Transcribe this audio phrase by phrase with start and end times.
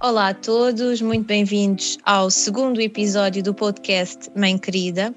[0.00, 5.12] Olá a todos, muito bem-vindos ao segundo episódio do podcast Mãe Querida.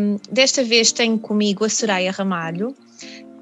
[0.00, 2.74] Um, desta vez tenho comigo a Soraya Ramalho,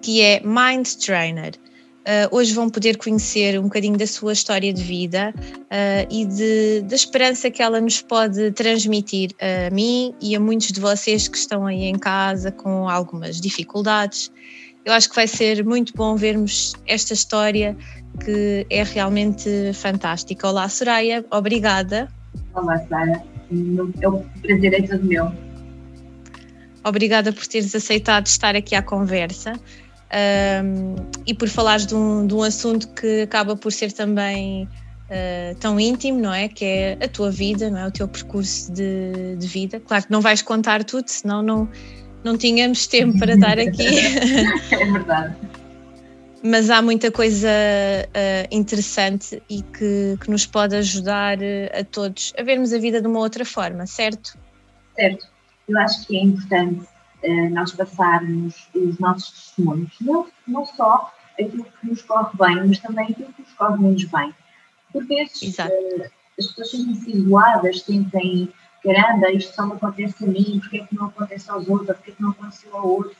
[0.02, 1.54] que é Mind Trainer.
[2.00, 6.82] Uh, hoje vão poder conhecer um bocadinho da sua história de vida uh, e de,
[6.82, 11.38] da esperança que ela nos pode transmitir a mim e a muitos de vocês que
[11.38, 14.30] estão aí em casa com algumas dificuldades.
[14.84, 17.76] Eu acho que vai ser muito bom vermos esta história
[18.24, 20.48] que é realmente fantástica.
[20.48, 22.08] Olá, Soraya, obrigada.
[22.54, 23.22] Olá, Sara.
[24.00, 25.30] É um prazer é todo meu.
[26.84, 29.52] Obrigada por teres aceitado estar aqui à conversa
[30.64, 35.54] um, e por falares de um, de um assunto que acaba por ser também uh,
[35.60, 36.48] tão íntimo, não é?
[36.48, 37.86] Que é a tua vida, não é?
[37.86, 39.78] O teu percurso de, de vida.
[39.80, 41.68] Claro que não vais contar tudo, senão não,
[42.24, 43.86] não tínhamos tempo para dar aqui.
[44.72, 45.36] é verdade
[46.42, 52.32] mas há muita coisa uh, interessante e que, que, nos pode ajudar uh, a todos
[52.38, 54.38] a vermos a vida de uma outra forma, certo?
[54.94, 55.26] Certo.
[55.68, 56.86] Eu acho que é importante
[57.24, 62.78] uh, nós passarmos os nossos testemunhos, não, não só aquilo que nos corre bem, mas
[62.78, 64.34] também aquilo que nos corre menos bem.
[64.92, 68.48] Por vezes as pessoas sentem-se isoladas, sentem,
[68.82, 72.12] caramba, isto só me acontece a mim, porque é que não acontece aos outros, porque
[72.12, 73.16] é que não aconteceu ao outro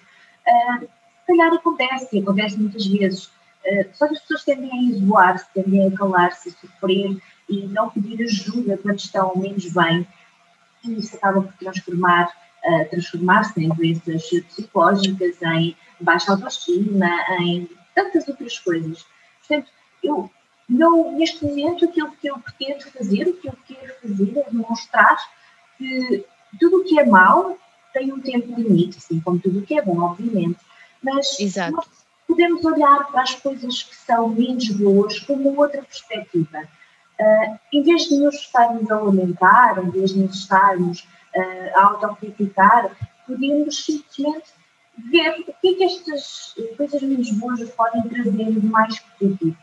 [1.31, 3.25] calhar acontece, acontece muitas vezes.
[3.27, 7.91] Uh, só que as pessoas tendem a isolar-se, tendem a calar-se, a sofrer e não
[7.91, 10.07] pedir ajuda quando estão menos bem.
[10.85, 12.29] E isso acaba por transformar,
[12.65, 19.05] uh, transformar-se em doenças psicológicas, em baixa autoestima, em tantas outras coisas.
[19.41, 19.71] Portanto,
[20.03, 20.31] eu,
[20.69, 25.19] não, neste momento, aquilo que eu pretendo fazer, o que eu quero fazer é demonstrar
[25.81, 26.25] que
[26.61, 27.57] tudo o que é mau
[27.93, 30.61] tem um tempo limite, assim como tudo o que é bom, obviamente
[31.03, 31.37] mas
[32.27, 36.69] podemos olhar para as coisas que são menos boas com uma outra perspectiva.
[37.19, 41.01] Uh, em vez de nos estarmos a lamentar, em vez de nos estarmos
[41.35, 42.91] uh, a autocriticar,
[43.27, 44.51] podemos simplesmente
[45.11, 49.57] ver o que é que estas coisas menos boas podem trazer de mais positivo.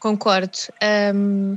[0.00, 0.58] Concordo.
[1.14, 1.56] Um,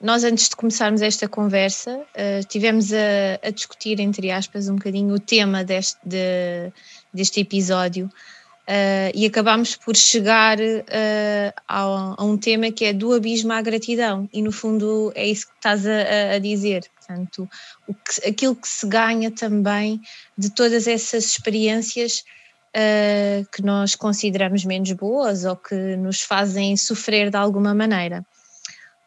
[0.00, 5.14] nós, antes de começarmos esta conversa, uh, tivemos a, a, discutir, entre aspas, um bocadinho
[5.14, 6.72] o tema deste, de,
[7.12, 13.52] deste episódio uh, e acabámos por chegar uh, a, um tema que é do abismo
[13.52, 17.48] à gratidão e no fundo é isso que estás a, a dizer, portanto
[17.86, 20.00] que, aquilo que se ganha também
[20.36, 22.24] de todas essas experiências
[22.74, 28.24] uh, que nós consideramos menos boas ou que nos fazem sofrer de alguma maneira.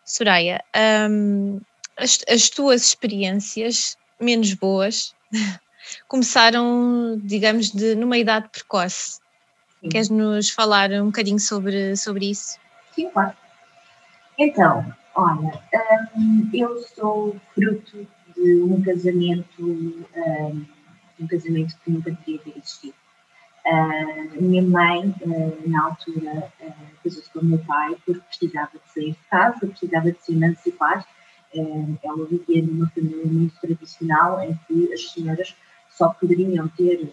[0.06, 0.64] Soraya,
[1.10, 1.60] um,
[1.98, 5.14] as, as tuas experiências menos boas
[6.08, 9.20] começaram, digamos, de, numa idade precoce.
[9.82, 9.90] Sim.
[9.90, 12.58] Queres nos falar um bocadinho sobre, sobre isso?
[12.96, 13.36] Sim, claro.
[14.40, 15.62] Então, olha,
[16.16, 20.66] um, eu sou fruto de um casamento, um,
[21.20, 22.96] um casamento que nunca devia ter existido.
[23.70, 26.74] Uh, minha mãe, uh, na altura, uh,
[27.04, 31.06] casou-se com o meu pai porque precisava de sair de casa, precisava de se emancipar.
[31.54, 35.54] Uh, ela vivia numa família muito tradicional em que as senhoras
[35.90, 37.12] só poderiam ter,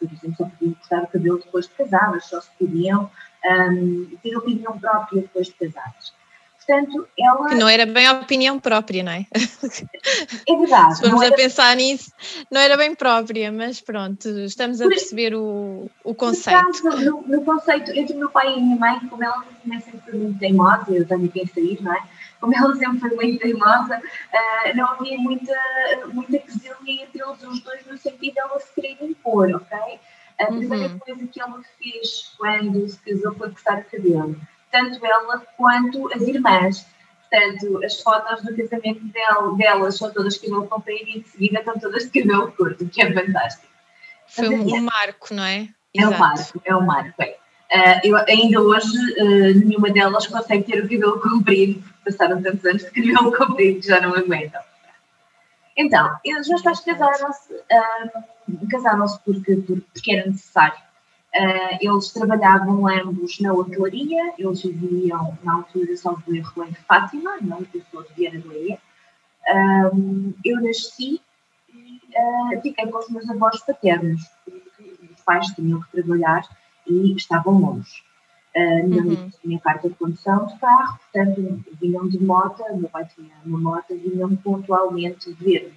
[0.00, 3.08] por exemplo, só podiam cortar o cabelo depois de casadas, só se podiam
[3.44, 6.12] um, ter opinião própria depois de casadas.
[6.66, 7.48] Portanto, ela.
[7.48, 9.26] Que não era bem a opinião própria, não é?
[10.48, 10.96] É verdade.
[10.98, 12.12] Se vamos a pensar nisso,
[12.50, 16.84] não era bem própria, mas pronto, estamos a perceber o, o conceito.
[16.84, 19.44] No, no, conceito, entre o meu pai e a minha mãe, como ela
[19.80, 22.02] sempre foi muito teimosa, eu tenho quem sair, não é?
[22.42, 25.56] como ela sempre foi muito teimosa, uh, não havia muita,
[26.12, 30.00] muita quesilha entre eles os dois no sentido de ela se querer impor, ok?
[30.40, 30.98] A primeira uhum.
[30.98, 34.36] coisa que ela fez quando se casou foi cortar o cabelo,
[34.72, 36.86] tanto ela quanto as irmãs.
[37.30, 41.60] Portanto, as fotos do casamento dela, delas são todas de cabelo comprido e de seguida
[41.60, 43.66] estão todas de cabelo curto, que é fantástico.
[44.26, 45.68] Foi um, um marco, não é?
[45.94, 47.36] É um marco, é um marco, é.
[47.74, 52.82] Uh, eu, ainda hoje, uh, nenhuma delas consegue ter o cabelo comprido, passaram tantos anos
[52.82, 54.60] de cabelo comprido que já não aguentam.
[55.74, 60.76] Então, os meus pais casaram-se, uh, casaram-se porque, porque era necessário.
[61.34, 67.64] Uh, eles trabalhavam ambos na hotelaria, eles viviam na altura, salvo erro, em Fátima, não
[67.72, 68.78] eu sou de Vieira do Eia.
[69.94, 71.22] Um, eu nasci
[71.74, 76.46] e uh, fiquei com os meus avós paternos, porque os pais tinham que trabalhar
[76.86, 78.02] e estavam longe.
[78.54, 79.30] Uh, minha uhum.
[79.40, 83.96] tinha carta de condução de carro, portanto vinham de moto, meu pai tinha uma moto,
[83.96, 85.72] vinham pontualmente ver-me,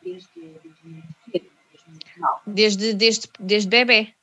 [0.00, 0.28] desde,
[0.62, 4.14] desde muito cedo, desde muito Desde, desde, desde bebê?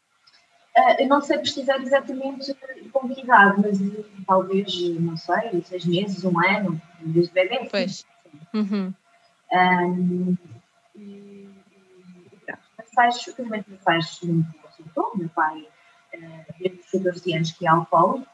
[0.80, 2.56] Uh, eu não sei precisar exatamente
[2.94, 3.80] com que idade, mas
[4.26, 7.68] talvez, não sei, seis meses, um ano, desde bebê.
[7.70, 8.06] Pois.
[8.54, 8.94] Uhum.
[9.52, 10.38] Um,
[10.96, 11.50] e,
[12.96, 14.48] faz, o casamento me faz muito
[14.78, 15.12] resultou.
[15.16, 15.68] Meu pai,
[16.60, 18.28] desde os 14 anos, que é alcoólico.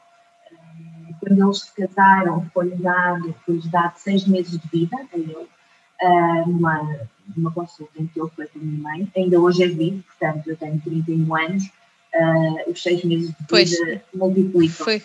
[0.52, 5.34] Uh, quando eles se casaram, foi-lhe dado, foi dado seis meses de vida a ele,
[5.34, 7.00] uh, numa,
[7.36, 9.12] numa consulta em que ele foi com a minha mãe.
[9.16, 11.70] Ainda hoje é vivo, portanto, eu tenho 31 anos.
[12.18, 14.84] Uh, os seis meses de pois, vida multiplicam.
[14.84, 15.02] Foi,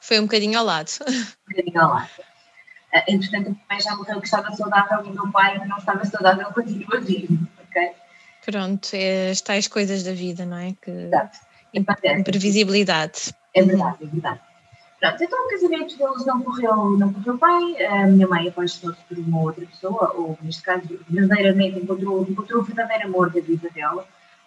[0.00, 0.90] foi um bocadinho ao lado.
[1.48, 2.10] Um bocadinho ao lado.
[2.94, 5.66] Uh, entretanto, a minha mãe já morreu que estava saudável e o meu pai, que
[5.66, 7.38] não estava saudável, continua vivo.
[7.68, 7.92] Okay?
[8.44, 10.74] Pronto, é as tais coisas da vida, não é?
[10.80, 11.38] Que Exato.
[11.74, 13.34] Imprevisibilidade.
[13.54, 14.40] É verdade, é verdade.
[15.00, 19.18] Pronto, então o casamento deles não correu, não correu bem, a minha mãe apaixonou-se por
[19.18, 24.06] uma outra pessoa, ou neste caso, verdadeiramente encontrou, encontrou o verdadeiro amor da vida dela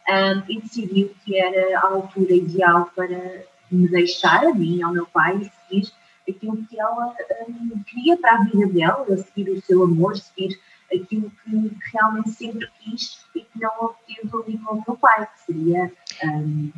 [0.09, 5.05] um, e decidiu que era a altura ideal para me deixar, a mim, ao meu
[5.05, 5.91] pai, e seguir
[6.27, 7.15] aquilo que ela
[7.47, 10.59] um, queria para a vida dela, seguir o seu amor, seguir
[10.93, 15.45] aquilo que realmente sempre quis e que não obteve ali com o meu pai, que
[15.45, 15.91] seria.
[16.23, 16.71] Um,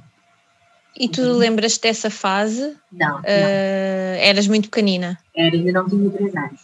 [0.97, 2.77] e tu um, lembras dessa fase?
[2.91, 5.17] Não, uh, Eras muito pequenina?
[5.35, 6.61] Era, ainda não tinha 3 anos.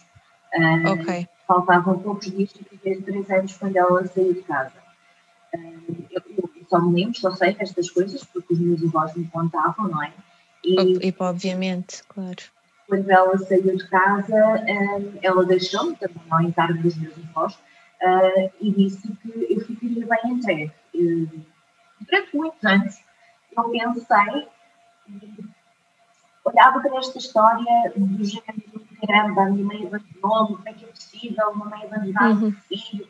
[0.54, 1.28] Uh, ok.
[1.46, 4.72] Faltavam poucos dias para ter 3 anos quando ela saiu de casa.
[5.54, 6.22] Uh, eu,
[6.68, 10.12] só me lembro, só sei estas coisas porque os meus avós me contavam, não é?
[10.64, 12.42] E, e obviamente, claro
[12.88, 17.58] quando ela saiu de casa, hum, ela deixou-me, também ao encargo dos meus avós,
[18.02, 20.72] hum, e disse que eu ficaria bem entregue.
[20.94, 21.42] Hum,
[22.00, 22.98] durante muitos anos,
[23.56, 24.48] eu pensei,
[26.44, 30.88] olhava para esta história do género, caramba, a minha mãe abandonou-me, como é que é
[30.88, 32.52] possível uma mãe abandonar uhum.
[32.52, 33.06] filho?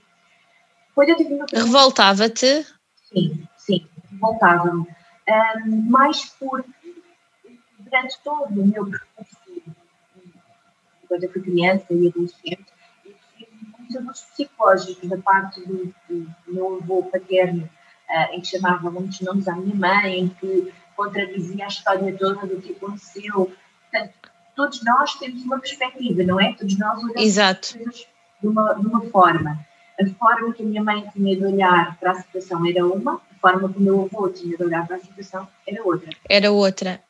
[0.92, 2.66] Quando eu tive uma Revoltava-te?
[3.12, 4.86] Sim, sim, revoltava-me.
[5.28, 7.02] Um, mais porque
[7.78, 9.38] durante todo o meu percurso
[11.08, 12.66] quando eu fui criança e adolescente,
[13.04, 18.48] eu tive muitos abusos psicológicos da parte do, do meu avô paterno, uh, em que
[18.48, 23.52] chamava muitos nomes à minha mãe, em que contradizia a história toda do que aconteceu.
[23.90, 24.14] Portanto,
[24.54, 26.52] todos nós temos uma perspectiva, não é?
[26.52, 27.78] Todos nós olhamos Exato.
[27.78, 28.06] coisas
[28.40, 29.66] de uma, de uma forma.
[30.00, 33.40] A forma que a minha mãe tinha de olhar para a situação era uma, a
[33.40, 36.10] forma que o meu avô tinha de olhar para a situação era outra.
[36.28, 37.00] Era outra.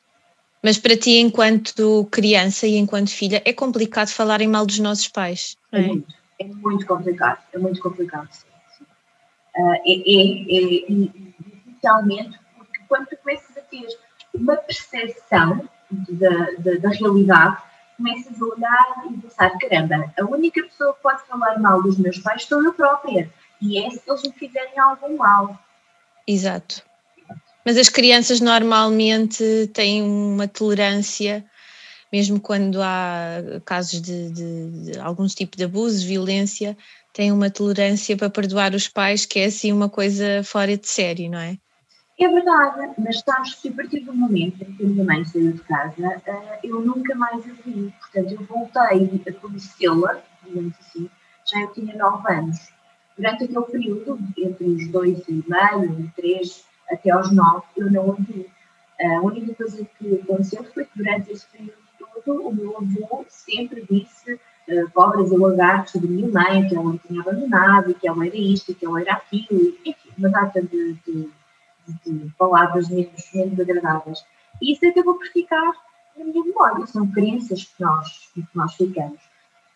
[0.62, 5.08] Mas para ti, enquanto criança e enquanto filha, é complicado falar em mal dos nossos
[5.08, 5.80] pais, é?
[5.80, 8.46] É muito, é muito complicado, é muito complicado, sim.
[8.76, 8.84] sim.
[9.56, 10.22] Uh, é, é,
[10.56, 11.08] é,
[11.68, 13.86] especialmente porque quando tu começas a ter
[14.34, 17.62] uma percepção da, da, da realidade,
[17.98, 22.18] começas a olhar e pensar, caramba, a única pessoa que pode falar mal dos meus
[22.18, 23.30] pais sou eu própria,
[23.60, 25.58] e é se eles me fizerem algum mal.
[26.26, 26.82] Exato.
[27.64, 31.44] Mas as crianças normalmente têm uma tolerância,
[32.10, 36.76] mesmo quando há casos de, de, de algum tipo de abuso, violência,
[37.12, 41.28] têm uma tolerância para perdoar os pais, que é assim uma coisa fora de série,
[41.28, 41.58] não é?
[42.20, 45.52] É verdade, mas sabes que a partir do momento em que a minha mãe saiu
[45.52, 47.94] de casa, eh, eu nunca mais a vi.
[48.00, 51.08] Portanto, eu voltei a conhecê-la, digamos assim,
[51.46, 52.72] já eu tinha nove anos.
[53.16, 58.06] Durante aquele período, entre os dois e meio e três, até aos nove eu não
[58.08, 58.50] ouvi.
[59.00, 61.88] A única coisa que aconteceu foi que durante esse período
[62.24, 66.98] todo o meu avô sempre disse uh, pobres lagartos sobre minha mãe, que ela me
[66.98, 71.30] tinha abandonado, que ela era isto, que ela era aquilo, enfim, uma data de, de,
[72.04, 74.24] de palavras menos, agradáveis.
[74.60, 75.72] E isso acabou por ficar
[76.16, 79.20] na minha memória, são crenças que nós, que nós ficamos.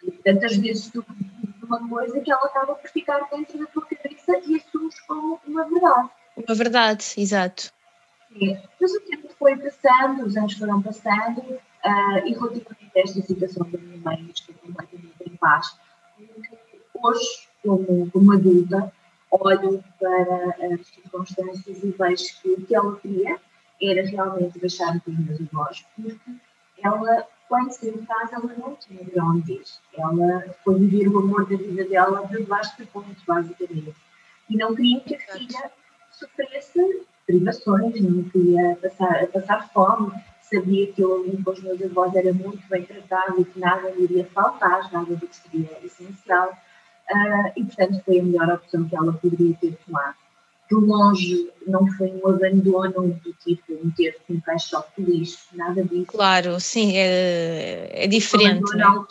[0.03, 3.87] E tantas vezes tu dizes uma coisa que ela acaba por ficar dentro da tua
[3.87, 6.11] cabeça e assumes como uma verdade.
[6.37, 7.73] Uma verdade, exato.
[8.33, 8.59] Sim.
[8.81, 13.71] Mas o tempo foi passando, os anos foram passando, uh, e relativamente a esta situação
[13.71, 15.77] da minha mãe, estou completamente em paz.
[16.95, 18.93] Hoje, como, como adulta,
[19.33, 23.39] olho para as circunstâncias e vejo que o que ela queria
[23.83, 26.19] era realmente deixar com os meus avós, porque
[26.83, 29.65] ela, quando saiu de casa, ela não tinha de onde ir.
[29.97, 33.95] Ela foi viver o amor da vida dela debaixo do ponto, basicamente.
[34.49, 35.71] E não queria que a filha
[36.11, 40.13] sofresse privações, não queria passar, passar fome,
[40.43, 43.91] sabia que eu ali com os meus avós era muito bem tratado e que nada
[43.93, 46.57] me iria faltar, nada do que seria essencial.
[47.11, 50.15] Uh, e, portanto, foi a melhor opção que ela poderia ter tomado.
[50.69, 56.07] De longe, não foi um abandono do tipo meter um caixote de lixo, nada disso.
[56.07, 58.65] Claro, sim, é, é diferente.
[58.75, 59.07] Um abandono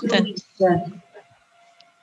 [0.60, 0.92] né?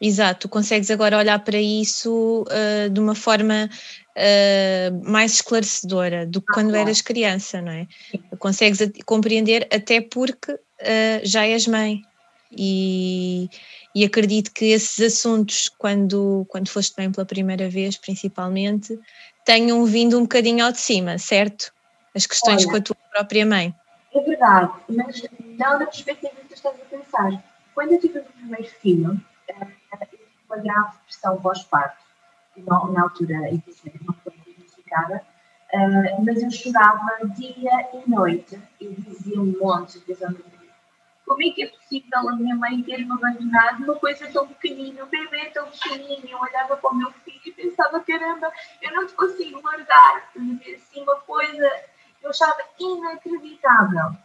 [0.00, 6.40] Exato, tu consegues agora olhar para isso uh, de uma forma uh, mais esclarecedora do
[6.40, 6.84] que ah, quando claro.
[6.84, 7.88] eras criança, não é?
[8.38, 10.56] Consegues compreender até porque
[11.24, 12.02] já és mãe.
[12.56, 13.50] E,
[13.94, 18.98] e acredito que esses assuntos, quando, quando foste bem pela primeira vez, principalmente,
[19.44, 21.72] tenham vindo um bocadinho ao de cima, certo?
[22.14, 23.74] As questões Olha, com a tua própria mãe.
[24.14, 25.22] É verdade, mas
[25.58, 27.44] não na perspectiva que tu estás a pensar.
[27.74, 29.20] Quando eu tive o meu primeiro filho,
[30.48, 32.08] uma grave depressão pós-parto.
[32.56, 35.22] Na altura, infelizmente, não foi diagnosticada,
[35.72, 40.22] uh, mas eu chorava dia e noite e dizia um monte de vezes
[41.28, 45.08] como é que é possível a minha mãe ter-me abandonado uma coisa tão pequenina, um
[45.08, 46.26] bebê tão pequenino?
[46.26, 48.50] Eu olhava para o meu filho e pensava, caramba,
[48.82, 50.30] eu não te consigo largar.
[50.74, 51.70] Assim, uma coisa,
[52.22, 54.16] eu achava inacreditável.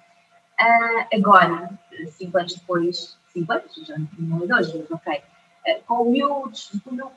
[0.59, 1.79] Uh, agora,
[2.11, 5.23] cinco anos depois, cinco anos, já não é dois, mas ok,
[5.65, 6.51] eh, com o meu,
[6.83, 7.11] com o meu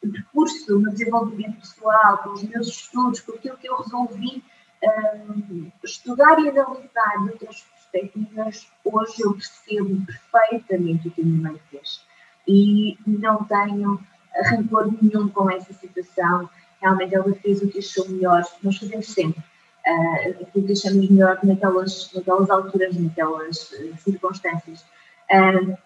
[0.00, 4.44] percurso no desenvolvimento pessoal, com os meus estudos, com aquilo que eu resolvi
[4.82, 7.60] um, estudar e analisar de outras
[7.94, 12.02] perspectivas, hoje eu percebo perfeitamente o que a minha mãe fez.
[12.46, 14.00] E não tenho
[14.44, 16.48] rancor nenhum com essa situação.
[16.80, 18.44] Realmente ela fez o que achou melhor.
[18.62, 24.84] Nós fazemos sempre uh, aquilo que achamos melhor naquelas, naquelas alturas, naquelas uh, circunstâncias.
[25.30, 25.76] Um,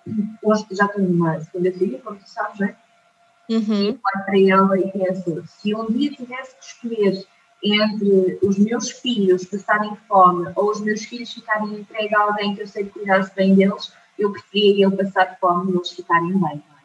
[0.43, 2.77] hoje já tenho uma segunda filha, como tu sabes, não é?
[3.51, 3.83] Uhum.
[3.83, 7.27] E olho para ela e penso: se um dia tivesse que escolher
[7.63, 12.63] entre os meus filhos passarem fome ou os meus filhos ficarem entregues a alguém que
[12.63, 16.63] eu sei cuidar-se bem deles, eu preferia eu passar fome e eles ficarem bem.
[16.75, 16.79] É?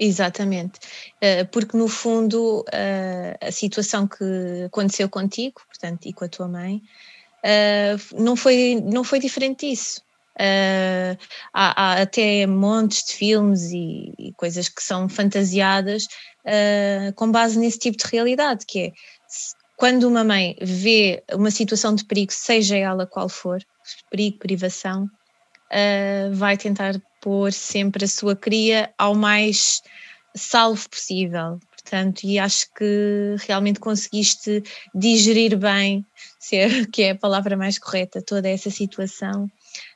[0.00, 0.78] Exatamente,
[1.20, 6.46] eh, porque no fundo eh, a situação que aconteceu contigo, portanto, e com a tua
[6.46, 6.80] mãe,
[7.42, 10.00] eh, não foi, não foi diferente disso.
[10.40, 11.18] Uh,
[11.52, 17.58] há, há, até montes de filmes e, e coisas que são fantasiadas uh, com base
[17.58, 18.92] nesse tipo de realidade, que é
[19.78, 23.64] quando uma mãe vê uma situação de perigo, seja ela qual for,
[24.10, 29.80] perigo, privação, uh, vai tentar pôr sempre a sua cria ao mais
[30.34, 31.58] salvo possível.
[31.70, 34.62] Portanto, e acho que realmente conseguiste
[34.94, 36.04] digerir bem,
[36.38, 39.50] se é, que é a palavra mais correta, toda essa situação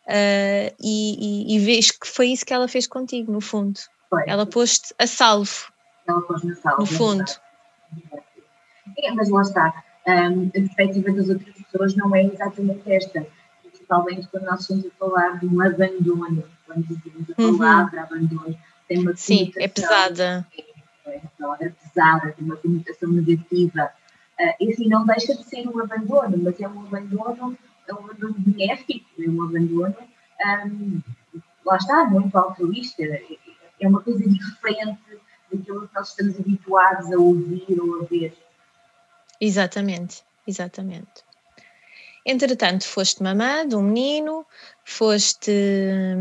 [0.06, 3.78] Uh, e, e, e vês que foi isso que ela fez contigo, no fundo.
[4.10, 4.24] Foi.
[4.26, 5.72] Ela pôs-te a salvo.
[6.06, 6.80] Ela pôs-me a salvo.
[6.80, 7.24] No fundo.
[8.12, 8.31] É,
[9.14, 9.84] mas lá está.
[10.06, 13.26] Um, a perspectiva das outras pessoas não é exatamente esta.
[13.62, 16.44] Principalmente quando nós estamos a falar de um abandono.
[16.66, 17.58] Quando dizemos a uhum.
[17.58, 18.06] palavra uhum.
[18.06, 18.58] abandono,
[18.88, 20.46] tem uma Sim, é pesada.
[21.06, 23.90] É, é palavra pesada, tem uma conotação negativa.
[24.40, 27.56] Uh, e assim, não deixa de ser um abandono, mas é um abandono
[27.88, 29.96] é um abandono benéfico, é um abandono,
[30.66, 31.00] um,
[31.64, 35.00] lá está, muito altruísta, é uma coisa diferente
[35.52, 38.34] daquilo que nós estamos habituados a ouvir ou a ver.
[39.42, 41.24] Exatamente, exatamente.
[42.24, 44.46] Entretanto, foste mamã de um menino,
[44.84, 45.50] foste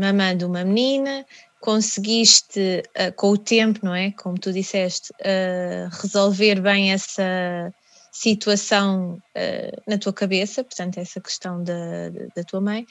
[0.00, 1.24] mamã de uma menina,
[1.60, 4.10] conseguiste, uh, com o tempo, não é?
[4.10, 7.72] Como tu disseste, uh, resolver bem essa,
[8.12, 12.86] situação uh, na tua cabeça, portanto, essa questão da, da tua mãe,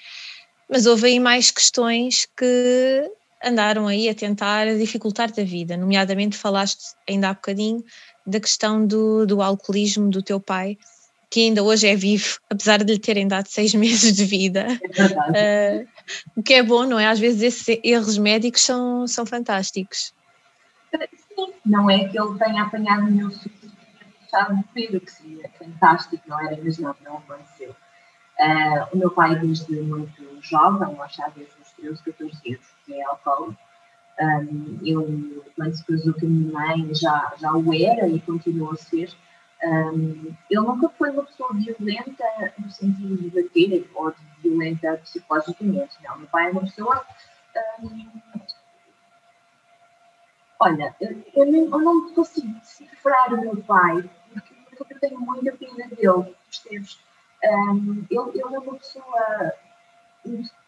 [0.67, 3.11] mas houve aí mais questões que
[3.43, 7.83] andaram aí a tentar dificultar-te a vida, nomeadamente falaste ainda há bocadinho
[8.25, 10.77] da questão do, do alcoolismo do teu pai,
[11.29, 14.67] que ainda hoje é vivo, apesar de lhe terem dado seis meses de vida.
[15.33, 17.07] É uh, o que é bom, não é?
[17.07, 20.13] Às vezes esses erros médicos são, são fantásticos.
[20.91, 23.31] Sim, não é que ele tenha apanhado nenhum
[24.31, 27.75] deixaram de beber, o que seria fantástico, não era imaginável, não aconteceu.
[28.39, 32.93] Uh, o meu pai, desde muito jovem, acho que desde os 13, 14 anos, que
[32.93, 33.55] é álcool.
[34.19, 38.73] Um, eu, quando se casou com a minha mãe, já, já o era e continua
[38.73, 39.09] a ser.
[39.63, 42.23] Um, ele nunca foi uma pessoa violenta
[42.57, 46.17] no sentido de bater ou de violenta psicologicamente, não.
[46.19, 47.05] Meu pai é uma pessoa
[47.83, 48.41] um,
[50.63, 54.07] Olha, eu, não, eu não consigo decifrar o meu pai,
[54.77, 56.99] porque eu tenho muita pena dele, percebes?
[57.43, 59.53] Um, ele, ele é uma pessoa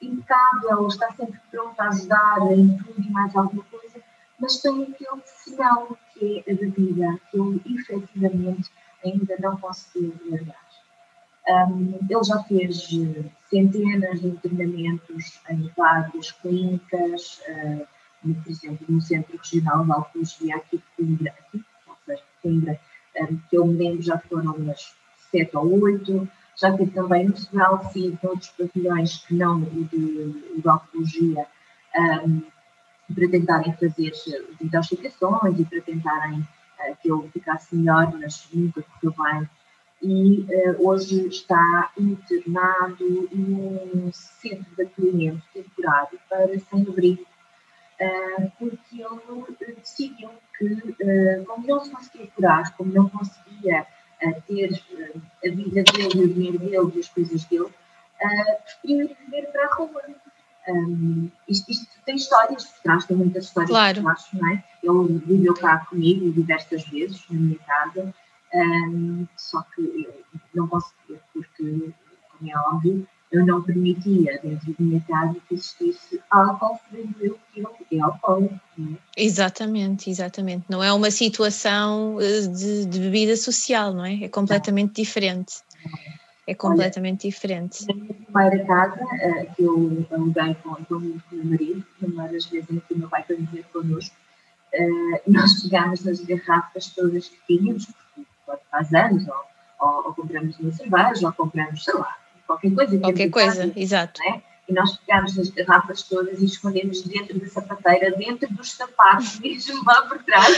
[0.01, 4.01] impecável, está sempre pronto a ajudar em tudo e mais alguma coisa,
[4.39, 8.71] mas tem aquele sinal que é a bebida, que ele efetivamente
[9.03, 10.63] ainda não conseguiu largar.
[11.45, 12.87] Um, ele já fez
[13.49, 17.87] centenas de treinamentos em várias clínicas, uh,
[18.21, 22.79] por exemplo, no Centro Regional de Oncologia aqui de Coimbra, aqui, ou seja, Coimbra,
[23.19, 24.95] um, que eu me lembro já foram umas
[25.29, 30.55] sete ou oito, já tive também no Sebral, sim, outros pavilhões que não o de,
[30.55, 31.37] o de
[31.95, 32.41] um,
[33.13, 34.13] para tentarem fazer
[34.61, 39.49] intoxicações e para tentarem uh, que ele ficasse melhor, mas nunca correu bem.
[40.01, 49.75] E uh, hoje está internado num centro de acolhimento temporário para sem-abrigo, uh, porque ele
[49.77, 53.87] decidiu que, como não se conseguia curar, como não conseguia
[54.31, 54.81] ter
[55.45, 57.69] a vida dele, o dinheiro dele e as coisas dele,
[58.63, 60.01] preferiu ir viver para a rua
[60.67, 64.01] um, isto, isto, tem histórias por trás, tem muitas histórias claro.
[64.01, 64.63] por trás, não é?
[64.81, 68.13] Ele viveu cá comigo diversas vezes na minha casa,
[68.53, 70.23] um, só que eu
[70.55, 71.93] não conseguia, porque,
[72.31, 77.39] como é óbvio, eu não permitia dentro da minha casa que existisse álcool, sabendo eu
[77.51, 78.59] que ele é alcoólico.
[78.79, 78.83] É?
[79.17, 80.65] Exatamente, exatamente.
[80.69, 84.25] Não é uma situação eh, de, de bebida social, não é?
[84.25, 84.93] É completamente não.
[84.93, 85.55] diferente.
[86.45, 87.87] É completamente Olha, diferente.
[87.87, 92.45] Na minha primeira casa, uh, que eu aluguei com, com, o meu marido, uma das
[92.45, 94.15] vezes em que o meu pai foi viver connosco,
[94.75, 97.87] uh, nós pegámos nas garrafas todas que tínhamos,
[98.45, 99.33] porque faz anos, ou,
[99.79, 102.99] ou, ou, compramos uma cerveja, ou compramos, sei lá, qualquer coisa.
[102.99, 104.21] Qualquer coisa, exato.
[104.23, 104.41] É?
[104.67, 109.83] E nós pegámos as garrafas todas e escondemos dentro da sapateira, dentro dos sapatos, mesmo
[109.85, 110.55] lá por trás.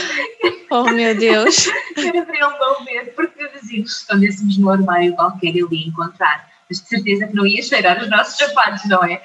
[0.70, 1.66] Oh meu Deus!
[1.96, 6.50] Era para ele não ver, porque que escondêssemos no armário qualquer ele ia encontrar.
[6.68, 9.22] Mas de certeza que não ia cheirar os nossos sapatos, não é?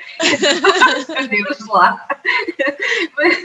[0.97, 2.07] Escondemos lá.
[3.17, 3.37] Mas,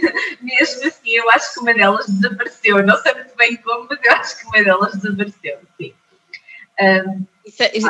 [0.43, 2.85] mesmo assim, eu acho que uma delas desapareceu.
[2.85, 5.95] Não sei muito bem como, mas eu acho que uma delas desapareceu, sim.
[6.79, 7.27] Um,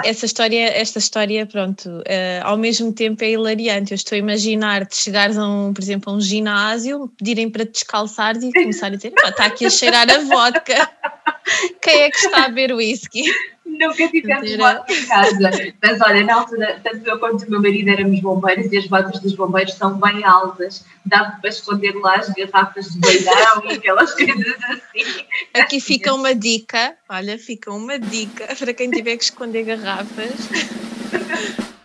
[0.04, 3.92] essa história, esta história, pronto, uh, ao mesmo tempo é hilariante.
[3.92, 7.72] Eu estou a imaginar-te chegares a um, por exemplo, a um ginásio, pedirem para te
[7.72, 10.90] descalçares e começar a dizer, está aqui a cheirar a vodka.
[11.80, 13.22] Quem é que está a beber whisky?
[13.78, 15.50] Nunca tivemos vodka em casa.
[15.82, 19.20] Mas olha, na altura, tanto eu quanto o meu marido éramos bombeiros e as botas
[19.20, 20.84] dos bombeiros são bem altas.
[21.04, 25.26] Dá para esconder lá as garrafas de beirão e aquelas coisas assim.
[25.54, 30.48] Aqui fica uma dica, olha, fica uma dica para quem tiver que esconder garrafas.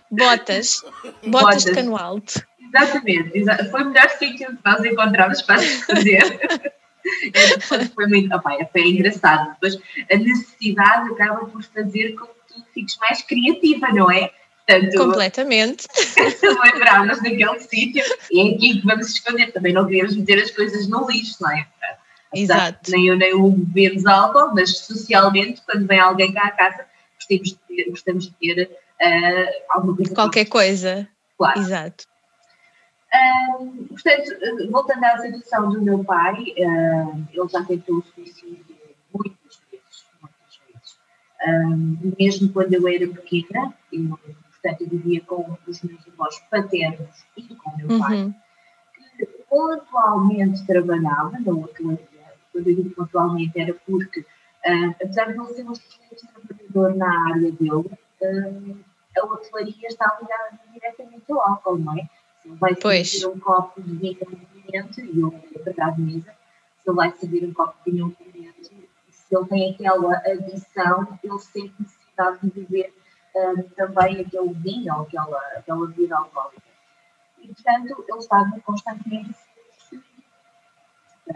[0.09, 0.81] Botas.
[0.81, 1.63] Botas, Botas.
[1.65, 2.41] de cano alto.
[2.73, 5.59] Exatamente, foi o melhor sítio que nós encontramos para
[7.57, 7.89] esconder.
[7.93, 9.51] foi muito, opa, foi engraçado.
[9.53, 9.77] Depois
[10.11, 14.31] a necessidade acaba por fazer com que tu fiques mais criativa, não é?
[14.67, 15.87] Portanto, Completamente.
[16.41, 19.51] Lembrarmos daquele sítio e é aqui que vamos esconder.
[19.51, 21.67] Também não queríamos meter as coisas no lixo, não é?
[22.33, 22.91] Exato.
[22.91, 26.85] Nem eu nem o bebemos álcool, mas socialmente, quando vem alguém cá à casa,
[27.15, 30.15] gostamos de ter, gostamos de ter uh, alguma coisa.
[30.15, 31.07] Qualquer coisa.
[31.37, 31.59] Claro.
[31.59, 32.05] Exato.
[33.13, 38.65] Um, portanto, voltando à situação do meu pai, ele já tentou o suicídio
[39.13, 40.97] muitas vezes, muitas vezes.
[41.45, 47.25] Um, mesmo quando eu era pequena, eu, portanto, eu vivia com os meus avós paternos
[47.35, 47.99] e com o meu uhum.
[47.99, 48.35] pai,
[49.17, 52.07] que pontualmente trabalhava na hotelaria.
[52.53, 57.29] Quando eu digo pontualmente era porque, uh, apesar de não ser um excelente trabalhador na
[57.33, 58.77] área dele, uh,
[59.17, 62.09] a hotelaria está ligada diretamente ao álcool, não é?
[62.59, 65.31] Vai servir um copo de vinho a um cliente, e eu
[65.63, 66.35] para de mesa,
[66.79, 68.71] se ele vai servir um copo de vinho a um cliente,
[69.09, 72.93] se ele tem aquela adição, ele sente necessidade de beber
[73.35, 76.61] um, também aquele vinho ou aquela, aquela bebida alcoólica.
[77.41, 79.35] E, portanto, ele está constantemente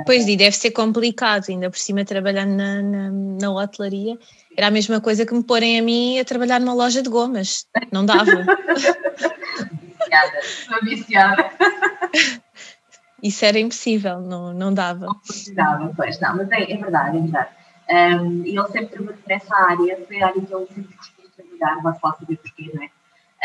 [0.06, 4.18] Pois, e deve ser complicado, ainda por cima trabalhando na, na, na hotelaria.
[4.58, 7.66] Era a mesma coisa que me porem a mim a trabalhar numa loja de gomas.
[7.92, 8.26] Não dava.
[10.06, 11.52] viciada, sou viciada.
[13.22, 15.08] Isso era impossível, não, não dava.
[15.08, 17.50] Não dava, pois, não, mas é, é verdade, é verdade.
[17.90, 21.32] Um, e ele sempre trabalhou nessa área, foi a área que ele sempre gostou de
[21.32, 22.90] trabalhar, vai falar saber porquê, não é?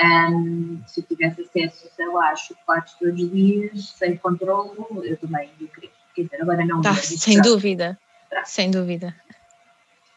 [0.03, 4.71] Um, se eu tivesse acesso, sei lá, a chocolates todos os dias, sem controle,
[5.05, 5.93] eu também ia querer.
[6.15, 6.81] Quer dizer, agora não.
[6.81, 7.99] Tá, sem dúvida,
[8.45, 9.15] sem dúvida.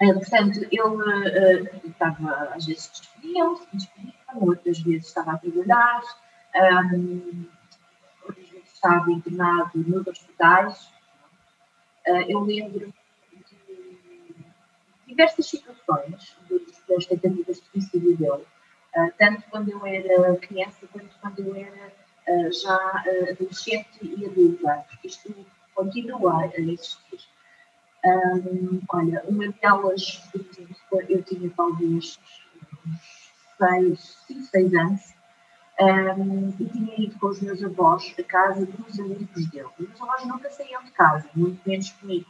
[0.01, 6.01] Uh, portanto, ele uh, estava, às vezes, despediam-se, despediam outras vezes estava a trabalhar,
[6.55, 7.45] um,
[8.83, 10.91] estava internado nos hospitais.
[12.05, 12.93] Uh, eu lembro
[13.31, 14.35] de
[15.07, 16.35] diversas situações
[16.89, 18.43] das tentativas de suicídio dele,
[18.95, 21.93] uh, tanto quando eu era criança quanto quando eu era
[22.27, 22.75] uh, já
[23.31, 25.33] adolescente e adulta, porque isto
[25.73, 27.19] continua a existir.
[28.05, 30.29] Um, olha, uma delas,
[31.09, 32.19] eu tinha talvez uns
[33.57, 35.13] seis, cinco, seis anos,
[35.79, 39.67] um, e tinha ido com os meus avós a casa dos amigos dele.
[39.79, 42.29] Os meus avós nunca saíam de casa, muito menos comigo.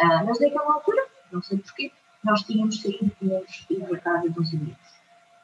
[0.00, 1.92] Uh, mas naquela altura, não sei porquê,
[2.24, 4.98] nós tínhamos saído, tínhamos ido à casa dos amigos.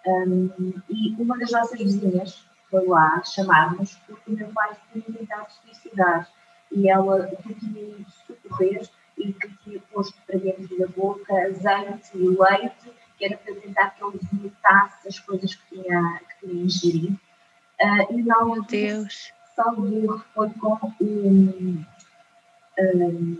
[0.06, 5.46] Um, e uma das nossas vizinhas foi lá chamar-nos porque o meu pai tinha tentado
[5.52, 6.28] suicidar.
[6.72, 12.28] e ela tinha ido socorrer e que tinha posto para dentro da boca azeite e
[12.28, 17.20] leite, que era para tentar que ele vomitasse as coisas que tinha, que tinha ingerido.
[17.80, 19.32] Uh, e não, Meu Deus!
[19.54, 21.84] Salvo foi com um,
[22.78, 23.38] um,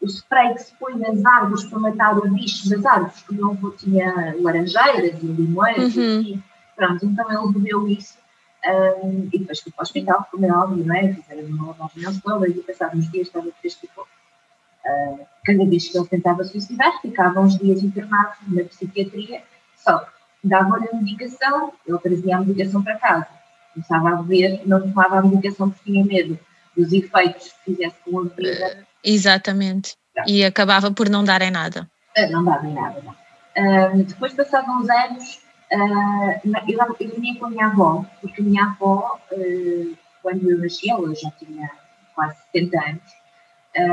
[0.00, 3.56] o spray que se põe nas árvores para matar o bicho das árvores, que não
[3.76, 6.20] tinha laranjeiras e limoeiras, uhum.
[6.20, 6.42] e
[6.76, 8.16] pronto, então ele bebeu isso
[8.64, 11.12] um, e depois fui para o hospital, como é óbvio, não é?
[11.14, 11.74] Fizeram uma
[12.22, 17.00] toda e passado uns dias estava fresco tipo, uh, cada vez que ele tentava suicidar,
[17.00, 19.42] ficava uns dias internado na psiquiatria,
[19.76, 23.26] só que dava-lhe a medicação, ele trazia a medicação para casa,
[23.74, 26.38] começava a beber, não tomava a medicação porque tinha medo
[26.76, 29.96] dos efeitos que fizesse com a bebida Exatamente.
[30.26, 31.88] E acabava por não dar em nada.
[32.16, 33.12] Ah, não dava em nada, não.
[33.12, 35.40] Uh, depois, passados uns anos,
[35.72, 40.58] uh, eu, eu vinha com a minha avó, porque a minha avó, uh, quando eu
[40.58, 41.70] nasci, ela já tinha
[42.14, 43.20] quase 70 anos,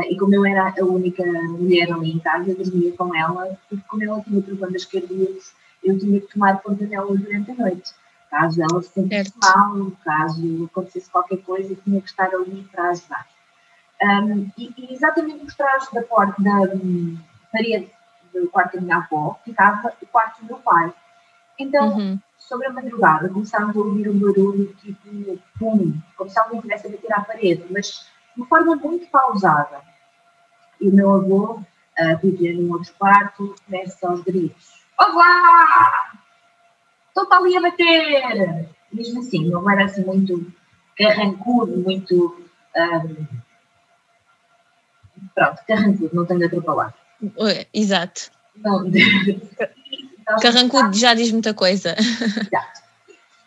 [0.10, 3.83] e como eu era a única mulher ali em casa, eu dormia com ela, porque
[3.88, 5.53] como ela tinha problemas cardíacos,
[5.88, 7.93] eu tinha que tomar conta dela durante a noite.
[8.30, 12.89] Caso ela se sentisse mal, caso acontecesse qualquer coisa, eu tinha que estar ali para
[12.89, 13.26] ajudar.
[14.02, 17.17] Um, e, e, exatamente por trás da porta, da um,
[17.52, 17.89] parede
[18.34, 20.93] do quarto da minha avó, ficava o quarto do meu pai.
[21.58, 22.19] Então, uhum.
[22.38, 26.89] sobre a madrugada, começámos a ouvir um barulho tipo pum, como se alguém estivesse a
[26.91, 29.82] bater à parede, mas de uma forma muito pausada.
[30.80, 36.12] E o meu avô, uh, vivia num outro quarto, começa aos gritos: Olá!
[37.07, 38.69] Estou ali a bater!
[38.91, 40.51] Mesmo assim, não era assim muito
[40.97, 42.41] carrancudo, muito.
[42.75, 43.27] Um,
[45.36, 46.95] Pronto, carrancudo, não tenho outra palavra.
[47.71, 48.31] Exato.
[48.55, 48.89] Não,
[50.41, 51.95] carrancudo já diz muita coisa.
[51.99, 52.88] Exato.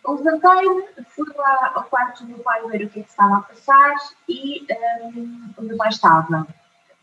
[0.06, 3.42] Levantei-me, fui lá ao quarto do meu pai ver o que, é que estava a
[3.42, 3.94] passar
[4.28, 4.66] e
[5.02, 6.46] um, o meu pai estava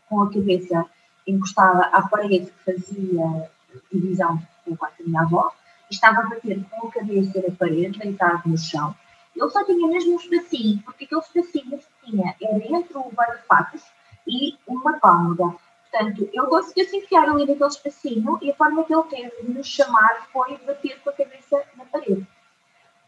[0.08, 0.86] com a cabeça
[1.26, 3.50] encostada à parede que fazia
[3.92, 5.52] divisão com o quarto da minha avó
[5.90, 8.94] estava a bater com a cabeça na parede, deitado no chão.
[9.34, 13.82] Ele só tinha mesmo um espacinho, porque aquele espacinho que tinha era entre o guarda-fatos
[14.26, 15.56] e uma cômoda.
[15.90, 19.52] Portanto, eu consegui se enfiar ali naquele espacinho e a forma que ele teve de
[19.52, 22.26] nos chamar foi bater com a cabeça na parede.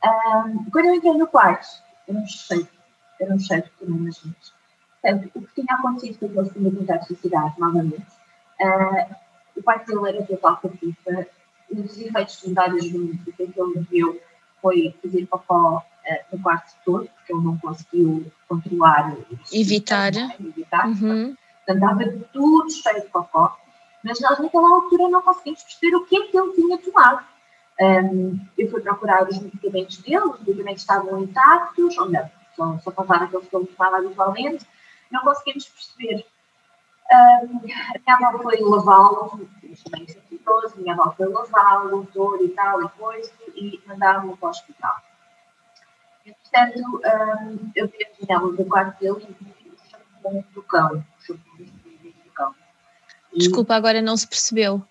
[0.03, 2.69] Um, quando eu entrei no quarto, era um cheiro,
[3.21, 4.55] era um cheiro que não imaginas.
[5.03, 8.07] Portanto, o que tinha acontecido foi que ele se tinha tentado suicidar novamente.
[8.61, 9.15] Uh,
[9.61, 11.27] o pai dele era total patifa.
[11.71, 14.21] Um dos efeitos secundários do que ele bebeu
[14.61, 19.17] foi fazer cocó uh, no quarto todo, porque ele não conseguiu controlar.
[19.53, 20.13] Evitar.
[20.41, 20.89] Evitar.
[20.89, 21.37] Uhum.
[21.69, 23.57] Andava tudo cheio de cocó,
[24.03, 27.25] mas nós naquela altura não conseguimos perceber o que é que ele tinha tomado.
[27.81, 32.91] Um, eu fui procurar os medicamentos dele, os medicamentos estavam intactos, ou não, só, só
[32.91, 34.67] faltava aqueles que ele tomava habitualmente,
[35.11, 36.27] não conseguimos perceber.
[37.13, 39.49] Um, a minha avó foi lavá-lo,
[39.85, 44.51] também 112, minha avó foi lavá-lo, dor e tal, e coisa, e mandaram-no para o
[44.51, 44.97] hospital.
[46.25, 51.05] Portanto, um, eu vi a janela do quarto dele e vi o cão.
[52.15, 52.55] Do cão.
[53.33, 54.83] E Desculpa, agora não se percebeu.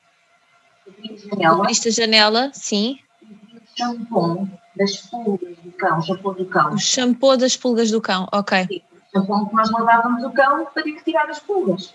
[1.45, 2.99] Abriste a janela, sim.
[3.21, 6.73] E o shampoo das pulgas do cão, o shampoo do cão.
[6.73, 8.65] O shampoo das pulgas do cão, ok.
[8.65, 11.93] Sim, o shampoo que nós lavávamos o cão para retirar as pulgas.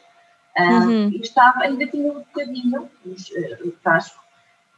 [0.56, 1.08] Uhum.
[1.08, 4.24] e estava, ainda tinha um bocadinho, o frasco,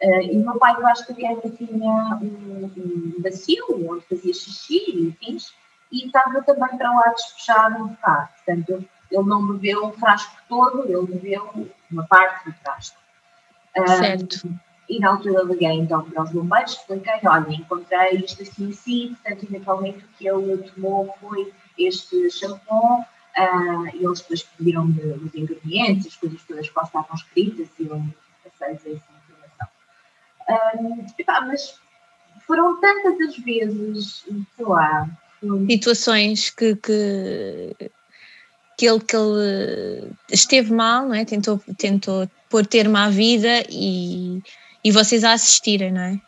[0.03, 4.35] Uh, e o meu pai, eu acho que até tinha um, um bacio onde fazia
[4.35, 5.55] xixi e fins,
[5.91, 8.29] e estava também para lá despejado um bocado.
[8.35, 12.99] Portanto, ele não bebeu o frasco todo, ele bebeu uma parte do frasco.
[13.99, 14.49] Certo.
[14.89, 19.45] e na altura liguei então para os bombeiros, expliquei, olha, encontrei isto assim assim, portanto,
[19.45, 23.05] eventualmente o que ele tomou foi este shampoo,
[23.39, 27.87] uh, e eles depois pediram-me os ingredientes, as coisas todas que lá estavam escritas, e
[27.87, 28.03] eu
[28.45, 29.69] passei essa informação.
[30.49, 31.07] Um,
[31.49, 31.79] mas
[32.47, 34.25] foram tantas as vezes,
[34.57, 35.09] sei lá.
[35.69, 37.77] Situações que, que,
[38.79, 41.25] que, ele, que ele esteve mal, não é?
[41.25, 44.43] Tentou, tentou pôr termo à vida e,
[44.83, 46.21] e vocês a assistirem, não é?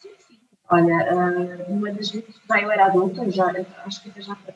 [0.00, 0.38] Sim, sim.
[0.70, 3.52] Olha, uh, uma das vezes, já eu era adulta, já,
[3.84, 4.54] acho que já foi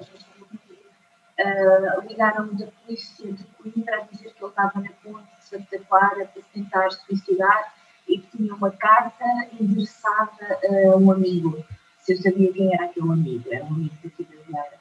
[1.41, 5.79] uh, ligaram-me da polícia de Coimbra a dizer que ele estava na ponte de Santa
[5.89, 7.75] Clara para tentar suicidar
[8.09, 9.25] e que tinha uma carta
[9.59, 11.65] endereçada a um amigo.
[12.01, 14.81] Se eu sabia quem era aquele amigo, era um amigo daqui da Vieira.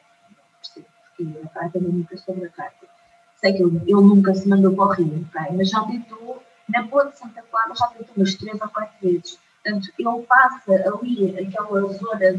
[1.18, 2.88] Porque a carta não nunca sobre a carta.
[3.36, 5.56] Sei que ele, ele nunca se mandou para o Rio, okay?
[5.56, 9.40] mas já tentou, na Ponte de Santa Clara, já tentou umas três ou quatro vezes.
[9.64, 12.32] Portanto, ele passa ali, aquela zona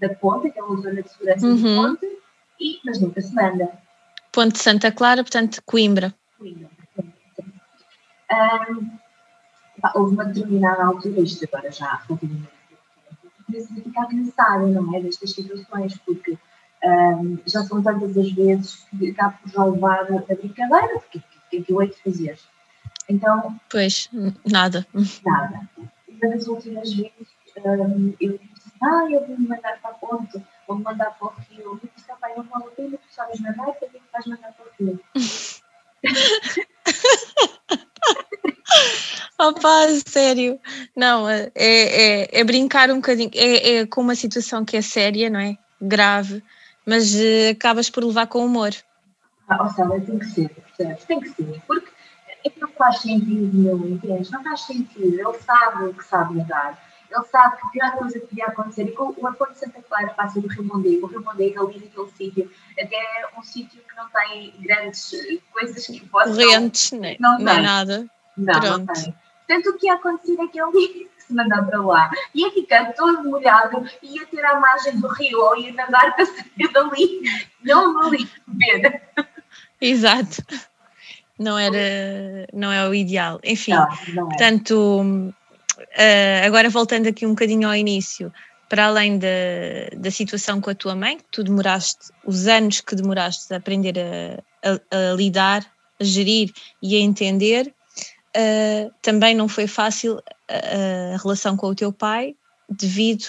[0.00, 1.56] da, da ponte, aquela zona de segurança uhum.
[1.56, 2.23] da ponte,
[2.60, 3.70] e, mas nunca se manda.
[4.32, 6.14] Ponte Santa Clara, portanto, Coimbra.
[6.38, 6.70] Coimbra.
[8.32, 8.90] Um,
[9.94, 12.54] houve uma determinada altura, isto agora já relativamente
[13.46, 15.00] comecei a ficar cansada, não é?
[15.00, 16.38] Destas situações, porque
[16.84, 21.22] um, já são tantas as vezes que acabo por já levar a brincadeira, porque o
[21.50, 22.38] que é que eu hei de fazer?
[23.08, 23.58] Então.
[23.70, 24.10] Pois,
[24.50, 24.86] nada.
[25.24, 25.68] Nada.
[26.08, 27.28] E das últimas vezes
[27.64, 31.80] um, eu disse, ah, eu vou-me mandar para a ponte, vou-me mandar para o rio.
[32.20, 35.00] Pai, não a pena, tu sabes nadar, para que vais mandar para o?
[39.38, 40.60] Opa, sério.
[40.96, 43.30] Não, é, é, é, brincar um bocadinho.
[43.34, 45.58] É, é, com uma situação que é séria, não é?
[45.80, 46.42] Grave,
[46.86, 48.72] mas uh, acabas por levar com humor.
[49.48, 51.04] Ah, ou seja, tem que ser, percebes?
[51.04, 51.62] Tem que ser.
[51.66, 51.90] Porque
[52.44, 54.30] é que não faz sentido, meu, entende?
[54.30, 55.14] Não faz sentido.
[55.14, 56.82] Ele sabe o que sabe nadar.
[57.14, 59.80] Ele sabe que a pior coisa que podia acontecer, e com o acordo de Santa
[59.82, 63.80] Clara passa do Rio Mondego, o Rio Mondego ali naquele sítio, até é um sítio
[63.82, 65.12] que não tem grandes
[65.52, 66.34] coisas que possam...
[66.34, 68.06] Correntes, nem, não, não, nada.
[68.36, 68.78] Não, Pronto.
[68.78, 69.14] não tem.
[69.46, 73.24] Portanto, o que ia acontecer é que ele se mandar para lá, ia ficar todo
[73.24, 77.22] molhado, ia ter a margem do rio ou ia nadar para sair dali,
[77.62, 79.02] não ali ver.
[79.80, 80.42] Exato.
[81.38, 83.40] Não era, não é o ideal.
[83.42, 84.26] Enfim, não, não é.
[84.26, 85.34] portanto,
[85.78, 88.32] uh, agora voltando aqui um bocadinho ao início,
[88.68, 89.28] para além da,
[89.96, 93.94] da situação com a tua mãe, que tu demoraste, os anos que demoraste a aprender
[93.98, 95.64] a, a, a lidar,
[96.00, 97.72] a gerir e a entender,
[98.36, 102.34] uh, também não foi fácil a, a, relação com o teu pai
[102.68, 103.26] devido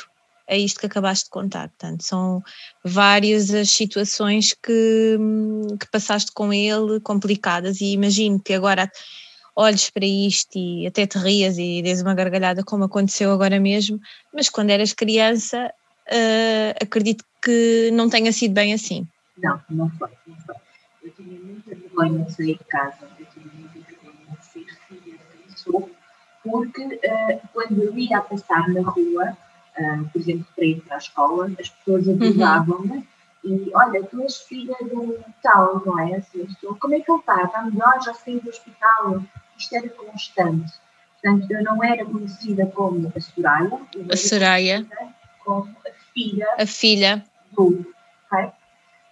[0.47, 1.69] a isto que acabaste de contar.
[1.69, 2.43] Portanto, são
[2.83, 5.17] várias as situações que,
[5.79, 8.89] que passaste com ele, complicadas, e imagino que agora
[9.55, 13.99] olhes para isto e até te rias e des uma gargalhada como aconteceu agora mesmo,
[14.33, 15.71] mas quando eras criança
[16.07, 19.07] uh, acredito que não tenha sido bem assim.
[19.37, 20.55] Não, não foi, não foi.
[21.03, 23.85] Eu tinha muita vergonha de sair de casa, eu tinha muita
[25.47, 25.89] pessoa,
[26.43, 29.37] porque uh, quando eu ia passar na rua,
[29.77, 33.07] uh, por exemplo, para ir para a escola, as pessoas avisavam-me
[33.43, 33.65] uhum.
[33.67, 36.15] e olha, tu és filha de um tal, não é?
[36.15, 36.47] Assim,
[36.79, 37.43] como é que ele está?
[37.43, 38.01] Está melhor?
[38.03, 39.23] Já saiu do hospital?
[39.57, 40.73] Isto era constante.
[41.21, 43.81] Portanto, eu não era conhecida como a Soraya.
[44.11, 44.85] A Soraya.
[45.43, 46.47] Como a filha.
[46.57, 47.25] A filha.
[47.51, 47.85] Do.
[48.31, 48.51] Okay?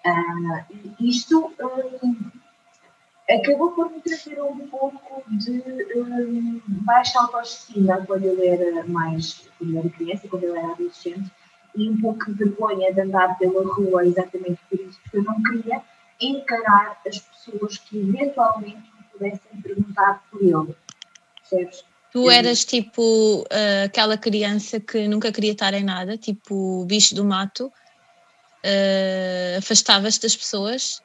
[0.05, 0.63] Uh,
[0.99, 1.53] isto
[3.29, 5.63] acabou por me trazer um pouco de
[5.95, 11.31] um, baixa autoestima quando eu era mais, quando eu era criança, quando eu era adolescente,
[11.75, 15.41] e um pouco de vergonha de andar pela rua exatamente por isso, porque eu não
[15.41, 15.81] queria
[16.21, 20.75] encarar as pessoas que eventualmente me pudessem perguntar por ele.
[21.39, 21.85] Percebes?
[22.11, 27.25] Tu eras tipo uh, aquela criança que nunca queria estar em nada, tipo bicho do
[27.25, 31.01] mato, uh, afastavas das pessoas?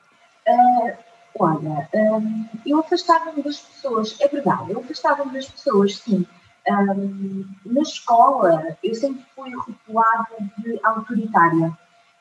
[0.47, 0.93] Uh,
[1.39, 6.27] Olha, um, eu afastava-me das pessoas, é verdade, eu afastava-me das pessoas, sim.
[6.69, 11.73] Um, na escola, eu sempre fui rotulada de autoritária,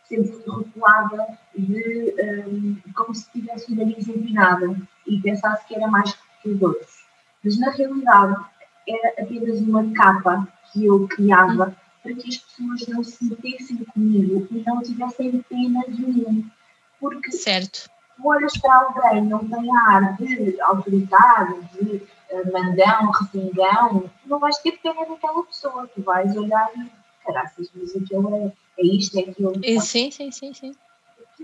[0.07, 2.15] sempre fui rotulada de
[2.47, 7.05] um, como se tivesse o nariz empinado e pensasse que era mais que os outros.
[7.43, 8.35] Mas na realidade
[8.87, 14.47] era apenas uma capa que eu criava para que as pessoas não se metessem comigo
[14.51, 16.51] e não tivessem pena de mim.
[16.99, 21.97] Porque certo tu olhas para alguém, não tem ar de autoritário, de
[22.31, 26.89] uh, mandão, resingão, tu não vais ter pena daquela pessoa, tu vais olhar e
[27.23, 29.53] caraças, mas aquilo é, é isto, é aquilo.
[29.81, 30.75] Sim, sim, sim, sim.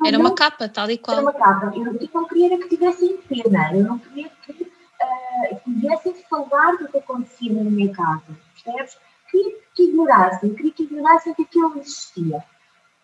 [0.05, 1.17] Era uma capa, tal e qual.
[1.17, 1.71] Era uma capa.
[1.75, 6.87] Eu, eu não queria que tivessem pena, eu não queria que uh, tivessem falar do
[6.87, 8.97] que acontecia na minha casa, percebes?
[9.29, 12.43] Queria que ignorassem, queria que ignorassem que aquilo existia.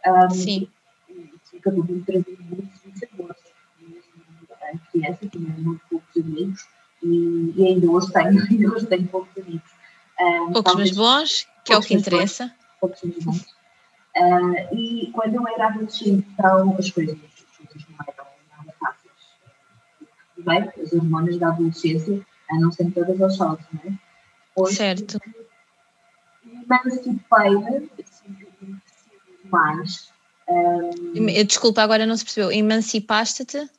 [0.06, 0.70] Um, sim.
[1.58, 3.50] Acabou de me trazer muitos sabores
[4.92, 6.68] criança, tinha muito poucos amigos
[7.02, 9.72] e, e, ainda hoje tenho, ainda hoje tenho poucos amigos.
[10.20, 12.54] Uh, poucos mas bons, que é o que interessa.
[12.80, 13.59] Poucos mas bons.
[14.20, 18.26] Uh, e quando eu era adolescente, então as coisas, as coisas não eram
[18.58, 19.14] nada fáceis.
[20.38, 23.98] Bem, as hormonas da adolescência andam sempre todas aos saltos, não é?
[24.56, 25.20] Hoje, certo.
[26.46, 28.82] Emancipei-me, assim,
[29.46, 30.12] mais.
[30.48, 32.52] Um, Desculpa, agora não se percebeu.
[32.52, 33.70] Emancipaste-te?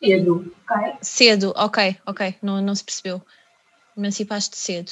[0.00, 0.98] cedo, ok?
[1.02, 3.22] Cedo, ok, ok, não, não se percebeu.
[3.96, 4.90] Emancipaste cedo.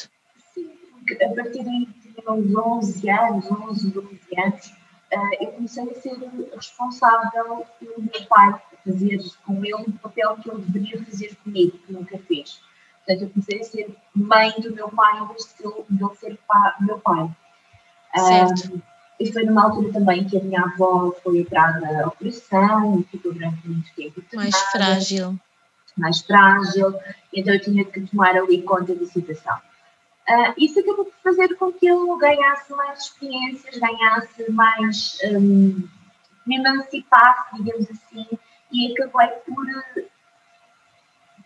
[0.53, 0.69] Sim,
[1.07, 1.89] porque a partir daí
[2.27, 4.67] tinha uns 11 anos, 11, 12 anos,
[5.13, 6.19] uh, eu comecei a ser
[6.55, 11.79] responsável pelo meu pai, a fazer com ele o papel que ele deveria fazer comigo,
[11.79, 12.61] que nunca fez.
[13.05, 16.77] Portanto, eu comecei a ser mãe do meu pai em vez de ele ser pá,
[16.81, 17.31] meu pai.
[18.17, 18.75] Certo.
[18.75, 18.81] Um,
[19.19, 23.33] e foi numa altura também que a minha avó foi operada a operação e ficou
[23.33, 24.23] durante muito tempo.
[24.35, 25.39] Mais frágil.
[25.97, 26.95] Mais frágil,
[27.33, 29.57] então eu tinha que tomar ali conta da situação.
[30.29, 35.89] Uh, isso acabou por fazer com que eu ganhasse mais experiências, ganhasse mais, um,
[36.45, 38.27] me emancipasse, digamos assim,
[38.73, 39.67] e acabei por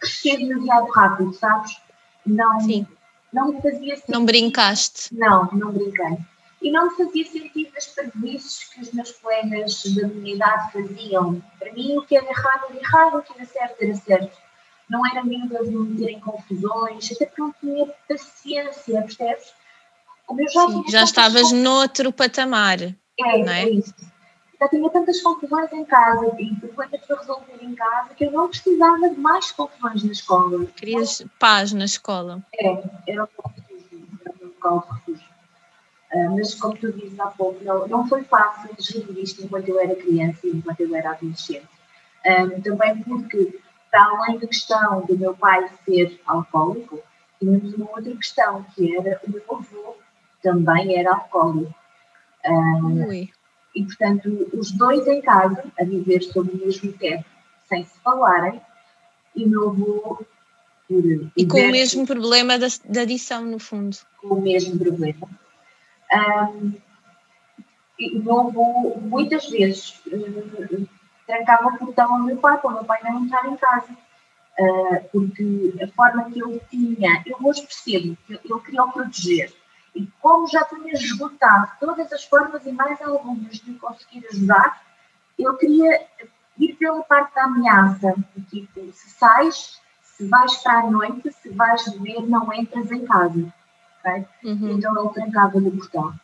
[0.01, 1.79] crescer demasiado rápido, sabes?
[2.25, 2.87] Não, Sim.
[3.31, 4.14] não me fazia sentido.
[4.14, 5.14] Não brincaste?
[5.14, 6.19] Não, não brinquei.
[6.62, 11.43] E não me fazia sentido as prejuízos que os meus colegas da minha idade faziam.
[11.59, 14.38] Para mim, o que era errado era errado, o que era certo era certo.
[14.90, 19.55] Não era medo de me meter em confusões, até porque não tinha paciência, percebes?
[20.26, 22.83] Como eu já, Sim, já estavas noutro patamar.
[22.83, 23.62] É, não é?
[23.62, 23.94] é isso
[24.61, 28.48] já tinha tantas confusões em casa e problemas para resolver em casa que eu não
[28.48, 30.66] precisava de mais confusões na escola.
[30.76, 32.42] Querias paz na escola?
[32.55, 33.50] É, era um
[34.42, 35.31] um local de refúgio.
[36.12, 39.81] Uh, mas como tu dizes há pouco, não, não foi fácil gerir isto enquanto eu
[39.81, 41.68] era criança e enquanto eu era adolescente.
[42.26, 43.59] Um, também porque,
[43.90, 47.00] para além da questão do meu pai ser alcoólico,
[47.38, 49.96] tínhamos uma outra questão, que era o meu avô
[50.42, 51.74] também era alcoólico.
[53.09, 53.31] Ui
[53.74, 57.24] e, portanto, os dois em casa, a viver sob o mesmo teto,
[57.68, 58.61] sem se falarem,
[59.35, 60.24] e meu avô.
[60.88, 61.05] Por
[61.37, 63.96] e com o mesmo problema da, da adição, no fundo.
[64.20, 65.29] Com o mesmo problema.
[66.12, 66.72] Um,
[67.96, 70.88] e o meu avô, muitas vezes, uh,
[71.31, 73.93] trancava o portão ao meu pai, para o meu pai não entrar em casa.
[74.59, 79.53] Uh, porque a forma que ele tinha, eu hoje percebo que ele queria o proteger,
[79.95, 84.83] e como já tinha esgotado todas as formas e mais algumas de conseguir ajudar,
[85.38, 86.07] eu queria
[86.59, 88.14] ir pela parte da ameaça.
[88.51, 93.53] Tipo, se sais, se vais para a noite, se vais beber, não entras em casa.
[94.01, 94.27] Okay?
[94.45, 94.73] Uhum.
[94.73, 96.14] Então ele trancava no portão.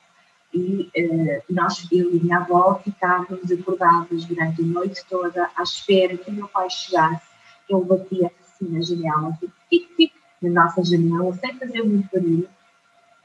[0.56, 6.16] E uh, nós, eu e minha avó, ficávamos acordadas durante a noite toda à espera
[6.16, 7.26] que o meu pai chegasse.
[7.68, 9.36] Ele batia assim na janela,
[9.68, 12.48] tic-tic, na nossa janela, sem fazer muito barulho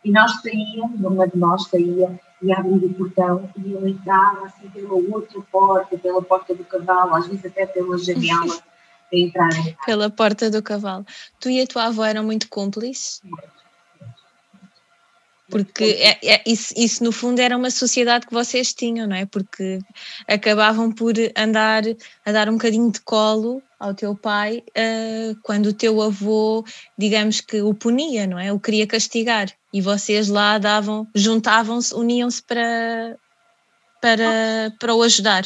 [0.03, 4.67] e nós saíamos, uma de nós saía e abria o portão e ele entrava assim
[4.69, 8.57] pela outra porta, pela porta do cavalo, às vezes até pela janela,
[9.09, 9.49] para entrar.
[9.85, 11.05] Pela porta do cavalo.
[11.39, 13.21] Tu e a tua avó eram muito cúmplices?
[15.51, 19.25] Porque é, é, isso, isso, no fundo, era uma sociedade que vocês tinham, não é?
[19.25, 19.79] Porque
[20.27, 21.83] acabavam por andar
[22.25, 26.63] a dar um bocadinho de colo ao teu pai uh, quando o teu avô,
[26.97, 28.53] digamos que o punia, não é?
[28.53, 29.49] O queria castigar.
[29.73, 33.17] E vocês lá davam, juntavam-se, uniam-se para,
[34.01, 35.45] para, para o ajudar.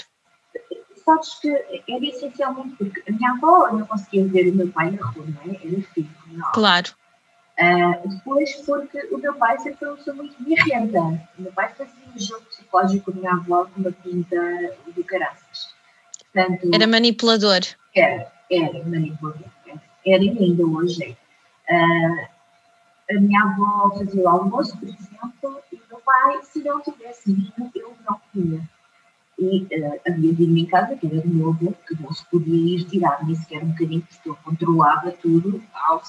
[1.04, 5.06] Sabes que era essencialmente porque a minha avó não conseguia ver o meu pai na
[5.06, 5.56] rua, não é?
[5.56, 6.10] Era filho.
[6.28, 6.52] Não.
[6.52, 6.94] Claro.
[7.58, 11.00] Uh, depois, porque o meu pai sempre foi uma pessoa muito birrenta.
[11.00, 14.38] O meu pai fazia um jogo psicológico com a minha avó com uma pinta
[14.94, 15.74] de caraças.
[16.34, 17.62] Portanto, era manipulador.
[17.96, 19.48] Era, era manipulador.
[20.06, 21.74] Era e ainda hoje é.
[21.74, 22.28] Uh,
[23.10, 27.32] a minha avó fazia o almoço, por exemplo, e o meu pai, se não tivesse
[27.32, 28.62] vinho, eu não comia.
[29.40, 32.76] E uh, havia vinho em casa, que era do meu avô, que não se podia
[32.76, 36.04] ir tirar nem sequer um bocadinho, porque eu controlava tudo ao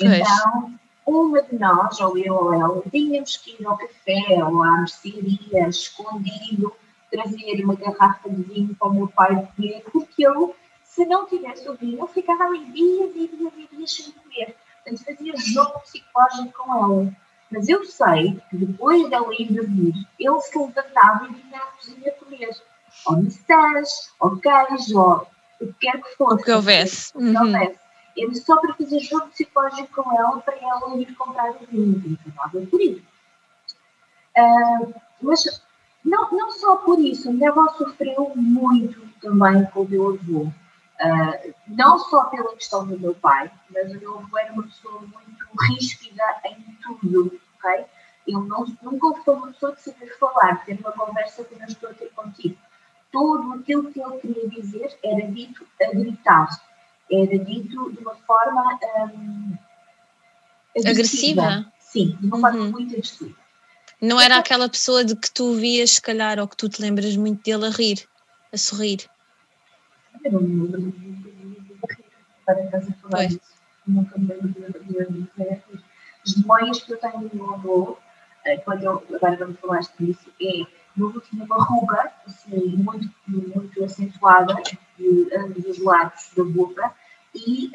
[0.00, 0.74] Então,
[1.06, 5.68] uma de nós, ou eu ou ela, tínhamos que ir ao café ou à mercearia,
[5.68, 6.72] escondido,
[7.10, 11.68] trazer uma garrafa de vinho para o meu pai beber, porque eu, se não tivesse
[11.68, 14.56] o vinho, eu ficava ali dias e dias e dias sem comer.
[14.82, 17.12] Portanto, fazia jogo psicológico com ela.
[17.50, 22.12] Mas eu sei que depois dela ir dormir, ele se levantava e vinha à cozinha
[22.12, 22.50] comer.
[23.06, 25.26] Ou maçãs, ou queijo, ou
[25.60, 26.42] o que quer que fosse.
[26.42, 27.12] O que houvesse.
[27.14, 27.81] O que houvesse.
[28.16, 32.02] Ele só para fazer jogo psicológico com ela, para ela ir comprar o vinho.
[32.06, 33.04] E acabava por ir.
[34.36, 35.62] Uh, mas
[36.04, 40.42] não, não só por isso, a minha avó sofreu muito também com o meu avô.
[40.42, 45.00] Uh, não só pela questão do meu pai, mas o meu avô era uma pessoa
[45.00, 47.86] muito ríspida em tudo, ok?
[48.26, 51.90] Ele não, nunca foi uma pessoa de saber falar, ter uma conversa como eu estou
[51.90, 52.56] a ter contigo.
[53.10, 56.48] Tudo aquilo que ele queria dizer era dito a gritar
[57.12, 58.78] era dito de uma forma
[59.14, 59.56] um,
[60.76, 61.42] agressiva.
[61.42, 61.72] agressiva.
[61.78, 62.40] Sim, de uma uhum.
[62.40, 63.34] forma muito agressiva.
[64.00, 67.14] Não era aquela pessoa de que tu vias, se calhar, ou que tu te lembras
[67.16, 68.08] muito dele a rir,
[68.52, 69.08] a sorrir.
[70.24, 70.94] Eu não me lembro
[72.48, 73.40] em casa a falar disso.
[73.86, 75.28] Nunca me lembro de
[76.26, 77.98] As memórias que eu tenho do meu avô,
[78.44, 83.10] eh, quando eu, agora vamos falar disso, é meu avô tinha uma ruga assim, muito,
[83.26, 84.54] muito acentuada
[84.98, 86.92] de ambos os lados da boca
[87.34, 87.70] e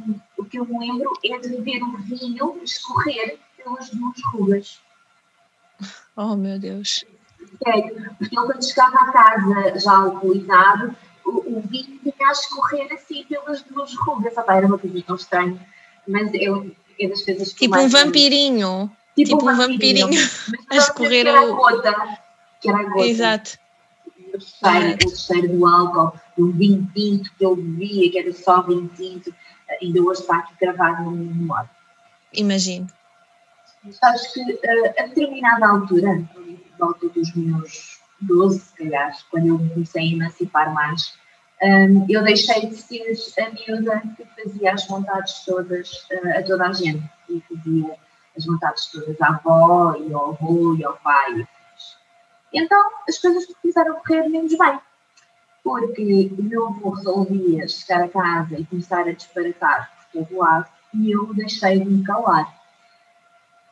[0.00, 4.80] um, o que eu me lembro é de ver o vinho escorrer pelas duas rugas.
[6.16, 7.04] Oh meu Deus.
[7.62, 12.92] Sério, porque ele quando chegava à casa já alcoolizado, o, o vinho vinha a escorrer
[12.92, 14.36] assim pelas duas rugas.
[14.38, 15.66] Ah, era uma coisa tão estranha.
[16.06, 18.90] Mas eu, é das coisas que Tipo um vampirinho.
[19.16, 22.18] Tipo, tipo um vampirinho, vampirinho a escorrer a gota.
[22.60, 23.06] Que era a gota.
[23.06, 23.63] Exato.
[24.34, 28.62] O cheiro, o cheiro do álcool, do vinho tinto que eu bebia, que era só
[28.62, 29.32] vinho tinto,
[29.80, 31.70] ainda hoje está aqui gravado no meu memória.
[32.32, 32.88] Imagino.
[33.92, 36.26] Sabes que uh, a determinada altura,
[36.78, 41.14] volta dos meus 12, se calhar, quando eu me comecei a emancipar mais,
[41.62, 46.68] um, eu deixei de ser a miúda que fazia as vontades todas uh, a toda
[46.68, 47.08] a gente.
[47.28, 47.96] E fazia
[48.36, 51.46] as vontades todas à avó, e ao avô, e ao pai.
[52.54, 54.78] Então as coisas começaram a correr menos bem.
[55.62, 60.68] Porque o meu avô resolvia chegar a casa e começar a disparatar por todo lado,
[60.94, 62.54] e eu deixei de me calar.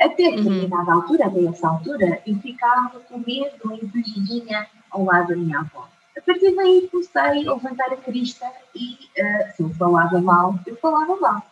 [0.01, 0.37] Até uhum.
[0.37, 5.89] determinada altura, até essa altura, eu ficava com medo, encolhidinha ao lado da minha avó.
[6.17, 10.77] A partir daí comecei a levantar a crista e uh, se eu falava mal, eu
[10.77, 11.43] falava mal.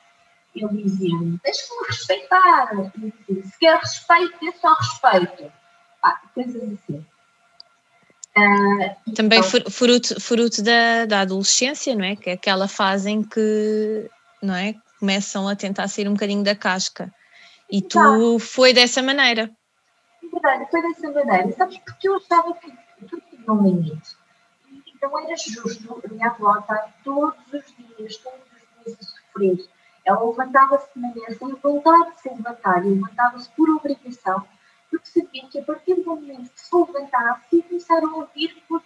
[0.54, 2.70] Ele dizia-me, deixa-me respeitar.
[2.96, 5.52] Dizia, se quer respeito, dê só respeito.
[6.02, 7.06] Ah, coisas assim.
[8.40, 12.16] Uh, Também então, fruto, fruto da, da adolescência, não é?
[12.16, 14.10] Que é aquela fase em que
[14.42, 14.74] não é?
[15.00, 17.12] começam a tentar sair um bocadinho da casca.
[17.68, 19.50] E tu foi dessa maneira.
[20.30, 21.52] Verdade, foi dessa maneira.
[21.52, 22.70] Sabes, porque eu achava que
[23.06, 24.16] tudo tinha um limite.
[24.94, 27.64] Então era justo a minha avó estar todos os
[27.96, 29.68] dias, todos os dias a sofrer.
[30.04, 34.44] Ela levantava-se de manhã sem voltar de se levantar e levantava-se por obrigação,
[35.04, 38.82] sabia que a partir do momento que se levantasse ia começar a ouvir por,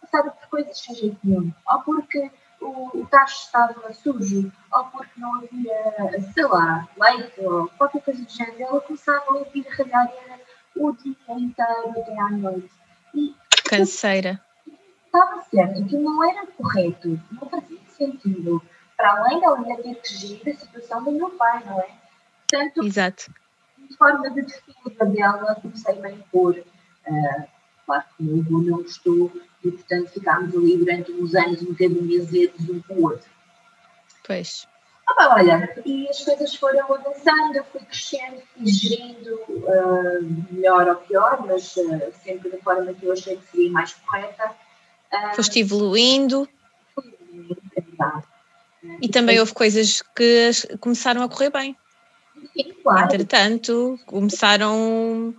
[0.00, 1.52] passar por coisas sem jeito nenhum.
[1.66, 2.30] Ou porque
[2.60, 8.22] o, o tacho estava sujo, ou porque não havia, sei lá, leite ou qualquer coisa
[8.22, 8.62] do género.
[8.62, 10.12] Ela começava a ouvir ralhar
[10.76, 12.70] o dia inteiro até à noite.
[13.14, 14.40] E, Canseira
[15.12, 18.62] estava certo, que não era correto, não fazia sentido.
[18.96, 21.90] Para além dela ainda ter que gerir a situação do meu pai, não é?
[22.48, 23.32] Portanto, Exato.
[23.92, 26.56] De forma de defesa dela, comecei a impor.
[27.06, 27.44] Uh,
[27.86, 29.32] claro que o meu avô não gostou
[29.64, 33.30] e, portanto, ficámos ali durante uns anos um bocadinho azedos um com o outro.
[34.26, 34.66] Pois.
[35.18, 40.94] Ah, olha, e as coisas foram avançando, eu fui crescendo, fui gerindo uh, melhor ou
[40.96, 44.54] pior, mas uh, sempre da forma que eu achei que seria mais correta.
[45.34, 46.48] Foste evoluindo.
[49.02, 51.76] E também houve coisas que começaram a correr bem.
[52.54, 53.04] Sim, claro.
[53.04, 55.34] Entretanto, começaram.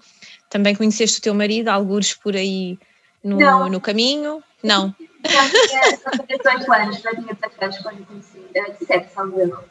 [0.49, 2.77] Também conheceste o teu marido, algures por aí
[3.23, 4.43] no, no caminho?
[4.61, 4.93] Não.
[5.25, 9.63] Já tinha 18 anos, já tinha 18 anos quando conheci, 17, salvo erro.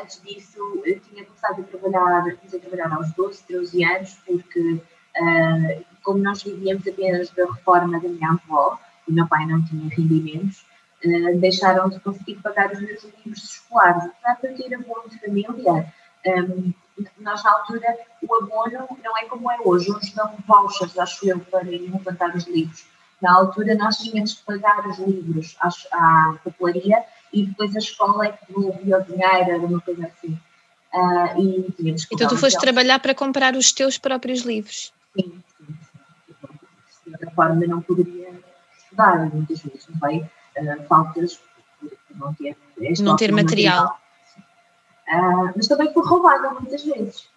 [0.00, 4.60] Antes disso, eu tinha começado a trabalhar, comecei a trabalhar aos 12, 13 anos, porque,
[4.60, 8.78] uh, como nós vivíamos apenas da reforma da minha avó,
[9.08, 10.64] o meu pai não tinha rendimentos,
[11.04, 14.04] uh, deixaram de conseguir pagar os meus livros escolares.
[14.04, 15.92] Apesar de eu ter abono de família,
[16.26, 16.72] um,
[17.18, 21.40] nós na altura o abono não é como é hoje, hoje dão vouchers, acho eu,
[21.40, 22.84] para irem levantar os livros.
[23.20, 28.26] Na altura nós tínhamos que pagar os livros à, à papelaria e depois a escola
[28.26, 30.38] é que devolvia o dinheiro, era uma coisa assim.
[30.92, 34.92] Uh, e tínhamos que então tu foste trabalhar para comprar os teus próprios livros?
[35.16, 35.66] Sim, sim.
[35.66, 35.76] sim.
[37.06, 38.30] De outra forma não poderia
[38.78, 40.18] estudar, muitas vezes, não vai?
[40.56, 41.40] Uh, faltas
[41.80, 42.56] por não ter,
[43.00, 43.84] não ter material.
[43.84, 44.02] material.
[45.12, 47.28] Uh, mas também fui roubada muitas vezes.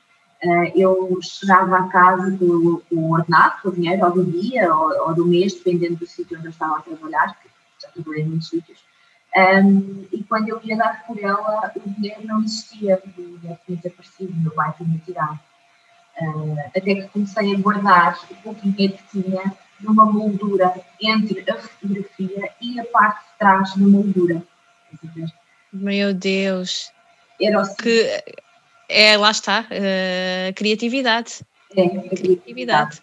[0.41, 5.07] Uh, eu chegava a casa com o ordenado, com o dinheiro, ou do dia, ou,
[5.07, 7.49] ou, do mês, dependendo do sítio onde eu estava a trabalhar, que
[7.81, 8.79] já trabalhei em muitos sítios.
[9.35, 13.77] Um, e quando eu ia dar por ela, o dinheiro não existia, o dinheiro tinha
[13.77, 15.39] desaparecido, meu pai tinha tirado.
[16.21, 21.55] Uh, até que comecei a guardar o pouco dinheiro que tinha numa moldura entre a
[21.55, 24.41] fotografia e a parte de trás da moldura.
[25.73, 26.94] Meu Deus!
[27.41, 28.23] Era o que
[28.89, 31.41] é, lá está, uh, criatividade.
[31.75, 33.01] É, a criatividade.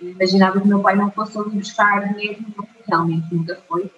[0.00, 2.44] Imaginava que meu pai não fosse ali buscar dinheiro,
[2.88, 3.90] realmente nunca foi.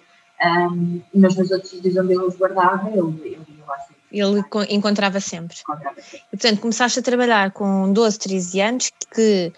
[0.43, 3.95] Um, mas nos outros sítios onde ele os guardava, ele, ele ia lá sempre.
[4.11, 5.57] Ele encontrava sempre.
[5.61, 6.25] Encontrava sempre.
[6.27, 9.53] E, portanto, começaste a trabalhar com 12, 13 anos, que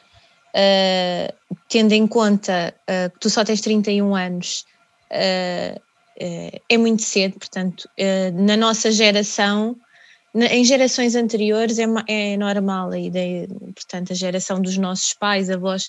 [0.56, 4.66] uh, tendo em conta uh, que tu só tens 31 anos,
[5.12, 5.82] uh,
[6.70, 7.90] é muito cedo, portanto,
[8.36, 9.76] na nossa geração,
[10.36, 15.88] em gerações anteriores é, é normal a ideia, portanto, a geração dos nossos pais, avós,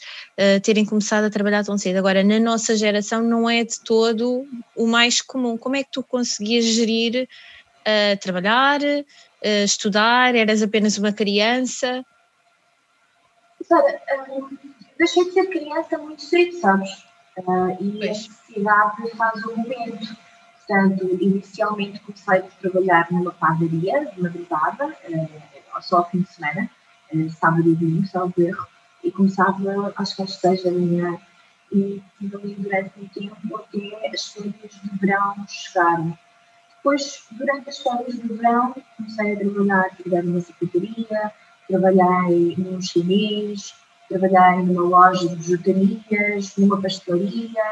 [0.63, 1.97] terem começado a trabalhar tão cedo.
[1.97, 5.59] Agora, na nossa geração não é de todo o mais comum.
[5.59, 7.29] Como é que tu conseguias gerir
[8.21, 8.81] trabalhar,
[9.43, 10.35] estudar?
[10.35, 12.05] Eras apenas uma criança?
[13.71, 14.57] Olha, um,
[14.99, 16.91] deixei de ser criança muito cedo, sabes?
[17.39, 18.03] Uh, e pois.
[18.03, 20.26] a necessidade faz o momento.
[20.67, 26.69] Portanto, inicialmente comecei a trabalhar numa padaria de madrugada, uh, só ao fim de semana,
[27.15, 28.67] uh, sábado e domingo, salvo erro,
[29.05, 31.19] e começava que às seis da manhã
[31.73, 36.19] e tive ali durante um tempo até as férias de verão chegarem.
[36.77, 41.33] Depois, durante as férias de verão, comecei a trabalhar, trabalhar numa secretaria,
[41.69, 43.75] trabalhei num chinês,
[44.09, 47.63] trabalhei numa loja de bijuterias, numa pastelaria.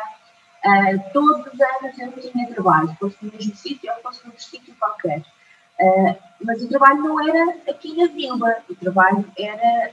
[0.64, 4.74] Uh, todos os anos eu tinha trabalho, fosse no mesmo sítio ou fosse num sítio
[4.78, 5.20] qualquer.
[5.78, 9.92] Uh, mas o trabalho não era aqui na vila, o trabalho era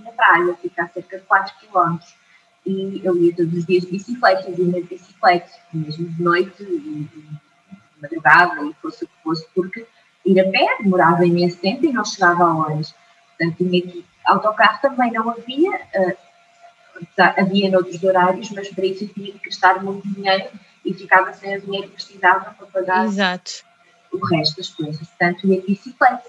[0.00, 1.98] na praia, fica a cerca de 4 km.
[2.66, 7.08] E eu ia todos os dias de bicicleta, ia de bicicleta, mesmo de noite, e,
[7.10, 7.24] de
[8.02, 9.86] madrugada, e fosse o que fosse, porque
[10.26, 12.94] ir a pé demorava imenso tempo e não chegava a horas.
[13.38, 16.16] Portanto, tinha que autocarro também não havia, uh,
[17.36, 20.48] havia noutros horários, mas para isso tinha que gastar muito dinheiro
[20.84, 23.52] e ficava sem o dinheiro que precisava para pagar Exato.
[24.12, 24.96] o resto das coisas.
[25.08, 26.22] Portanto, ia de bicicleta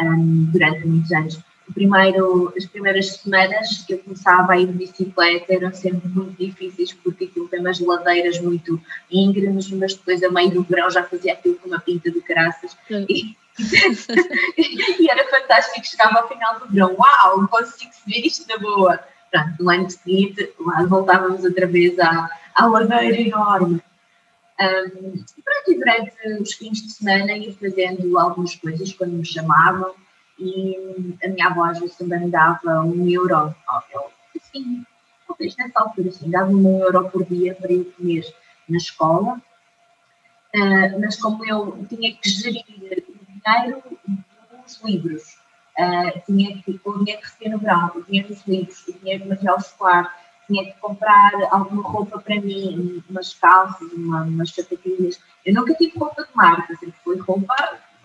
[0.00, 1.40] um, durante muitos anos.
[1.74, 6.94] Primeiro, as primeiras semanas que eu começava a ir de bicicleta eram sempre muito difíceis
[6.94, 11.34] porque aquilo tem umas ladeiras muito íngremes, mas depois a meio do verão já fazia
[11.34, 12.74] aquilo com uma pinta de caraças.
[12.90, 13.36] E,
[14.98, 18.98] e era fantástico, chegava ao final do verão, uau, consigo ver isto na boa.
[19.30, 23.82] Pronto, no ano seguinte, lá voltávamos outra vez à, à ladeira enorme.
[24.60, 29.94] Um, pronto, e durante os fins de semana ia fazendo algumas coisas quando me chamavam
[30.38, 33.54] e a minha avó às vezes também me dava um euro,
[34.36, 34.84] assim,
[35.26, 38.24] talvez nessa altura assim, dava-me um euro por dia para eu comer
[38.68, 39.40] na escola,
[40.54, 43.04] uh, mas como eu tinha que gerir dinheiro
[44.64, 45.37] dos livros.
[45.78, 49.24] Uh, tinha que, o dinheiro que recebia no verão, o dinheiro dos livros, o dinheiro
[49.24, 50.12] do material escolar,
[50.48, 55.20] tinha que comprar alguma roupa para mim, umas calças, uma, umas sapatilhas.
[55.44, 57.54] Eu nunca tive roupa de marca, sempre foi roupa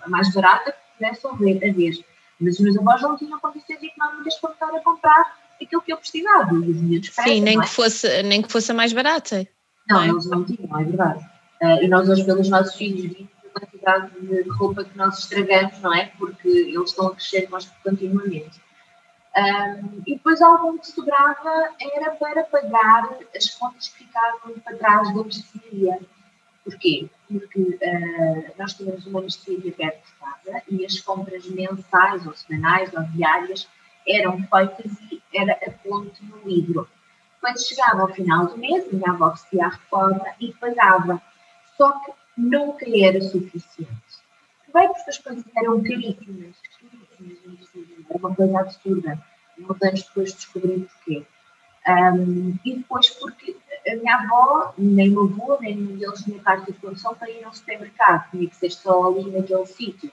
[0.01, 2.05] a mais barata que pudesse haver, a ver.
[2.39, 5.97] Mas os meus avós não tinham condições económicas para estar a comprar aquilo que eu
[5.97, 6.49] precisava.
[6.49, 7.61] Sim, nem, é?
[7.61, 9.47] que fosse, nem que fosse a mais barata.
[9.87, 10.09] Não, não é?
[10.09, 11.25] eles não tinham, é verdade.
[11.61, 16.11] Uh, e nós hoje, pelos nossos filhos, quantidade de roupa que nós estragamos, não é?
[16.17, 17.47] Porque eles estão a crescer
[17.83, 18.61] continuamente.
[19.35, 25.07] Um, e depois algum que sobrava era para pagar as contas que ficavam para trás
[25.13, 25.99] da mercearia.
[26.63, 27.09] Porquê?
[27.27, 32.93] Porque uh, nós tínhamos uma mercearia perto de casa e as compras mensais ou semanais
[32.93, 33.67] ou diárias
[34.07, 36.87] eram feitas e era a ponte no livro.
[37.41, 41.21] Quando chegava ao final do mês, minha avó recebia a reforma e pagava.
[41.75, 43.91] Só que nunca era suficiente.
[44.73, 46.55] Bem porque as coisas eram caríssimas,
[48.09, 49.23] era uma coisa absurda.
[49.59, 51.23] Uns anos depois descobri porquê.
[51.87, 53.55] Um, e depois porque
[53.87, 57.43] a minha avó, nem meu avô, nem nenhum deles tinha carta de condução para ir
[57.43, 60.11] ao supermercado, tinha que ser só ali naquele sítio.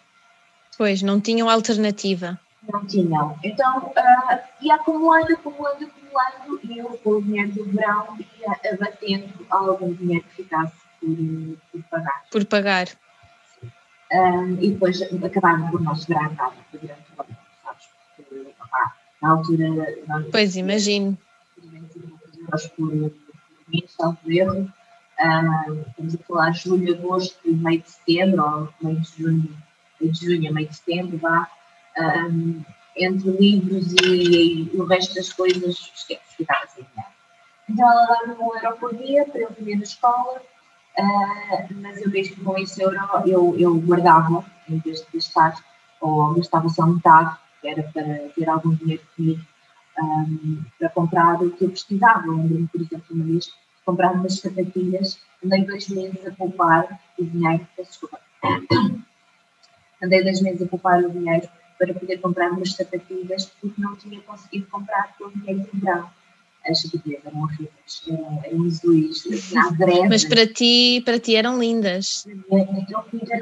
[0.76, 2.38] Pois, não tinham alternativa.
[2.70, 3.38] Não tinham.
[3.42, 9.46] Então, uh, ia acumulando, acumulando, acumulando, e eu, com o dinheiro do verão, ia abatendo
[9.48, 12.24] algum dinheiro que ficasse por, por pagar.
[12.30, 12.88] Por pagar.
[14.12, 17.88] Um, e depois acabaram por não chegar à casa durante o ano, sabes?
[18.16, 19.68] Porque, opa, na altura.
[20.06, 21.16] Nós, pois, imagino.
[22.40, 24.72] Euros por, mês, salvo erro.
[25.20, 29.56] Um, estamos a falar de julho, agosto, meio de setembro, ou meio de junho,
[30.00, 31.48] meio de junho, meio de setembro, vá.
[31.98, 32.64] Um,
[32.96, 37.12] entre livros e, e, o resto das coisas, esquece, ficava sem dinheiro.
[37.68, 40.42] Então ela dava um euro por dia para eu viver na escola
[41.00, 42.96] Uh, mas eu vejo que com esse euro
[43.26, 45.54] eu, eu guardava, em vez de gastar,
[46.00, 49.40] ou gastava só metade, era para ter algum dinheiro comigo,
[49.98, 52.26] um, para comprar o que eu precisava.
[52.26, 53.52] Lembro-me, por exemplo, uma vez de
[53.84, 58.20] comprar umas sapatilhas, andei dois meses a poupar o dinheiro, desculpa,
[60.02, 61.48] andei dois meses a poupar o dinheiro
[61.78, 66.10] para poder comprar umas sapatilhas, porque não tinha conseguido comprar com o dinheiro do verão
[66.68, 69.24] as sapatilhas eram horríveis, eram, eram azuis,
[70.08, 72.26] Mas para ti, para ti eram lindas.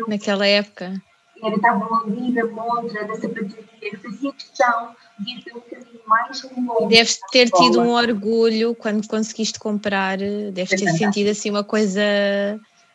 [0.07, 1.01] Naquela época.
[1.43, 3.65] Era, estavam ali na montra da sapatilha,
[4.03, 6.89] fazia questão de ir pelo caminho mais longo.
[6.89, 12.01] Deves ter tido um orgulho quando conseguiste comprar, deves ter sentido assim uma coisa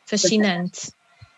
[0.06, 0.92] fascinante.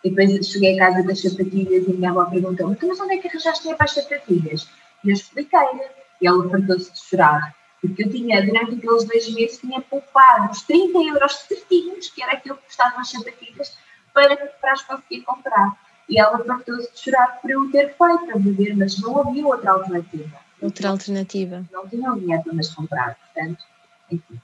[0.04, 3.18] E depois cheguei à casa das sapatilhas e a minha avó perguntou-me: mas onde é
[3.18, 4.68] que arranjaste para as sapatilhas?
[5.04, 5.84] E eu expliquei-lhe.
[6.22, 7.55] E ela fartou-se de chorar
[7.88, 12.34] porque eu tinha, durante aqueles dois meses, tinha poupado os 30 euros certinhos, que era
[12.34, 13.78] aquilo que custavam as sapatilhas,
[14.14, 15.78] para, para as conseguir comprar.
[16.08, 19.72] E ela partiu-se de chorar por eu ter feito, a beber, mas não havia outra
[19.72, 20.40] alternativa.
[20.62, 21.66] outra alternativa.
[21.72, 23.64] Não tinham dinheiro para mas comprar, portanto,
[24.12, 24.40] enfim.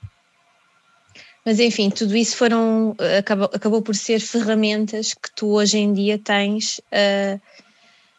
[1.45, 6.19] Mas enfim, tudo isso foram, acabou, acabou por ser ferramentas que tu hoje em dia
[6.19, 7.41] tens uh,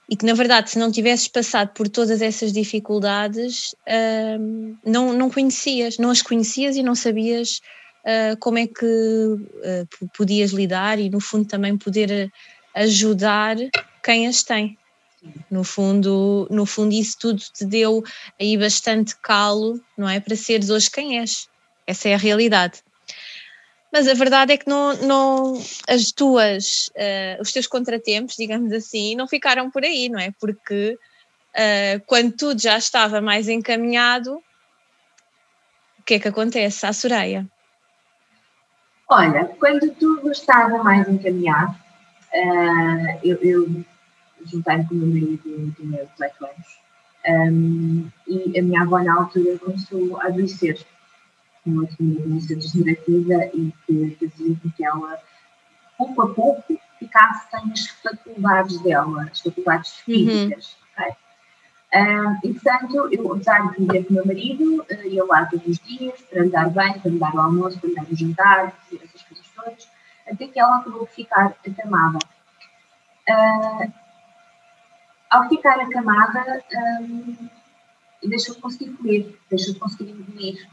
[0.08, 5.30] e que na verdade se não tivesses passado por todas essas dificuldades uh, não, não
[5.30, 7.60] conhecias, não as conhecias e não sabias
[8.04, 8.84] uh, como é que
[10.16, 12.30] podias lidar e no fundo também poder
[12.74, 13.56] ajudar
[14.02, 14.76] quem as tem.
[15.50, 18.02] No fundo, no fundo isso tudo te deu
[18.40, 21.48] aí bastante calo, não é, para seres hoje quem és.
[21.86, 22.82] Essa é a realidade.
[23.92, 29.14] Mas a verdade é que não, não as tuas, uh, os teus contratempos, digamos assim,
[29.14, 30.32] não ficaram por aí, não é?
[30.40, 30.98] Porque
[31.54, 34.42] uh, quando tudo já estava mais encaminhado,
[35.98, 37.46] o que é que acontece à Soraya?
[39.10, 41.76] Olha, quando tudo estava mais encaminhado,
[42.32, 43.84] uh, eu, eu
[44.46, 46.82] juntei-me com o meu marido, tinha 18 anos,
[47.28, 50.84] um, e a minha avó na altura começou a adoecer
[51.70, 55.18] uma doença degenerativa e que fazia com que ela,
[55.96, 60.04] pouco a pouco, ficasse sem as faculdades dela, as faculdades uhum.
[60.04, 60.76] físicas.
[60.76, 61.04] Uhum.
[61.04, 61.16] Okay?
[61.94, 65.78] Um, e, portanto, eu, apesar de viver com o meu marido, ia lá todos os
[65.78, 68.78] dias para me dar bem, para me dar o almoço, para me dar o jantar,
[68.92, 69.88] essas coisas todas,
[70.26, 72.18] até que ela acabou por ficar acamada.
[73.28, 73.92] Uh,
[75.30, 76.64] ao ficar acamada,
[77.02, 77.48] um,
[78.24, 80.68] deixou de conseguir comer, deixou de conseguir dormir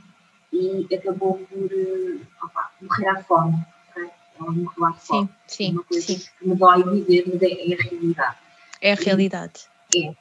[0.51, 3.65] e acabou por uh, opa, morrer à fome.
[3.89, 4.09] Okay?
[4.39, 5.29] Ela morreu à fome.
[5.47, 5.71] Sim, sim.
[5.73, 6.17] Uma coisa sim.
[6.17, 8.37] que me dói dizer, mas é, é a realidade.
[8.81, 9.67] É a realidade.
[9.93, 10.15] E, é.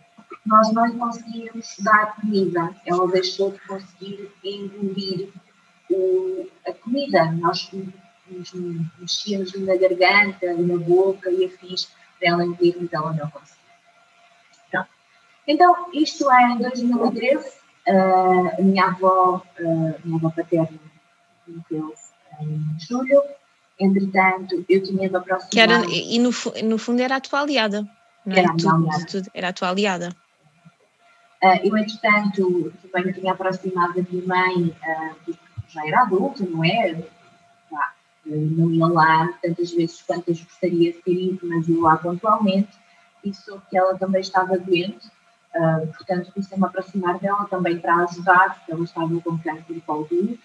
[0.44, 5.28] Nós não conseguíamos dar comida, ela deixou de conseguir engolir
[5.90, 7.30] o, a comida.
[7.32, 7.70] Nós
[8.30, 8.52] nos
[8.98, 13.58] mexíamos na garganta, na boca e afins para ela engolir, mas ela não conseguia.
[14.70, 14.88] Pronto.
[15.46, 17.52] Então, isto é em 2013,
[17.89, 20.78] Uh, a minha avó, uh, minha avó paterna,
[21.47, 21.95] morreu
[22.41, 23.22] em julho.
[23.80, 25.51] Entretanto, eu tinha de aproximar.
[25.51, 26.30] Que era, e no,
[26.64, 27.89] no fundo era a tua aliada.
[28.26, 28.41] Não é?
[28.41, 29.07] era, a minha aliada.
[29.07, 30.09] Tudo, era a tua aliada.
[31.43, 34.76] Uh, eu, entretanto, também me tinha aproximado da minha mãe,
[35.24, 37.03] porque já era adulta, não é?
[38.26, 42.76] Não ia lá tantas vezes quantas gostaria de ter ido, mas ia lá pontualmente
[43.24, 45.09] e soube que ela também estava doente
[45.59, 49.80] Uh, portanto, comecei-me a aproximar dela também para ajudar, porque ela estava com câncer de
[49.80, 50.06] colo.
[50.12, 50.38] Uh,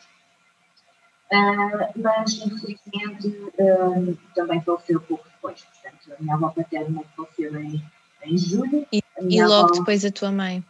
[1.95, 5.63] mas, infelizmente, uh, também faleceu pouco depois.
[5.63, 7.83] Portanto, a minha avó paterna faleceu em,
[8.23, 8.87] em julho.
[8.91, 10.63] E, e logo avó, depois a tua mãe?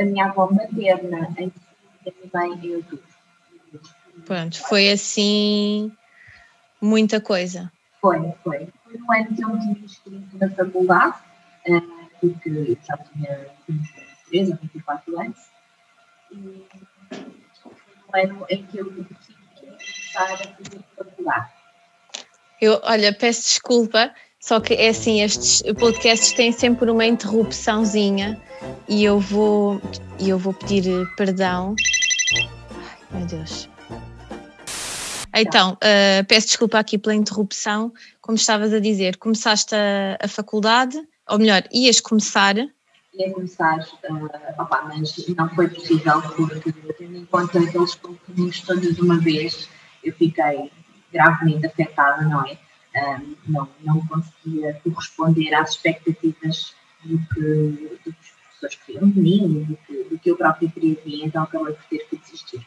[0.00, 1.52] A minha avó materna em
[2.06, 3.04] e a minha mãe em outubro.
[4.24, 5.92] Pronto, foi assim
[6.80, 7.70] muita coisa.
[8.00, 8.68] Foi, foi.
[8.84, 11.16] Foi no ano que eu me tinha inscrito na faculdade.
[11.68, 15.38] Uh, porque eu já tinha 23 ou 24 anos,
[16.32, 16.66] e
[18.12, 21.50] foi um ano em que eu decidi começar a fazer faculdade.
[22.60, 28.40] Eu, olha, peço desculpa, só que é assim, estes podcasts têm sempre uma interrupçãozinha
[28.88, 29.80] e eu vou,
[30.18, 31.74] eu vou pedir perdão.
[32.34, 33.68] Ai, meu Deus.
[35.34, 37.92] Então, uh, peço desculpa aqui pela interrupção.
[38.22, 40.96] Como estavas a dizer, começaste a, a faculdade,
[41.28, 42.56] ou melhor, ias começar?
[42.56, 48.94] Ia começar, uh, opa, mas não foi possível porque, tendo em conta aqueles compromissos todos
[48.94, 49.68] de uma vez,
[50.04, 50.70] eu fiquei
[51.12, 52.58] gravemente afetada, não é?
[53.46, 56.74] Não, não conseguia corresponder às expectativas
[57.04, 60.70] do que, do que os professores queriam de mim, do que, do que eu própria
[60.70, 62.66] queria de mim, então acabei por ter que desistir.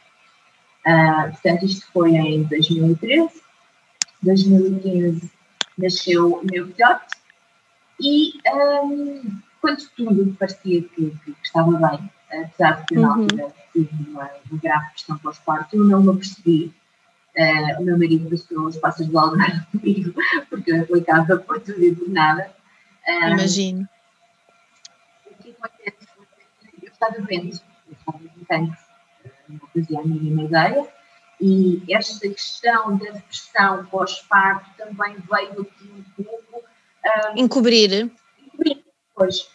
[0.86, 3.42] Uh, portanto, isto foi em 2013.
[4.22, 5.30] 2015
[5.78, 7.06] nasceu o meu filhote,
[8.00, 13.22] e um, quando tudo parecia que, que, estava bem, apesar de que na uhum.
[13.22, 16.74] altura tive uma, uma grave questão pós-parto, eu não me apercebi.
[17.36, 20.14] Uh, o meu marido passou os passos de Algarve comigo,
[20.48, 22.50] porque eu aplicava por tudo e por nada.
[23.06, 23.88] Um, Imagino.
[25.26, 26.08] O que acontece
[26.82, 28.78] eu estava doente, eu estava doente,
[29.48, 30.88] não fazia a mínima ideia,
[31.40, 36.69] e esta questão da depressão pós-parto também veio aqui um pouco
[37.04, 38.10] um, encobrir.
[38.46, 38.84] Encobrir,
[39.14, 39.48] pois.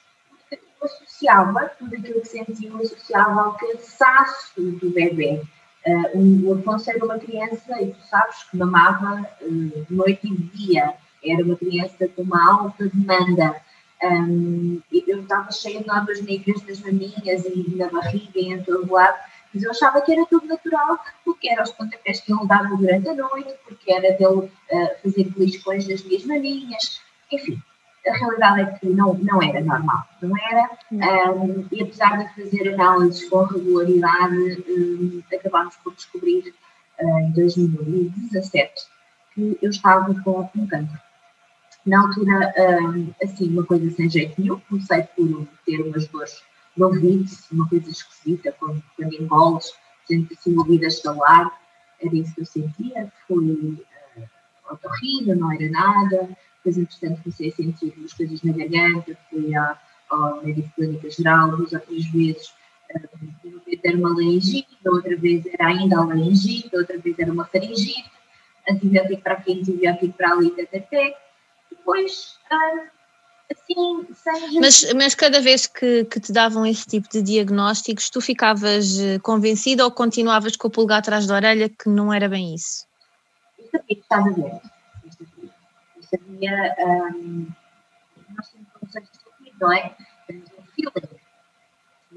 [0.51, 5.41] Eu associava tudo aquilo que sentia, eu associava ao cansaço do bebê.
[5.85, 10.93] Uh, o Afonso era uma criança, e tu sabes, que mamava uh, noite e dia.
[11.23, 13.55] Era uma criança com uma alta demanda.
[14.03, 18.91] Um, eu estava cheia de novas negras nas maminhas e na barriga e em todo
[18.91, 19.17] lado,
[19.53, 23.07] mas eu achava que era tudo natural, porque era os pontapés que ele dava durante
[23.07, 27.61] a noite, porque era dele uh, fazer beliscões nas minhas maminhas, enfim,
[28.07, 30.69] a realidade é que não, não era normal, não era,
[31.33, 36.53] um, e apesar de fazer análises com regularidade, um, acabámos por descobrir
[36.99, 38.87] uh, em 2017
[39.33, 40.99] que eu estava com um cancro.
[41.85, 46.41] Na altura, um, assim, uma coisa sem jeito nenhum, comecei por ter umas dores
[46.77, 49.73] no ouvido, uma coisa esquisita, quando, quando engoles,
[50.07, 51.59] sente assim ouvido a estalar,
[52.01, 53.85] era isso que eu sentia, foi uh,
[54.69, 56.29] otorrino, não era nada,
[56.65, 61.55] depois entretanto comecei a sentir umas coisas na garganta, fui à, ao médico clínica geral
[61.55, 62.47] duas ou três vezes,
[62.95, 63.09] uh,
[63.45, 67.45] uma vez era uma laringite, outra vez era ainda a laringite, outra vez era uma
[67.45, 68.11] faringite,
[68.67, 71.17] antibiótico para aqui, antibiótico para ali, até
[71.69, 72.89] depois uh,
[73.51, 74.59] assim, sem...
[74.59, 79.19] Mas, mas cada vez que, que te davam esse tipo de diagnósticos, tu ficavas eh,
[79.19, 82.87] convencida ou continuavas com o pulgar atrás da orelha que não era bem isso?
[83.59, 84.59] Eu sabia que estava bem.
[86.15, 87.47] Sabia, um,
[88.37, 89.95] nós temos condições de sentido, não é?
[90.27, 91.19] Temos um feeling.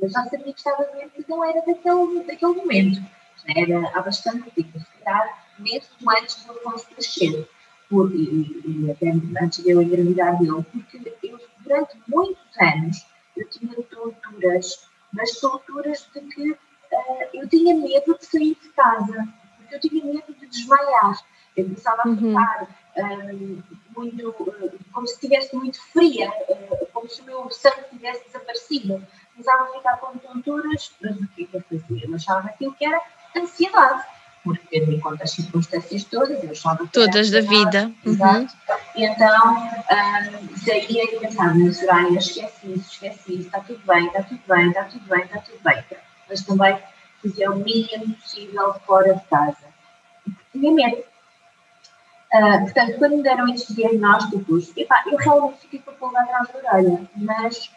[0.01, 3.01] Eu já sabia que estava bem, que não era daquele, daquele momento.
[3.45, 7.49] Já era há bastante tempo, se calhar mesmo antes do Afonso nascer
[7.91, 9.11] por, e, e, até
[9.43, 16.09] antes de eu engravidar dele, porque eu, durante muitos anos eu tinha tonturas, mas tonturas
[16.15, 16.57] de que uh,
[17.35, 19.27] eu tinha medo de sair de casa,
[19.57, 21.25] porque eu tinha medo de desmaiar.
[21.57, 22.17] Eu começava a uhum.
[22.17, 22.69] ficar
[23.97, 26.31] muito, uh, como se estivesse muito fria,
[26.93, 29.07] como se o meu sangue tivesse desaparecido.
[29.33, 32.07] Começava a ficar com tonturas, mas o que é que eu fazia?
[32.07, 33.01] Eu achava aquilo que era
[33.37, 34.05] ansiedade
[34.49, 37.93] porque tendo em conta as circunstâncias todas, eu estava Todas da vida.
[38.05, 38.47] Uhum.
[38.97, 44.07] E então um, saía e pensava, na Soraya, esquece isso, esquece isso, está tudo bem,
[44.07, 45.85] está tudo bem, está tudo bem, está tudo bem.
[46.29, 46.79] Mas também
[47.23, 49.69] fazia o mínimo possível fora de casa.
[50.53, 51.05] Tinha medo.
[52.35, 56.49] Uh, portanto, quando me deram estes diagnósticos, epá, eu realmente fiquei com a pulga atrás
[56.49, 57.71] da orelha, mas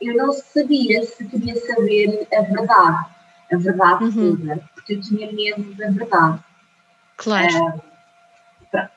[0.00, 3.06] eu não sabia se queria saber a verdade,
[3.52, 4.36] a verdade uhum.
[4.36, 6.44] toda porque eu tinha medo da verdade.
[7.16, 7.82] Claro.
[8.72, 8.88] Uh,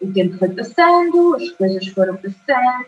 [0.00, 2.86] o tempo foi passando, as coisas foram passando,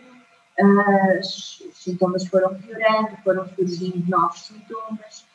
[0.59, 5.25] uh, os sintomas foram piorando, foram surgindo novos sintomas,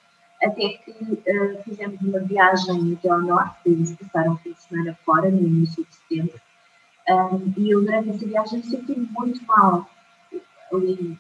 [0.43, 4.99] até que uh, fizemos uma viagem até ao norte, eles passaram um fim de semana
[5.05, 6.41] fora, no início de setembro,
[7.09, 9.89] um, e eu durante essa viagem senti-me muito mal.
[10.73, 11.19] Ali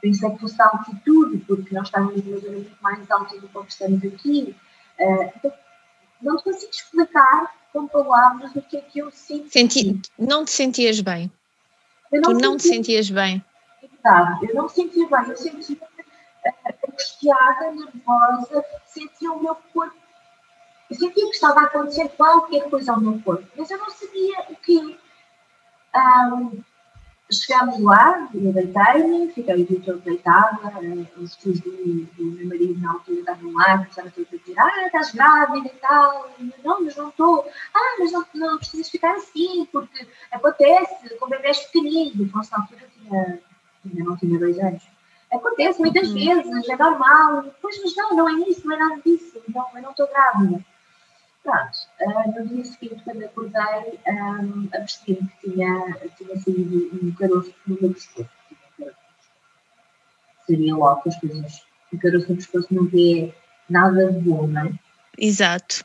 [0.00, 3.72] pensei que fosse a altitude, porque nós estávamos numa zona muito mais alta do que
[3.72, 4.54] estamos aqui.
[4.98, 5.52] Uh,
[6.20, 9.50] não te consigo explicar com palavras o que é que eu sinto.
[9.50, 11.30] Senti, não te sentias bem?
[12.12, 13.44] Não tu não te sentias bem?
[14.42, 15.76] Eu não sentia bem, eu sentia
[17.00, 19.96] angustiada, nervosa, sentia o meu corpo.
[20.90, 24.40] Eu sentia que estava a acontecer qualquer coisa ao meu corpo, mas eu não sabia
[24.50, 24.98] o que.
[25.94, 26.62] Um,
[27.32, 30.58] Chegámos lá, eu deitei-me, fiquei o dia todo deitada,
[31.16, 34.86] os tios do, do, meu marido na altura estavam lá, começaram todos a dizer, ah,
[34.86, 36.28] estás grávida e tal,
[36.64, 41.60] não, mas não estou, ah, mas não, não precisas ficar assim, porque acontece com bebês
[41.66, 43.40] pequeninos, o Afonso na altura tinha,
[43.84, 44.82] ainda não tinha dois anos,
[45.32, 46.14] acontece muitas uhum.
[46.14, 49.82] vezes, é normal, pois, mas não, não é isso, não é nada disso, não, eu
[49.82, 50.64] não estou grávida.
[51.42, 57.54] Pronto, uh, no dia seguinte, quando acordei, um, apercebi-me que tinha, tinha saído um caroço
[57.66, 58.28] no meu pescoço.
[60.46, 61.64] Seria logo as coisas.
[61.92, 63.32] O caroço no pescoço não é
[63.70, 64.72] nada de bom, não é?
[65.16, 65.84] Exato.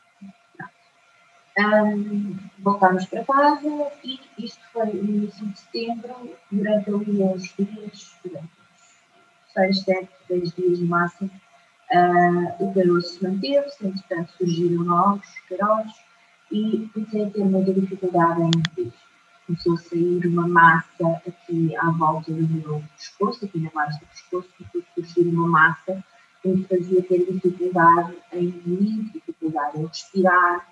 [1.57, 8.15] Um, voltámos para casa e isto foi no início de setembro, durante ali uns dias,
[8.25, 8.49] durante
[9.57, 11.31] uns 6, 7, 10 dias no máximo,
[11.91, 16.03] Uh, o caroço manteve-se, entretanto surgiram novos caroços
[16.51, 18.93] e comecei a ter muita dificuldade em medir.
[19.45, 24.05] Começou a sair uma massa aqui à volta do meu pescoço, aqui na base do
[24.07, 26.03] pescoço, começou a surgir uma massa
[26.41, 30.67] que me fazia ter dificuldade em medir, dificuldade em respirar.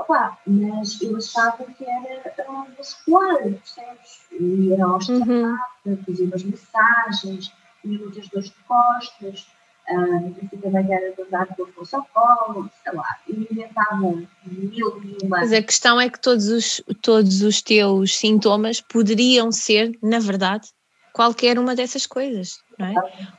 [0.00, 4.26] Opa, mas eu achava que era um muscular, percebes?
[4.32, 6.04] Ia ao osteopata, uhum.
[6.04, 7.52] fazia umas massagens,
[7.86, 9.46] tinha muitas dores de costas,
[9.88, 15.38] uh, também era usado pelo Fossocolo, sei lá, inventavam mil e uma.
[15.38, 20.68] Mas a questão é que todos os, todos os teus sintomas poderiam ser, na verdade,
[21.12, 22.94] qualquer uma dessas coisas, não é?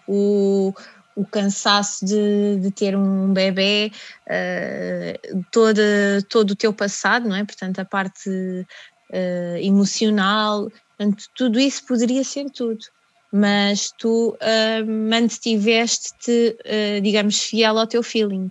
[0.08, 0.74] O,
[1.16, 3.92] o cansaço de, de ter um bebê,
[4.26, 5.82] uh, todo,
[6.30, 7.44] todo o teu passado, não é?
[7.44, 12.86] Portanto, a parte uh, emocional, portanto, tudo isso poderia ser tudo
[13.32, 18.50] mas tu uh, mantiveste-te, uh, digamos, fiel ao teu feeling.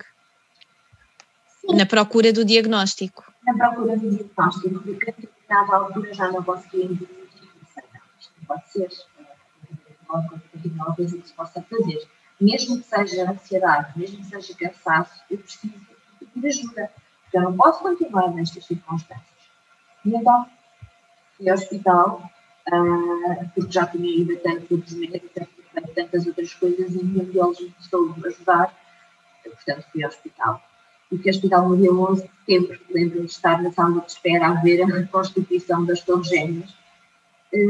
[1.60, 1.76] Sim.
[1.76, 3.24] Na procura do diagnóstico.
[3.44, 7.26] Na procura do diagnóstico, porque a determinada altura já não conseguia induzir
[8.46, 8.88] pode ser
[10.64, 12.08] uma coisa que se possa fazer.
[12.40, 15.74] Mesmo que seja ansiedade, mesmo que seja cansaço, eu preciso
[16.34, 19.26] de ajuda, porque eu não posso continuar nestas circunstâncias.
[20.04, 20.46] E então,
[21.36, 22.30] fui ao hospital,
[22.72, 25.30] uh, porque já tinha ido a tantos médicos,
[25.94, 28.74] tantas outras coisas, e nenhum deles me soube ajudar,
[29.44, 30.62] portanto fui ao hospital.
[31.10, 34.10] E fui ao hospital no dia 11 de setembro, lembro-me de estar na sala de
[34.10, 36.74] espera a ver a reconstituição das torres gêmeas.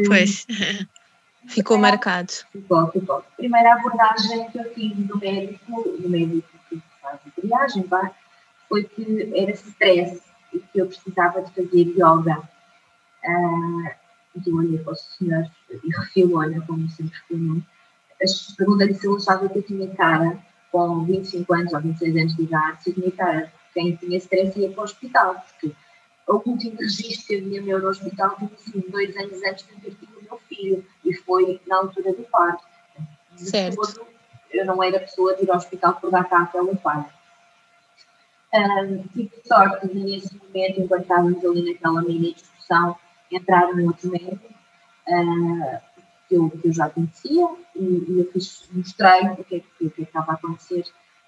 [0.07, 0.47] Pois,
[1.47, 2.33] ficou marcado.
[2.51, 3.25] Ficou, ficou.
[3.37, 7.85] Primeira abordagem que eu tive do médico, do médico que faz a triagem,
[8.69, 10.21] foi que era stress
[10.53, 12.43] e que eu precisava de fazer yoga.
[13.25, 14.06] Uh,
[14.47, 17.63] eu olhei para o senhor e refilou-lhe, como sempre fui.
[18.57, 20.39] Perguntei-lhe se ele achava que eu tinha cara,
[20.73, 24.59] com 25 anos ou 26 anos de idade, se eu tinha cara quem tinha stress
[24.59, 25.77] ia para o hospital, porque
[26.27, 29.95] o último registro que havia meu no hospital tinha sido dois anos antes de ter
[29.95, 32.65] tido o meu filho, e foi na altura do parto.
[33.37, 33.77] certo.
[33.77, 34.07] Todo,
[34.51, 37.15] eu não era pessoa de ir ao hospital por dar cá pelo parto.
[38.55, 42.97] Um, tive sorte de, nesse momento, enquanto estávamos ali naquela mini discussão,
[43.31, 44.47] entrar um outro médico
[45.09, 45.81] uh,
[46.29, 49.87] que, eu, que eu já conhecia e, e eu fiz, mostrei o que, é que,
[49.87, 50.85] o que, é estava a acontecer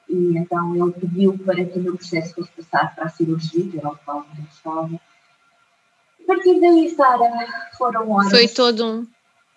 [0.08, 3.78] e então ele pediu para que o meu processo fosse passado para a cirurgia, que
[3.78, 4.94] era o qual eu estava.
[4.94, 7.30] A partir daí, Sara,
[7.76, 8.30] foram horas.
[8.30, 9.06] Foi todo um,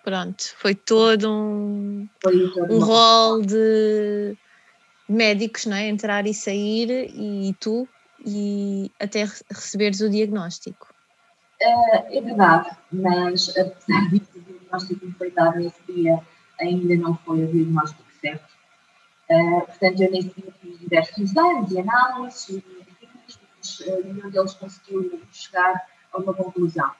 [0.04, 4.36] pronto, foi todo um, foi todo um rol de
[5.08, 5.88] médicos, não é?
[5.88, 7.88] Entrar e sair e tu,
[8.24, 10.91] e até receberes o diagnóstico.
[11.64, 16.20] É, é verdade, mas apesar disso, o diagnóstico que nesse dia
[16.60, 18.52] ainda não foi o diagnóstico certo.
[19.30, 22.64] Uh, portanto, eu nesse dia fiz diversos exames e análises, e,
[23.56, 25.80] mas uh, nenhum deles conseguiu chegar
[26.12, 26.90] a uma conclusão.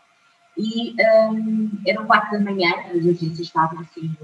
[0.57, 0.95] E
[1.29, 4.17] um, eram quatro da manhã, as urgências estavam assim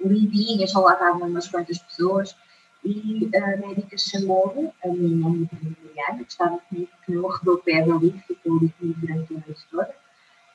[0.00, 2.36] limpinhas, só lá estavam umas quantas pessoas,
[2.84, 5.56] e a médica chamou-me, a minha amiga
[5.94, 9.66] Que estava comigo, que não arredou pé ali, que ficou ali comigo durante a noite
[9.70, 9.94] toda,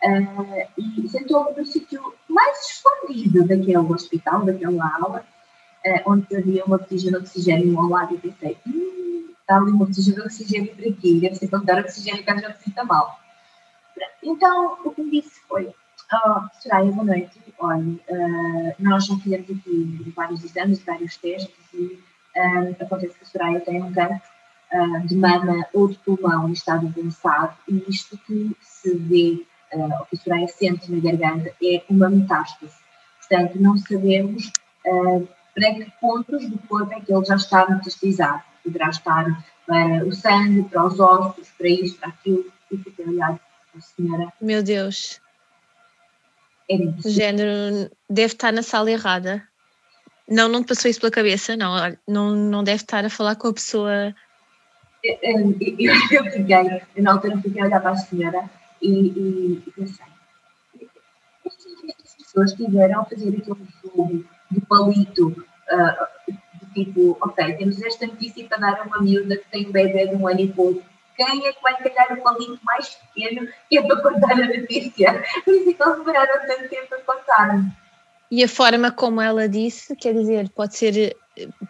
[0.04, 5.26] uh, e sentou-me no sítio mais escondido daquele hospital, daquela aula,
[5.86, 9.86] uh, onde havia uma botija de oxigênio ao lado, e pensei, hum, está ali uma
[9.86, 13.18] botija de oxigênio por aqui, deve ser para dar oxigênio que a gente sinta mal.
[14.22, 15.74] Então, o que me disse foi,
[16.14, 21.98] oh, Soraya, boa noite, olha, uh, nós já fizemos aqui vários exames, vários testes, e
[22.80, 24.20] acontece que a Soraya tem um cancro
[24.74, 30.05] uh, de mama ou de pulmão em estado avançado e isto que se vê, uh,
[30.09, 32.76] que a Soraya sente na garganta é uma metástase.
[33.20, 34.51] Portanto, não sabemos
[34.86, 38.41] uh, para que pontos do corpo é que ele já está metastizado.
[38.63, 39.26] Poderá estar
[39.65, 43.39] para o sangue, para os ossos, para isto, para aquilo, e olhado
[43.72, 44.34] para a senhora.
[44.41, 45.22] Meu Deus.
[46.70, 49.43] É o género deve estar na sala errada.
[50.28, 51.57] Não, não te passou isso pela cabeça?
[51.57, 54.13] Não, não, não deve estar a falar com a pessoa.
[55.22, 58.49] Eu, eu, eu fiquei, eu na altura fiquei a olhar para a senhora
[58.82, 60.05] e, e, e pensei,
[61.88, 66.34] estas pessoas tiveram a fazer aquele jogo de palito, uh,
[66.74, 70.16] tipo, ok, temos esta notícia para dar a uma miúda que tem um bebê de
[70.16, 70.84] um ano e pouco,
[71.16, 75.24] quem é que vai calhar o palito mais pequeno que é para contar a notícia?
[75.43, 77.72] Por isso é que eles demoraram tanto tempo a contar-me.
[78.32, 81.18] E a forma como ela disse, quer dizer, pode ser,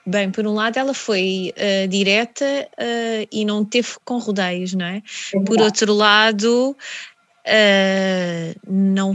[0.06, 4.86] bem, por um lado, ela foi uh, direta uh, e não teve com rodeios, não
[4.86, 5.02] é?
[5.34, 6.76] é por outro lado,
[7.46, 9.14] uh, não,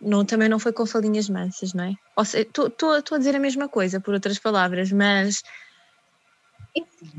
[0.00, 1.94] não, também não foi com falinhas mansas, não é?
[2.34, 5.42] Estou a dizer a mesma coisa, por outras palavras, mas.
[6.74, 7.12] Enfim,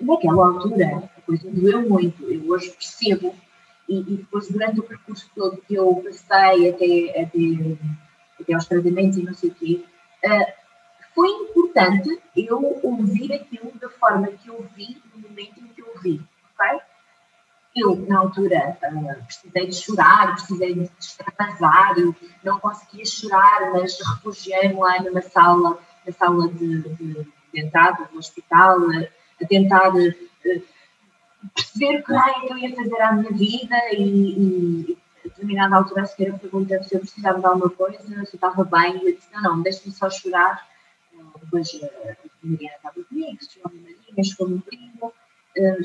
[0.00, 3.34] naquela altura, a coisa doeu muito, eu hoje percebo,
[3.88, 7.22] e, e depois, durante o percurso todo que eu passei até.
[7.22, 7.76] até
[8.42, 9.84] até aos tratamentos e não sei o quê,
[11.14, 15.92] foi importante eu ouvir aquilo da forma que eu vi no momento em que eu
[16.02, 16.20] vi,
[16.54, 16.80] ok?
[17.74, 23.98] Eu, na altura, uh, precisei de chorar, precisei de extravasar, eu não conseguia chorar, mas
[23.98, 30.14] refugiei-me lá numa sala, na sala de, de, do hospital, a, tentar uh,
[31.54, 35.76] perceber o que é que eu ia fazer à minha vida e, e a determinada
[35.76, 39.10] altura a senhora pergunta se eu precisava de alguma coisa, se eu estava bem, e
[39.10, 40.71] eu disse, não, não, deixe-me só chorar.
[41.52, 45.12] Depois a Mariana estava comigo, chegou a Maria, chegou o meu primo,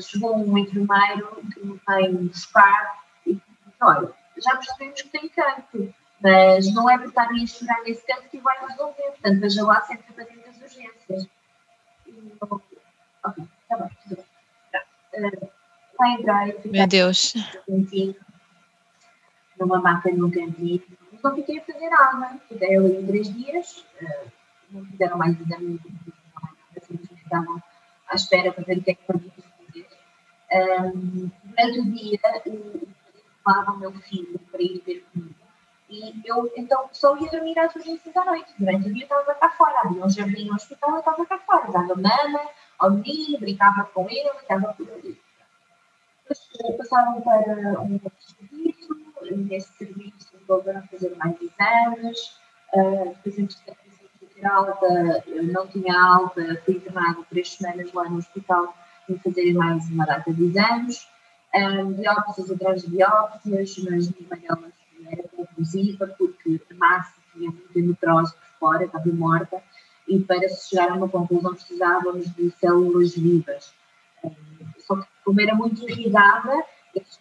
[0.00, 5.94] chegou um enfermeiro que me veio buscar e disse, olha, já percebemos que tem canto,
[6.22, 9.82] mas não é por estar a chorar nesse canto que vai resolver, portanto veja lá
[9.82, 11.28] sempre para dentro das urgências.
[12.06, 12.62] E eu,
[13.22, 14.24] ok, está bem, tudo bem.
[15.12, 15.50] Uh,
[15.98, 17.34] vai entrar e Meu Deus.
[19.60, 20.82] numa maca num cantinho,
[21.22, 22.40] não fiquei a fazer nada.
[22.48, 24.37] Fiquei ali três dias, uh,
[24.70, 25.80] não fizeram mais exames,
[26.76, 27.62] assim, ficavam
[28.08, 29.88] à espera para ver o que é que podia fazer.
[30.52, 32.88] Um, durante o dia, o
[33.48, 35.34] levava o meu filho para ir ver comigo.
[35.90, 38.52] E eu, então, só ia dormir às urgências à noite.
[38.58, 39.80] Durante o dia estava cá fora.
[39.84, 41.72] Havia um jardim no hospital, eu estava cá fora.
[41.72, 42.40] Dava mama
[42.78, 45.18] ao menino, brincava com ele, estava por ali.
[46.28, 49.08] Depois passaram para um outro serviço.
[49.30, 52.38] Nesse serviço voltaram a fazer mais exames.
[52.74, 53.87] Uh, depois, entretanto,
[54.38, 58.74] ter alta, não tinha alta, fui internada três semanas lá no hospital
[59.08, 61.08] e fazer mais uma data de exames
[61.54, 64.72] um, biópsias atrás de biópsias, mas nenhuma delas
[65.10, 69.62] era conclusiva porque a massa tinha muita necrose por fora, estava morta,
[70.06, 73.72] e para se chegar a uma conclusão precisávamos de células vivas.
[74.22, 74.32] Um,
[74.78, 76.64] só que como era muito irrigada,
[76.94, 77.18] eles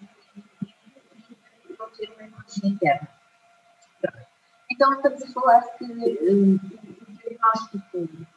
[1.80, 3.07] não ter uma hemorragia interna.
[4.70, 6.59] Então estamos a falar que um,
[7.28, 8.28] o diagnóstico,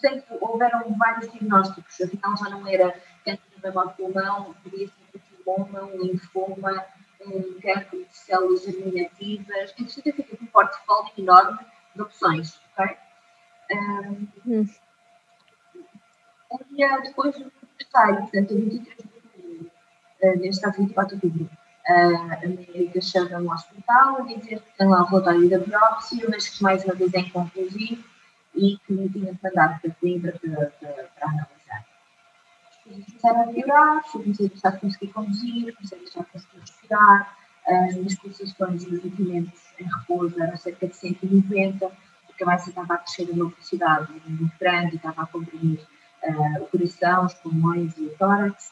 [0.00, 5.82] sempre houveram vários diagnósticos, afinal já não era câncer do mamão pulmão, podia ser linfoma,
[5.82, 6.84] um linfoma,
[7.24, 9.74] um cancro de células germinativas.
[9.78, 11.58] Então, fica com um portfólio enorme
[11.94, 12.96] de opções, ok?
[13.72, 14.68] Um, hum.
[16.52, 19.70] um dia depois do aniversário, portanto, a 23 de outubro,
[20.22, 21.50] uh, neste caso 24 de outubro,
[21.88, 26.26] uh, a médica chama-me ao hospital a dizer que tem lá o relatório da biópsia,
[26.28, 28.04] mas que mais uma vez é inconclusivo
[28.56, 31.86] e que tinha mandado para Coimbra para, para, para analisar
[32.86, 37.36] começaram a piorar, comecei a deixar de conseguir conduzir, comecei a deixar de conseguir respirar,
[37.66, 41.90] as minhas pulsações e os batimentos em repouso eram cerca de 190,
[42.26, 45.80] porque a massa estava a crescer a uma velocidade muito grande e estava a comprimir
[46.22, 48.70] uh, o coração, os pulmões e o tórax.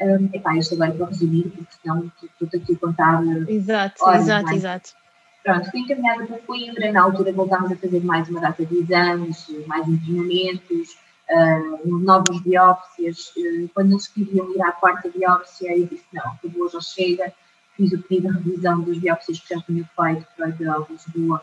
[0.00, 3.22] Um, epá, isto agora para resumir, porque senão estou aqui a contar.
[3.48, 4.54] Exato, horas, exato, é?
[4.54, 5.01] exato.
[5.42, 9.48] Pronto, fui encaminhada para Coimbra, na altura voltámos a fazer mais uma data de exames,
[9.66, 10.96] mais treinamentos,
[11.28, 13.32] uh, novas biópsias.
[13.36, 17.32] Uh, quando eles queriam ir à quarta biópsia, eu disse: não, acabou, já chega.
[17.76, 21.42] Fiz o pedido de revisão das biópsias que já tinha feito para a de Lisboa.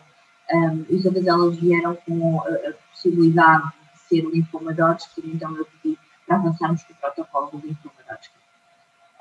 [0.52, 5.66] Um, e todas elas vieram com a, a possibilidade de ser linfoma Hodgkin, então eu
[5.82, 8.39] pedi para avançarmos com o protocolo do linfoma Hodgkin.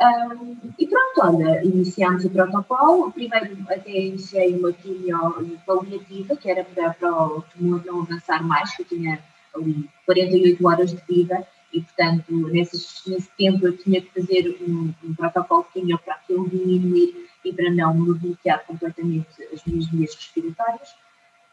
[0.02, 3.12] Um, e pronto, olha, iniciámos o protocolo.
[3.12, 8.74] Primeiro até iniciei uma quimio paliativa, que era para, para o tumor não avançar mais,
[8.76, 9.22] que eu tinha
[9.54, 14.94] ali 48 horas de vida e, portanto, nesses, nesse tempo eu tinha que fazer um,
[15.04, 20.16] um protocolo químico para aquilo diminuir e para não me bloquear completamente as minhas vias
[20.16, 20.96] respiratórias.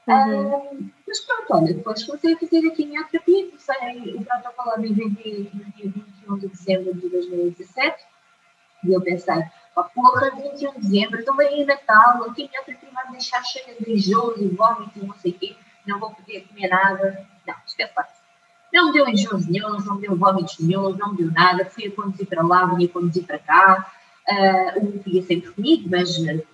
[0.09, 0.89] Uhum.
[1.05, 5.65] mas pronto, olha, depois comecei a fazer a quimioterapia, comecei o protocolo a BVD no
[5.73, 8.05] dia 21 de dezembro de 2017
[8.85, 9.43] e eu pensei,
[9.75, 13.75] oh, porra, 21 de dezembro, estou bem em Natal, a quimioterapia vai me deixar cheia
[13.79, 15.57] de enjoos e vômitos e não sei o quê,
[15.87, 17.27] não vou poder comer nada.
[17.47, 18.09] Não, esquece lá.
[18.73, 21.65] Não me deu enjoos nenhum, não deu vômitos nenhum, não deu nada.
[21.65, 23.93] Fui a conduzir para lá, vinha a conduzir para cá.
[24.29, 26.45] Uh, o ia sempre comigo, mas uh,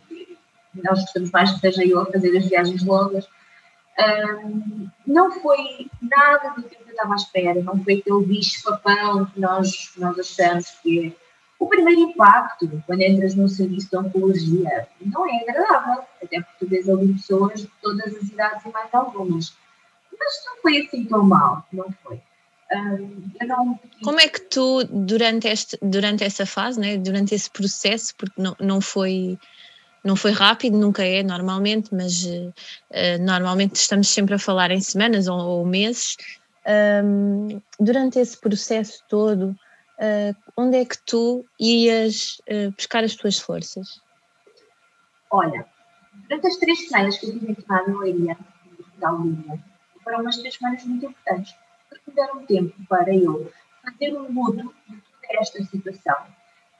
[0.75, 3.25] nós gostamos mais que seja eu a fazer as viagens longas.
[3.25, 9.27] Uh, não foi nada do que eu estava à espera, não foi aquele bicho papão
[9.27, 11.22] que nós, nós achamos que é.
[11.63, 16.67] O primeiro impacto, quando entras num serviço de oncologia, não é agradável, até porque tu
[16.69, 19.55] vês ali pessoas de todas as idades e mais algumas
[20.23, 22.21] mas não foi assim tão mal, não foi.
[24.03, 28.57] Como é que tu, durante, este, durante essa fase, né, durante esse processo, porque não,
[28.59, 29.39] não foi
[30.03, 32.53] não foi rápido, nunca é normalmente, mas uh,
[33.21, 36.17] normalmente estamos sempre a falar em semanas ou, ou meses.
[37.05, 39.55] Um, durante esse processo todo,
[40.03, 44.03] uh, onde é que tu ias uh, buscar as tuas forças?
[45.31, 45.67] Olha,
[46.29, 47.57] durante as três semanas que eu tive
[47.89, 48.37] no Leiria,
[48.67, 49.65] no Hospital Línia,
[50.03, 51.55] foram umas três semanas muito importantes,
[51.89, 53.51] porque deram tempo para eu
[53.83, 56.17] fazer um luto de toda esta situação,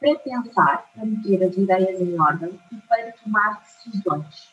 [0.01, 4.53] para pensar, para meter as ideias em ordem e para tomar decisões.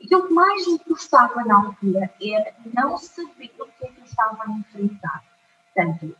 [0.00, 4.00] E o que mais me custava na altura era não saber o que é que
[4.00, 5.24] eu estava a enfrentar.
[5.74, 6.16] Portanto,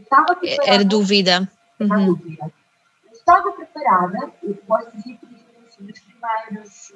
[0.00, 0.74] estava preparada.
[0.74, 1.52] Era dúvida.
[1.78, 2.06] Era uhum.
[2.06, 2.52] dúvida.
[3.04, 5.18] Eu estava preparada, eu posso dizer,
[5.66, 6.92] assim, nos primeiros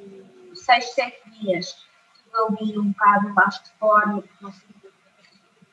[0.55, 1.76] seis, sete dias,
[2.34, 4.66] ali um bocado baixo de forma, porque não sei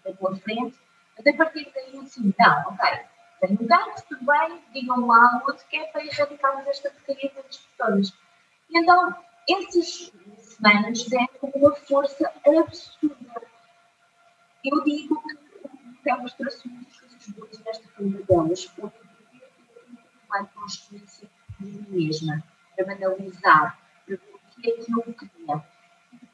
[0.03, 0.78] da tua frente,
[1.17, 2.99] mas a partir daí assim, não, ok,
[3.39, 7.32] tenho um gato, tudo bem, digam lá o outro que é para erradicarmos esta porcaria
[7.36, 8.13] das pessoas.
[8.69, 9.15] E então,
[9.49, 13.41] essas semanas deram uma força absurda.
[14.63, 15.21] Eu digo
[16.01, 16.69] que elas trouxe
[17.32, 19.97] delas, porque eu tive
[20.28, 22.43] tomar consciência de mim mesma,
[22.76, 25.63] para me analisar, para ver o que aquilo que tinha.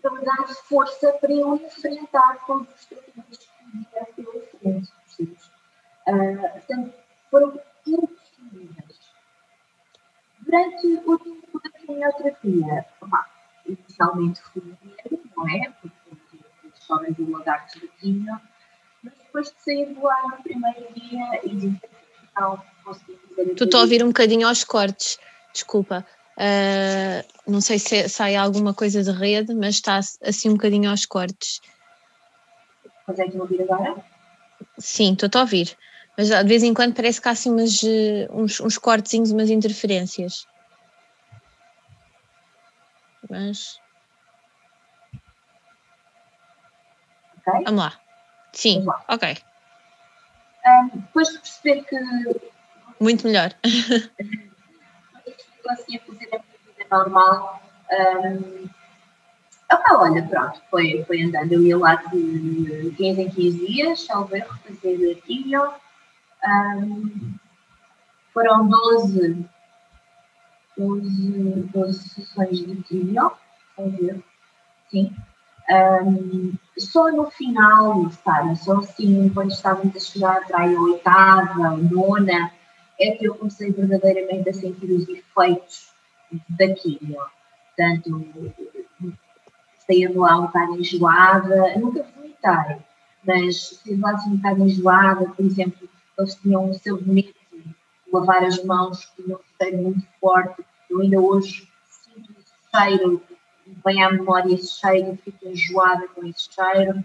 [0.02, 5.52] Para me dar força para eu enfrentar todos os desafios que vieram pela frente, percebes?
[6.08, 6.94] Uh, portanto,
[7.30, 9.00] foram impossíveis.
[10.40, 12.86] Durante o tempo da quimioterapia,
[13.66, 15.72] inicialmente fui dinheiro, não é?
[15.82, 16.00] Porque
[16.90, 18.42] homens do lagarto da quimio,
[19.30, 21.80] depois de sair do ar no primeiro dia e
[22.34, 23.56] fazer.
[23.56, 25.18] Tu estou a ouvir um bocadinho aos cortes,
[25.54, 26.06] desculpa.
[26.38, 31.06] Uh, não sei se sai alguma coisa de rede, mas está assim um bocadinho aos
[31.06, 31.60] cortes.
[33.06, 34.04] Consegues ouvir agora?
[34.78, 35.78] Sim, estou a ouvir.
[36.18, 37.82] Mas de vez em quando parece que há assim umas,
[38.32, 40.48] uns, uns cortezinhos, umas interferências.
[43.30, 43.80] Mas.
[47.42, 47.64] Okay.
[47.66, 48.09] Vamos lá.
[48.52, 49.38] Sim, ok.
[50.66, 51.96] Um, depois de perceber que.
[53.00, 53.54] Muito melhor.
[55.70, 57.62] conseguia fazer a minha vida normal.
[57.92, 58.70] Um,
[59.72, 61.54] opa, olha, pronto, foi, foi andando.
[61.54, 65.74] Eu ia lá de 15 em 15 dias, salvo erro, fazer quimio.
[66.46, 67.34] Um,
[68.34, 69.46] foram 12,
[70.78, 73.32] 12, 12 sessões de quimio,
[73.76, 74.24] salvo erro,
[74.90, 75.16] sim.
[75.72, 82.52] Um, só no final, sabe, só assim, quando estávamos a chegar para a oitava, nona,
[83.00, 85.90] é que eu comecei verdadeiramente a sentir os efeitos
[86.50, 87.18] daquilo.
[87.78, 88.54] Portanto,
[89.86, 92.78] saía lá um bocado enjoada, nunca vomitei,
[93.24, 97.76] mas saía lá assim um bocado enjoada, por exemplo, eles tinham o seu bonito de
[98.12, 103.22] lavar as mãos, tinham um cheiro muito forte, eu ainda hoje sinto esse cheiro,
[103.86, 107.04] vem à memória esse cheiro, fico enjoada com esse cheiro.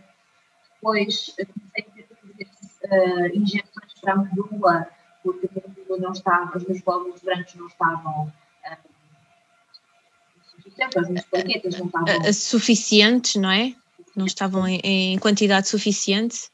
[0.74, 4.88] Depois comecei a fazer uh, injeções para a medula,
[5.22, 8.32] porque a não estava, os meus glóbulos brancos não estavam
[11.14, 12.32] suficientes, não estavam...
[12.32, 13.74] Suficientes, não é?
[14.16, 16.50] Não estavam em, em, quantidade suficiente?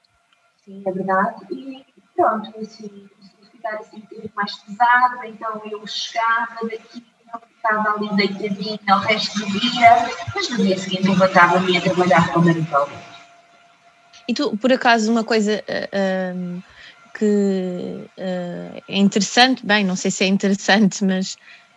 [0.65, 1.47] Sim, é verdade.
[1.53, 1.85] E
[2.15, 3.09] pronto, assim,
[3.53, 7.05] ficar assim um bocadinho mais pesado, então eu chegava daqui,
[7.61, 12.41] ficava ali deitadinha o resto do dia, mas no dia seguinte levantava-me a trabalhar com
[12.41, 12.89] a
[14.29, 15.63] E tu, por acaso, uma coisa...
[15.69, 16.63] Uh,
[17.21, 21.37] que uh, é interessante, bem, não sei se é interessante, mas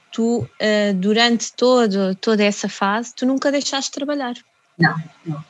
[0.09, 4.35] tu, uh, durante todo, toda essa fase, tu nunca deixaste de trabalhar.
[4.79, 5.43] Não, não.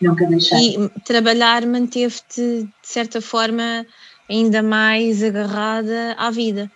[0.00, 0.76] Nunca deixei.
[0.76, 3.84] E trabalhar manteve-te, de certa forma,
[4.28, 6.70] ainda mais agarrada à vida.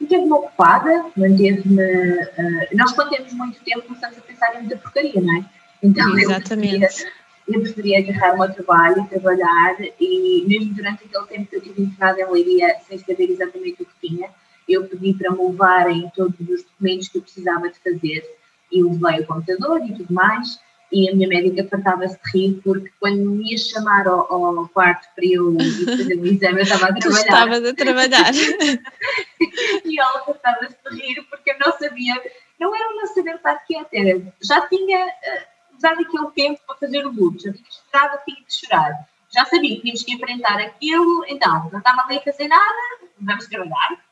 [0.00, 1.82] Manteve-me ocupada, manteve-me.
[1.82, 5.44] Uh, nós, quando temos muito tempo, começamos a pensar em muita porcaria, não é?
[5.82, 7.06] Então, Exatamente
[7.48, 11.82] eu preferia agarrar o meu trabalho trabalhar e mesmo durante aquele tempo que eu estive
[11.82, 14.30] internada em Leiria sem saber exatamente o que tinha,
[14.68, 18.24] eu pedi para me levarem todos os documentos que eu precisava de fazer
[18.72, 20.58] e levei o computador e tudo mais
[20.92, 25.08] e a minha médica fartava-se de rir porque quando me ia chamar ao, ao quarto
[25.14, 27.24] para eu fazer o exame eu estava a trabalhar.
[27.24, 28.32] Estavas a trabalhar.
[29.84, 32.14] e ela fartava-se de rir porque eu não sabia,
[32.58, 36.76] não era o não saber estar quieta, era, já tinha eh, usado aquele tempo para
[36.76, 39.08] fazer o luto, já tinha esperado, tinha de chorar.
[39.28, 43.46] Já sabia que tínhamos que enfrentar aquilo, então não estava ali a fazer nada, vamos
[43.46, 44.05] trabalhar.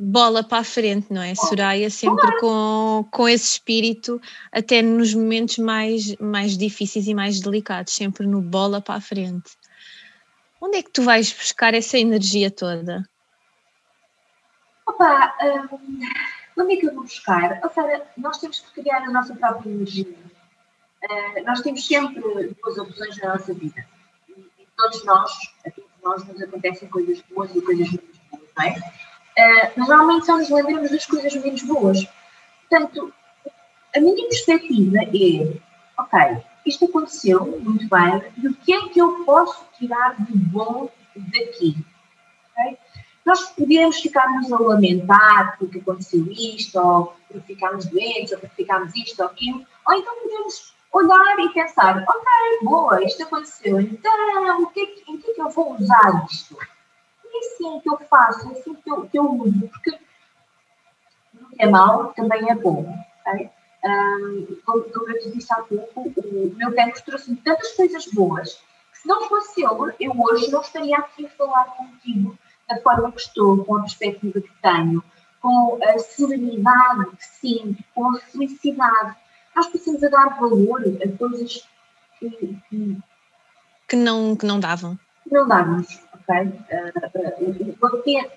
[0.00, 1.34] Bola para a frente, não é?
[1.34, 4.20] Soraya sempre com, com esse espírito,
[4.52, 9.50] até nos momentos mais, mais difíceis e mais delicados, sempre no bola para a frente.
[10.60, 13.08] Onde é que tu vais buscar essa energia toda?
[14.86, 15.34] Opa,
[15.72, 16.00] hum,
[16.58, 17.60] onde é que eu vou buscar?
[17.62, 20.06] Ou seja, nós temos que criar a nossa própria energia
[21.04, 23.86] uh, nós temos sempre duas opções na nossa vida.
[24.28, 25.32] E, e todos nós,
[25.66, 29.07] a todos nós, nos acontecem coisas boas e coisas menos boas, não é?
[29.76, 32.06] Normalmente só nos lembramos das coisas menos boas.
[32.68, 33.12] Portanto,
[33.94, 35.56] a minha perspectiva é:
[35.98, 40.90] ok, isto aconteceu, muito bem, e o que é que eu posso tirar de bom
[41.16, 41.76] daqui?
[42.52, 42.78] Okay?
[43.24, 48.94] Nós podemos ficar-nos a lamentar porque aconteceu isto, ou porque ficámos doentes, ou porque ficámos
[48.96, 54.66] isto ou aquilo, ou então podemos olhar e pensar, ok, boa, isto aconteceu, então o
[54.68, 56.56] que, é em que, é que eu vou usar isto?
[57.38, 59.90] É assim que eu faço, é assim que eu, que eu uso, porque
[61.34, 62.92] o que é mau também é bom,
[63.26, 63.50] ok?
[63.84, 68.54] Um, como, como eu te disse há pouco, o meu cancro trouxe-me tantas coisas boas
[68.92, 72.36] que se não fosse ele, eu hoje não estaria aqui a falar contigo
[72.68, 75.02] da forma que estou, com a perspectiva que tenho,
[75.40, 79.16] com a serenidade que sinto, com a felicidade
[79.54, 81.68] nós precisamos a dar valor a coisas
[82.18, 82.98] que, que,
[83.88, 84.98] que, não, que não davam.
[85.24, 88.16] Que não dávamos, ok?
[88.16, 88.30] Uh,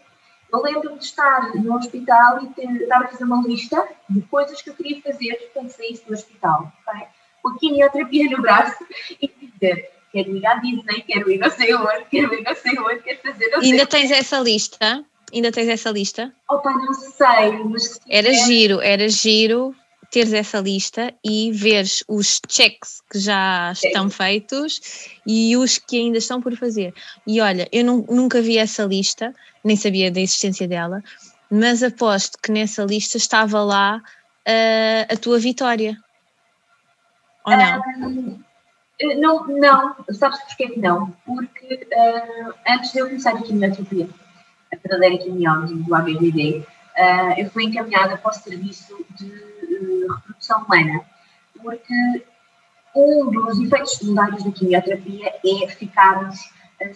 [0.52, 4.62] Eu lembro-me de estar no hospital e ter, estar a fazer uma lista de coisas
[4.62, 7.08] que eu queria fazer quando saísse do hospital, okay?
[7.42, 8.86] com a quimioterapia no braço
[9.22, 12.78] e dizer quero ir à Disney, quero ir não sei onde, quero ir não sei
[12.78, 15.06] onde, quero fazer não Ainda tens essa lista?
[15.34, 16.34] Ainda tens essa lista?
[16.50, 18.00] Opa, não sei, mas...
[18.10, 19.74] Era giro, era giro
[20.12, 26.18] teres essa lista e veres os checks que já estão feitos e os que ainda
[26.18, 26.94] estão por fazer.
[27.26, 29.34] E olha, eu nunca vi essa lista,
[29.64, 31.02] nem sabia da existência dela,
[31.50, 33.98] mas aposto que nessa lista estava lá
[34.48, 35.98] uh, a tua vitória.
[37.46, 37.82] Ou não?
[38.02, 38.40] Um,
[39.18, 41.10] não, não, sabes porquê que não?
[41.26, 44.10] Porque uh, antes de eu começar a quimioterapia,
[44.74, 46.66] a verdadeira quimiose do ABVD, uh,
[46.98, 49.51] ah, eu fui encaminhada para o serviço de
[49.82, 51.02] uh, reprodução humana,
[51.62, 52.26] porque
[52.96, 56.40] um dos efeitos secundários da quimioterapia é ficarmos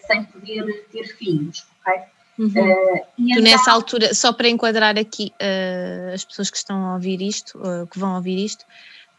[0.07, 2.02] sem poder ter filhos, ok?
[2.38, 2.48] Uhum.
[2.48, 6.94] Uh, tu então, nessa altura, só para enquadrar aqui uh, as pessoas que estão a
[6.95, 8.66] ouvir isto, uh, que vão ouvir isto,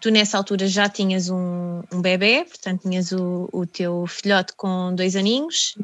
[0.00, 4.94] tu nessa altura já tinhas um, um bebê, portanto tinhas o, o teu filhote com
[4.94, 5.78] dois aninhos,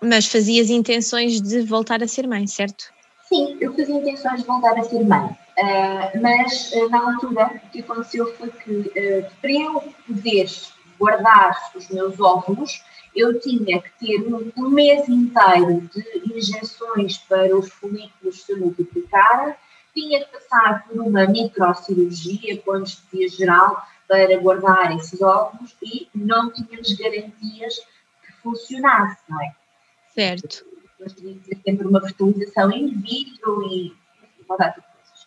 [0.00, 2.92] mas fazias intenções de voltar a ser mãe, certo?
[3.34, 7.70] Sim, eu fazia intenções de voltar a ser mãe, uh, mas uh, na altura o
[7.70, 10.48] que aconteceu foi que uh, para eu poder
[10.96, 17.56] guardar os meus óvulos, eu tinha que ter um, um mês inteiro de injeções para
[17.56, 19.56] os folículos se multiplicarem
[19.92, 26.52] tinha que passar por uma microcirurgia com anestesia geral para guardar esses óvulos e não
[26.52, 27.80] tínhamos garantias
[28.24, 29.54] que funcionasse, não é?
[30.14, 30.73] Certo.
[31.12, 33.94] Tínhamos que ter sempre uma fertilização in vitro e
[34.48, 35.26] uma data de coisas.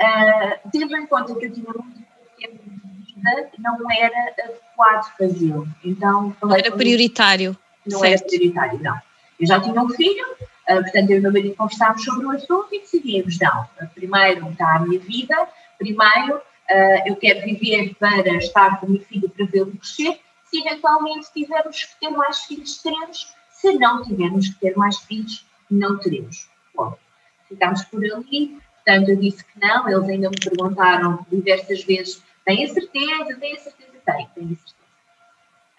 [0.00, 2.02] Uh, tendo em conta que eu tinha muito
[2.38, 5.68] tempo de vida, não era adequado fazê-lo.
[5.84, 7.56] Então, não era prioritário.
[7.86, 8.22] Não certo.
[8.22, 8.98] era prioritário, não.
[9.40, 10.24] Eu já tinha um filho,
[10.68, 14.48] Uh, portanto, eu e o meu marido conversámos sobre o assunto e decidimos, não, primeiro
[14.50, 15.34] está a minha vida,
[15.76, 20.60] primeiro uh, eu quero viver para estar com o meu filho para vê-lo crescer, se
[20.60, 25.96] eventualmente tivermos que ter mais filhos, teremos, se não tivermos que ter mais filhos, não
[25.96, 26.50] teremos.
[26.74, 26.98] Bom,
[27.48, 32.64] ficámos por ali, portanto eu disse que não, eles ainda me perguntaram diversas vezes, tem
[32.64, 34.82] a certeza, tem a certeza, tem, tem a certeza.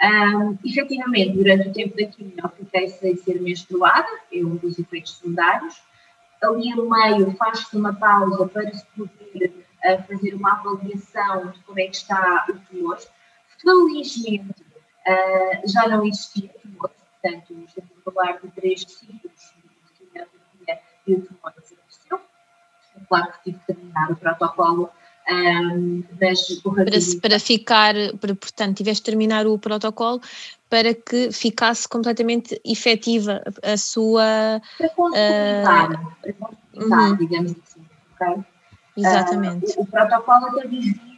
[0.01, 5.17] Um, efetivamente, durante o tempo da quimio, fiquei sem ser menstruada, é um dos efeitos
[5.17, 5.81] secundários.
[6.41, 9.53] Ali no meio, faz-se uma pausa para se poder
[9.85, 12.97] uh, fazer uma avaliação de como é que está o tumor.
[13.61, 16.91] Felizmente, uh, já não existia tumor,
[17.23, 22.19] portanto, estamos a falar de três ciclos de quimioterapia e o tumor desapareceu.
[23.07, 24.89] Claro que tive que terminar o protocolo
[25.31, 30.21] um, para, para ficar, para, portanto, tiveste de terminar o protocolo
[30.69, 34.61] para que ficasse completamente efetiva a sua.
[34.77, 37.15] Para consolidar, uh, para consolidar uhum.
[37.17, 37.85] digamos assim,
[38.19, 38.43] ok?
[38.97, 39.65] Exatamente.
[39.71, 41.13] Uh, o, o, protocolo até dizia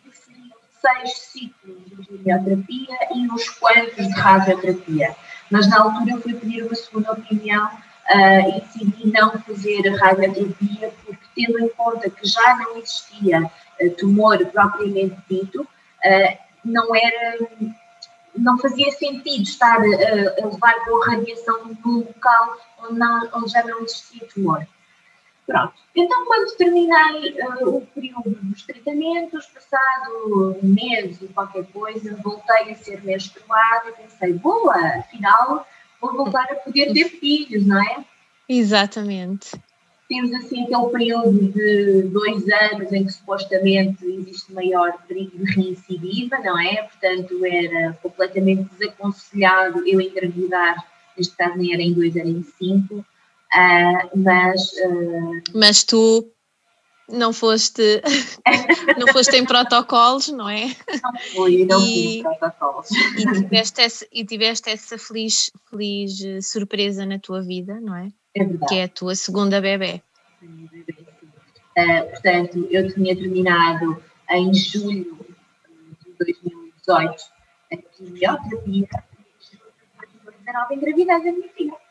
[0.81, 5.15] seis ciclos de quimioterapia e uns quantos de radioterapia.
[5.51, 9.97] Mas na altura eu fui pedir uma segunda opinião uh, e decidi não fazer a
[9.97, 15.67] radioterapia porque, tendo em conta que já não existia eh, tumor propriamente dito,
[16.03, 17.37] eh, não era,
[18.37, 23.63] não fazia sentido estar a, a levar com radiação num local onde, não, onde já
[23.63, 24.65] não existia tumor.
[25.45, 25.73] Pronto.
[25.95, 32.71] Então, quando terminei uh, o período dos tratamentos, passado um mês ou qualquer coisa, voltei
[32.71, 35.67] a ser menstruada e pensei, boa, afinal
[36.01, 38.03] vou voltar a poder ter filhos, não é?
[38.49, 39.51] Exatamente
[40.07, 46.37] temos assim aquele período de dois anos em que supostamente existe maior perigo de reincidiva,
[46.39, 46.83] não é?
[46.83, 50.75] Portanto, era completamente desaconselhado eu engravidar,
[51.17, 53.03] neste caso nem era em dois, era em cinco,
[53.55, 54.73] uh, mas...
[54.73, 55.41] Uh...
[55.53, 56.31] Mas tu
[57.09, 58.01] não foste,
[58.97, 60.75] não foste em protocolos, não é?
[61.03, 62.89] Não fui, não e, fui em protocolos.
[62.91, 68.09] E tiveste, essa, e tiveste essa feliz, feliz eh, surpresa na tua vida, não é?
[68.33, 68.65] É verdade.
[68.67, 70.01] Que é a tua segunda bebê.
[70.41, 74.01] Uh, portanto, eu tinha terminado
[74.31, 75.17] em julho
[76.05, 77.23] de 2018
[77.71, 78.87] a quimioterapia e
[80.25, 81.84] 2019 engravidei da minha filha.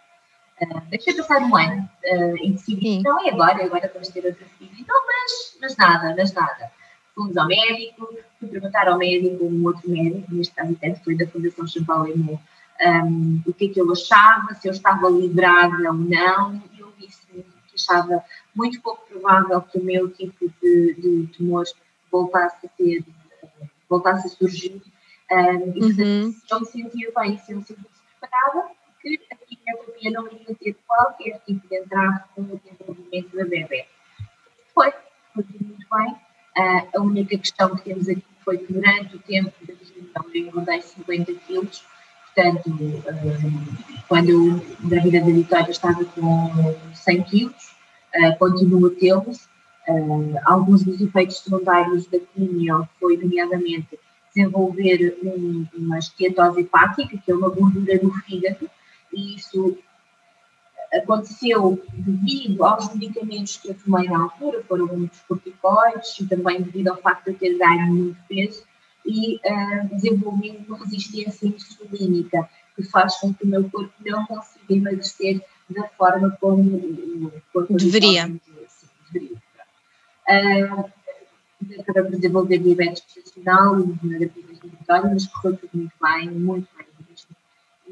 [0.64, 4.46] Uh, deixei passar um ano uh, e decidi, não é agora, agora vamos ter outra
[4.58, 4.70] filha.
[4.78, 6.70] Então, mas, mas nada, mas nada.
[7.14, 8.08] Fomos ao médico,
[8.40, 12.38] fui perguntar ao médico, um outro médico, neste caso até foi da Fundação Champal Lemon,
[12.80, 16.62] um, o que é que eu achava, se eu estava liberada ou não.
[16.78, 18.22] Eu disse que achava
[18.54, 21.64] muito pouco provável que o meu tipo de, de tumor
[22.10, 23.04] voltasse a ter,
[23.88, 24.82] voltasse a surgir.
[25.30, 26.32] Um, e uhum.
[26.32, 27.84] se eu me sentia bem, se eu me sentia
[28.20, 28.70] preparada,
[29.04, 33.86] que a quimioterapia não ia ter qualquer tipo de entrave com o desenvolvimento da bebê.
[34.74, 34.92] Foi,
[35.34, 36.12] foi muito bem.
[36.56, 40.42] Uh, a única questão que temos aqui foi que durante o tempo da quimio eu
[40.46, 41.84] engordei 50 quilos,
[42.34, 46.50] portanto, uh, quando eu engravidei da Vitória estava com
[46.94, 47.74] 100 quilos,
[48.16, 49.48] uh, continuo a tê-los.
[49.86, 53.98] Uh, alguns dos efeitos secundários da quimio foi, nomeadamente,
[54.34, 58.68] desenvolver um, uma esteatose hepática, que é uma gordura no fígado,
[59.14, 59.78] e isso
[60.92, 66.88] aconteceu devido aos medicamentos que eu tomei na altura, foram muitos corticoides, e também devido
[66.88, 68.64] ao facto de eu ter ganho muito peso,
[69.04, 74.74] e uh, desenvolvi uma resistência insulínica, que faz com que o meu corpo não consiga
[74.74, 78.26] emagrecer da forma como o corpo deveria.
[78.26, 78.40] Sim,
[79.12, 79.42] deveria.
[80.28, 80.92] Uh,
[81.80, 84.30] acabei por desenvolver diabetes gestacional e
[84.68, 86.93] vitória, mas correu tudo muito bem, muito bem.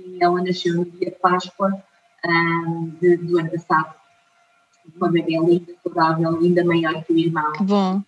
[0.05, 1.83] E ela nasceu no dia de Páscoa
[2.25, 3.95] um, de, do ano passado.
[4.97, 7.53] Uma bebê linda, saudável, ainda maior que o irmão.
[7.53, 8.03] Que bom,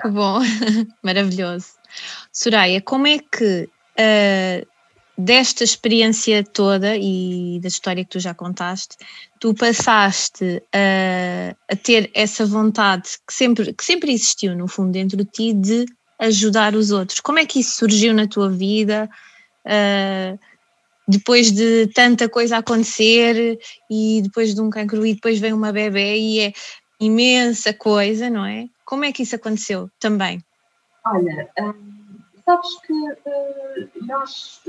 [0.00, 0.38] que bom,
[1.02, 1.72] maravilhoso.
[2.32, 3.68] Soraya, como é que
[3.98, 4.66] uh,
[5.20, 8.96] desta experiência toda e da história que tu já contaste,
[9.38, 15.16] tu passaste a, a, ter essa vontade que sempre, que sempre existiu, no fundo, dentro
[15.16, 15.86] de ti, de
[16.18, 17.20] ajudar os outros.
[17.20, 19.08] Como é que isso surgiu na tua vida?
[19.64, 20.38] Uh,
[21.06, 23.58] depois de tanta coisa acontecer
[23.90, 26.52] e depois de um cancro e depois vem uma bebê e é
[27.00, 28.68] imensa coisa, não é?
[28.84, 30.44] Como é que isso aconteceu também?
[31.04, 34.62] Olha, hum, sabes que uh, nós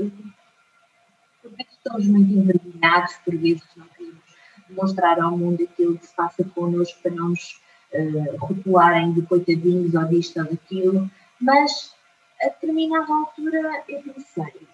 [1.42, 4.22] por vezes estamos muito envergonhados, por vezes não queremos
[4.70, 7.60] mostrar ao mundo aquilo que se passa connosco para não nos
[7.92, 11.10] uh, rotularem de coitadinhos ou disto ou daquilo,
[11.40, 11.94] mas
[12.40, 14.66] a determinada altura eu pensei,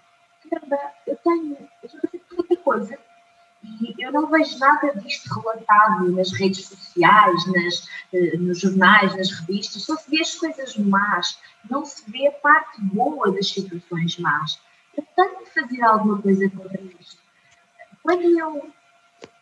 [1.07, 1.99] eu tenho, eu já
[2.37, 2.99] tanta coisa
[3.65, 9.31] e eu não vejo nada disto relatado nas redes sociais, nas, uh, nos jornais, nas
[9.33, 11.39] revistas, só se vê as coisas más,
[11.69, 14.61] não se vê a parte boa das situações más
[14.99, 17.23] eu tenho que fazer alguma coisa contra isto.
[18.03, 18.71] Quando eu.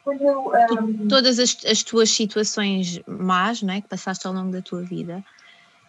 [0.04, 0.52] Quando eu
[0.82, 1.08] um...
[1.08, 5.24] Todas as, as, tuas situações más não é, que passaste ao longo da tua vida,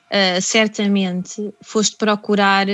[0.10, 2.66] uh, certamente foste procurar,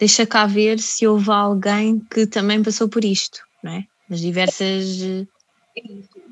[0.00, 3.86] deixa cá ver se houve alguém que também passou por isto, não é?
[4.08, 5.82] Nas diversas, é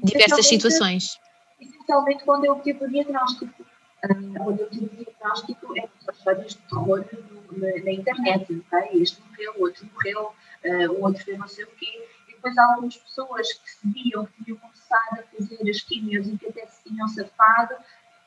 [0.02, 1.18] diversas situações.
[1.60, 3.62] Essencialmente quando eu tive o diagnóstico.
[4.04, 7.04] Uh, quando eu tive o diagnóstico, é histórias de terror
[7.52, 9.02] na, na internet, ok?
[9.02, 10.32] Este morreu, o outro morreu,
[10.64, 12.08] uh, o outro fez não sei o quê.
[12.28, 16.38] E depois algumas pessoas que se viam que tinham começado a fazer as químios e
[16.38, 17.74] que até se tinham safado,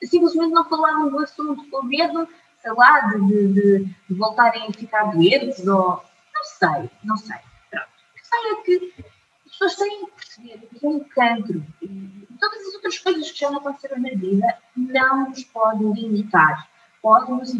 [0.04, 2.28] simplesmente não falavam do assunto com medo,
[2.62, 6.04] sei lá, de, de, de voltarem a ficar doentes ou.
[6.34, 7.38] Não sei, não sei.
[7.70, 7.88] Pronto.
[7.88, 9.06] O que sei é que
[9.46, 13.52] as pessoas têm que perceber que um cancro e todas as outras coisas que já
[13.52, 16.72] não aconteceram na vida não nos podem limitar
[17.02, 17.54] podem nos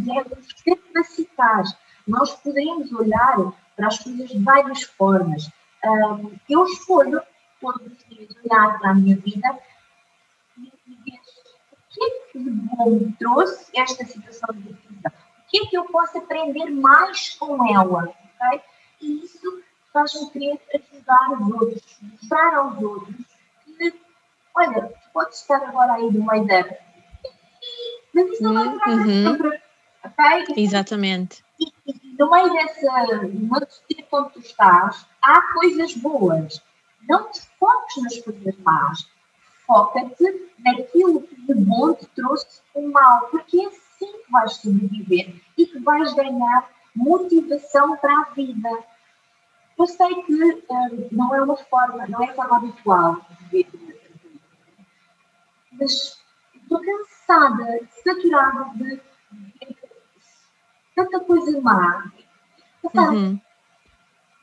[0.64, 1.64] capacitar.
[2.08, 3.38] Nós podemos olhar
[3.76, 5.50] para as coisas de várias formas.
[5.84, 7.22] Um, eu escolho,
[7.60, 9.60] todos os dias, olhar para a minha vida
[10.58, 11.20] e ver
[11.72, 14.74] o que é que de bom trouxe esta situação de
[15.52, 18.62] que é que eu posso aprender mais com ela, ok?
[19.02, 19.62] E isso
[19.92, 23.16] faz-me querer ajudar os outros, mostrar aos outros
[23.78, 23.94] que,
[24.56, 26.64] olha, pode estar agora aí no meio da
[28.14, 29.06] mas isso não vai uhum.
[29.06, 29.62] sempre.
[30.04, 30.46] Ok?
[30.58, 31.44] Exatamente.
[31.60, 36.62] E, e no meio dessa, no sítio onde tu estás, há coisas boas.
[37.08, 39.08] Não te foques nas coisas más.
[39.66, 45.36] Foca-te naquilo que de bom te trouxe o mal, porque é assim que vais sobreviver
[45.58, 48.70] e que vais ganhar motivação para a vida.
[49.78, 50.34] Eu sei que
[50.70, 53.22] um, não é uma forma, não é a forma habitual
[53.52, 54.02] de viver,
[55.74, 56.20] mas
[56.54, 59.02] estou cansada, saturada de
[60.96, 62.12] tanta coisa má.
[62.84, 63.40] Uhum.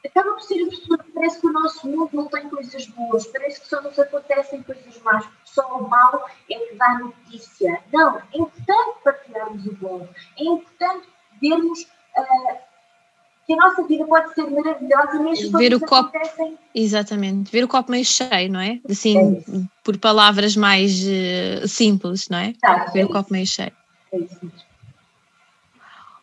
[0.09, 3.69] Acaba por ser absurdo, parece que o nosso mundo não tem coisas boas, parece que
[3.69, 7.81] só nos acontecem coisas más, porque só o mal é que dá notícia.
[7.93, 10.09] Não, é importante partilharmos o bom,
[10.39, 11.09] é importante
[11.41, 12.59] vermos uh,
[13.49, 16.59] que a nossa vida pode ser maravilhosa mesmo ver o copo acontecem...
[16.75, 17.51] exatamente.
[17.51, 18.79] Ver o copo meio cheio não é?
[18.89, 22.55] Assim é por palavras mais uh, simples não é?
[22.63, 23.73] Exato, ver é o copo meio cheio.
[24.13, 24.53] É isso.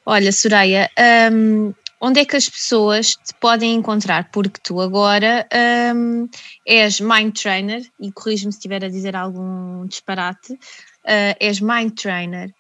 [0.05, 0.89] olha Soraya
[1.31, 1.73] um,
[2.05, 5.47] onde é que as pessoas te podem encontrar porque tu agora
[5.95, 6.29] um,
[6.65, 12.53] és mind trainer e corrijo-me se estiver a dizer algum disparate uh, és mind trainer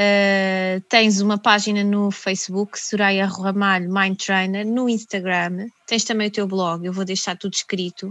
[0.00, 6.30] Uh, tens uma página no Facebook, Soraya Ramalho Mind Trainer, no Instagram, tens também o
[6.30, 8.06] teu blog, eu vou deixar tudo escrito.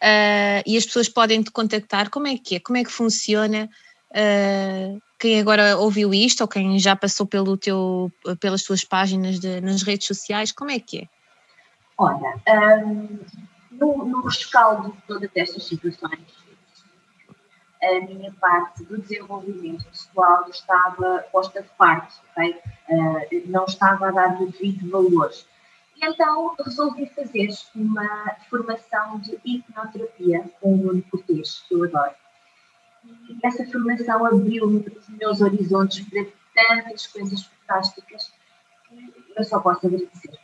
[0.00, 2.10] uh, e as pessoas podem te contactar.
[2.10, 2.60] Como é que é?
[2.60, 3.68] Como é que funciona?
[4.10, 8.10] Uh, quem agora ouviu isto ou quem já passou pelo teu,
[8.40, 11.08] pelas tuas páginas de, nas redes sociais, como é que é?
[11.98, 12.40] Olha,
[12.82, 13.18] um,
[13.70, 16.20] no, no rescaldo de todas estas situações,
[17.82, 22.58] a minha parte do desenvolvimento pessoal estava posta de parte, okay?
[22.88, 25.30] uh, não estava a dar devido valor.
[25.96, 32.14] E então resolvi fazer uma formação de hipnoterapia com o Nuno Cortês, que eu adoro.
[33.42, 38.32] Essa formação abriu-me os meus horizontes para tantas coisas fantásticas
[38.88, 40.38] que eu só posso agradecer.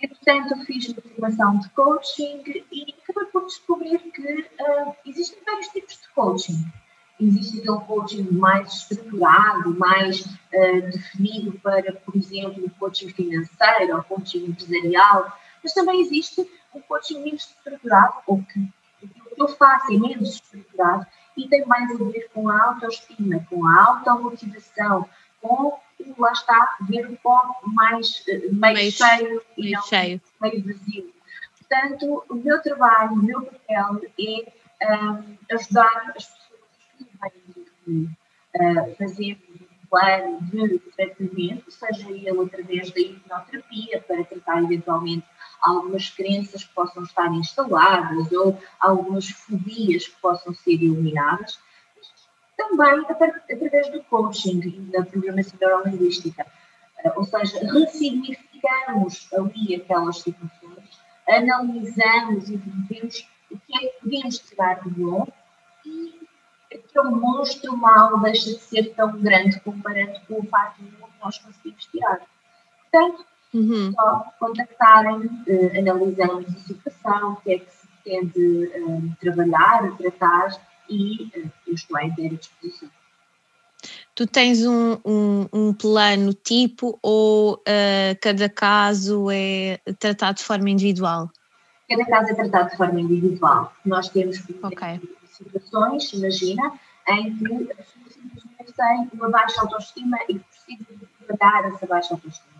[0.00, 2.42] E, portanto, fiz uma formação de coaching
[2.72, 6.64] e acabei por descobrir que uh, existem vários tipos de coaching.
[7.20, 14.46] Existe aquele coaching mais estruturado, mais uh, definido para, por exemplo, coaching financeiro ou coaching
[14.46, 18.60] empresarial, mas também existe o coaching menos estruturado, ou que
[19.02, 21.06] o que eu faço é menos estruturado
[21.36, 25.08] e tem mais a ver com a autoestima, com a automotivação,
[25.40, 25.78] com
[26.18, 30.20] lá está, ver o copo mais eh, meio, meio cheio e meio não cheio.
[30.40, 31.12] meio vazio.
[31.58, 34.00] Portanto, o meu trabalho, o meu papel
[34.80, 36.42] é um, ajudar as pessoas
[36.98, 38.16] que vêm
[38.56, 45.26] uh, fazer um plano de tratamento, seja ele através da hipnoterapia, para tratar eventualmente
[45.62, 51.58] algumas crenças que possam estar instaladas ou algumas fobias que possam ser eliminadas
[52.56, 56.46] também através do coaching e da programação neurolinguística.
[56.98, 64.38] Eh, ou seja, ressignificamos ali aquelas situações, analisamos e vemos o que é que podemos
[64.38, 65.26] tirar de bom
[65.84, 66.20] e
[66.72, 71.86] aquele monstro mau deixa de ser tão grande comparando com o facto de nós conseguimos
[71.86, 72.20] tirar.
[72.90, 73.92] Portanto, uhum.
[73.92, 80.60] só contactarem, uh, analisamos a situação, o que é que se pretende uh, trabalhar, tratar
[80.88, 82.88] e uh, eu estou à inteira disposição.
[84.14, 90.70] Tu tens um, um, um plano tipo ou uh, cada caso é tratado de forma
[90.70, 91.30] individual?
[91.88, 93.72] Cada caso é tratado de forma individual.
[93.84, 95.00] Nós temos okay.
[95.26, 96.72] situações, imagina,
[97.08, 102.14] em que a pessoa simplesmente tem uma baixa autoestima e precisa de trabalhar essa baixa
[102.14, 102.51] autoestima.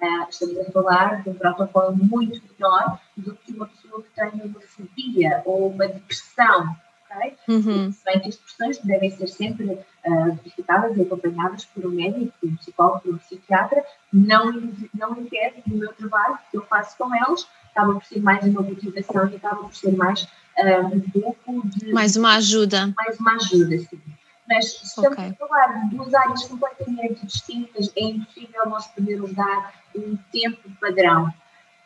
[0.00, 4.40] Uh, estamos a falar de um protocolo muito menor do que uma pessoa que tem
[4.42, 6.76] uma fobia ou uma depressão
[7.10, 7.36] ok?
[7.48, 7.92] Uhum.
[7.92, 12.32] Se bem que as expressões devem ser sempre uh, verificadas e acompanhadas por um médico,
[12.40, 14.52] por um psicólogo, por um psiquiatra, não,
[14.94, 18.62] não impede o meu trabalho que eu faço com elas, acaba por ser mais uma
[18.62, 21.92] motivação e acaba por ser mais uh, um pouco de.
[21.92, 22.92] Mais uma ajuda.
[22.96, 24.00] Mais uma ajuda, sim.
[24.48, 25.28] Mas se estamos okay.
[25.28, 31.32] a falar de duas áreas completamente distintas, é impossível nós podermos dar um tempo padrão.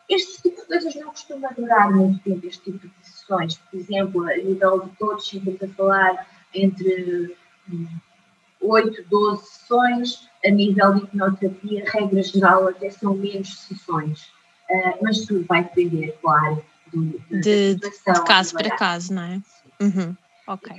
[0.09, 3.55] Este tipo de coisas não costuma durar muito tempo, este tipo de sessões.
[3.57, 7.35] Por exemplo, a nível de todos, estamos a falar entre
[8.61, 10.29] 8, hum, 12 sessões.
[10.45, 14.23] A nível de hipnoterapia, regra geral, até são menos sessões.
[14.69, 17.91] Uh, mas tudo vai depender, claro, do, de, de,
[18.25, 19.41] caso para caso, não é?
[19.81, 20.15] Uhum.
[20.47, 20.75] Ok.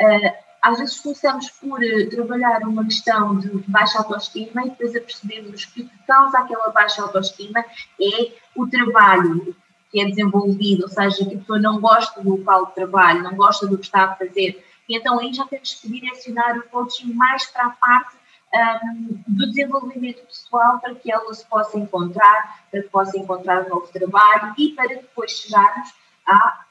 [0.00, 5.64] Uh, às vezes começamos por uh, trabalhar uma questão de baixa autoestima e depois apercebemos
[5.64, 7.60] que o que causa aquela baixa autoestima
[8.00, 9.56] é o trabalho
[9.90, 13.34] que é desenvolvido, ou seja, que a pessoa não gosta do local de trabalho, não
[13.34, 14.64] gosta do que está a fazer.
[14.88, 18.16] E então aí já temos que direcionar o coaching mais para a parte
[18.52, 23.68] um, do desenvolvimento pessoal para que ela se possa encontrar, para que possa encontrar um
[23.68, 25.92] novo trabalho e para depois chegarmos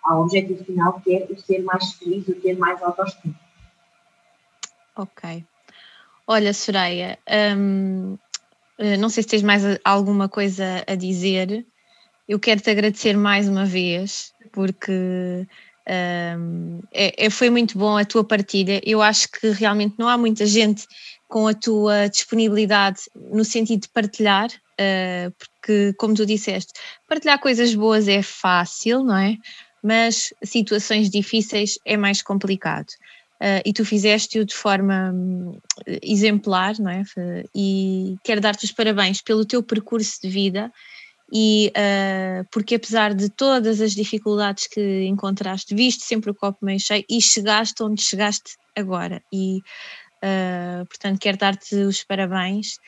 [0.03, 3.35] ao objetivo final que é o ser mais feliz, o ter mais autoestima.
[4.99, 5.45] Ok.
[6.27, 7.17] Olha, Soraya,
[7.57, 8.17] hum,
[8.77, 11.65] eh, não sei se tens mais alguma coisa a dizer.
[12.27, 14.91] Eu quero te agradecer mais uma vez, porque
[16.37, 18.81] hum, é, é, foi muito bom a tua partilha.
[18.83, 20.85] Eu acho que realmente não há muita gente
[21.29, 26.73] com a tua disponibilidade no sentido de partilhar, uh, porque, como tu disseste,
[27.07, 29.37] partilhar coisas boas é fácil, não é?
[29.81, 32.87] Mas situações difíceis é mais complicado
[33.41, 35.57] uh, e tu fizeste-o de forma um,
[36.01, 37.03] exemplar, não é?
[37.55, 40.71] E quero dar-te os parabéns pelo teu percurso de vida
[41.31, 46.79] e uh, porque apesar de todas as dificuldades que encontraste, viste sempre o copo meio
[46.79, 49.21] cheio e chegaste onde chegaste agora.
[49.31, 49.59] E
[50.23, 52.79] uh, portanto quero dar-te os parabéns.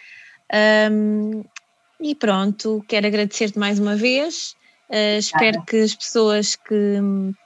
[0.91, 1.43] Um,
[2.01, 4.55] e pronto, quero agradecer-te mais uma vez.
[5.17, 6.99] Espero que as pessoas que
[7.31, 7.40] que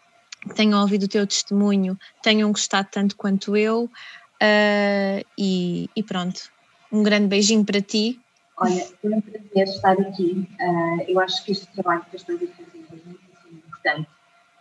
[0.54, 3.90] tenham ouvido o teu testemunho tenham gostado tanto quanto eu.
[4.36, 6.52] Uh, e, e, pronto,
[6.92, 8.20] um grande beijinho para ti.
[8.58, 10.48] Olha, foi um prazer estar aqui.
[10.60, 14.08] Uh, eu acho que este trabalho que estás a fazer é muito importante.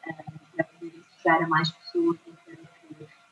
[0.06, 0.92] Uh,
[1.22, 2.18] chegar a mais pessoas,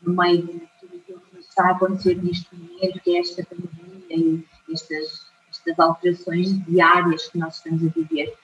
[0.02, 4.04] no meio de tudo aquilo que está a acontecer neste momento, que é esta pandemia
[4.10, 8.34] e estas, estas alterações diárias que nós estamos a viver,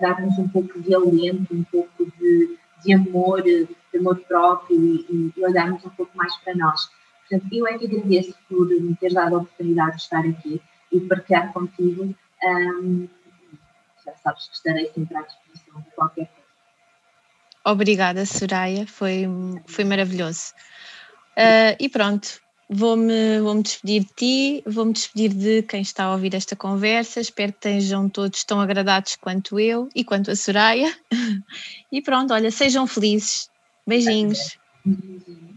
[0.00, 5.44] dar-nos um pouco de alento, um pouco de, de amor, de amor próprio e, e
[5.44, 6.90] olharmos um pouco mais para nós.
[7.28, 11.00] Portanto, eu é que agradeço por me ter dado a oportunidade de estar aqui e
[11.00, 12.14] partilhar contigo.
[12.42, 13.08] Um,
[14.04, 16.40] já sabes que estarei sempre à disposição de qualquer coisa.
[17.64, 19.26] Obrigada, Soraya, foi,
[19.66, 20.52] foi maravilhoso.
[21.36, 22.40] Uh, e pronto,
[22.70, 27.20] vou-me vou -me despedir de ti, vou-me despedir de quem está a ouvir esta conversa.
[27.20, 30.94] Espero que estejam todos tão agradados quanto eu e quanto a Soraya.
[31.92, 33.50] E pronto, olha, sejam felizes.
[33.84, 34.56] Beijinhos.
[34.84, 35.49] Beijinhos.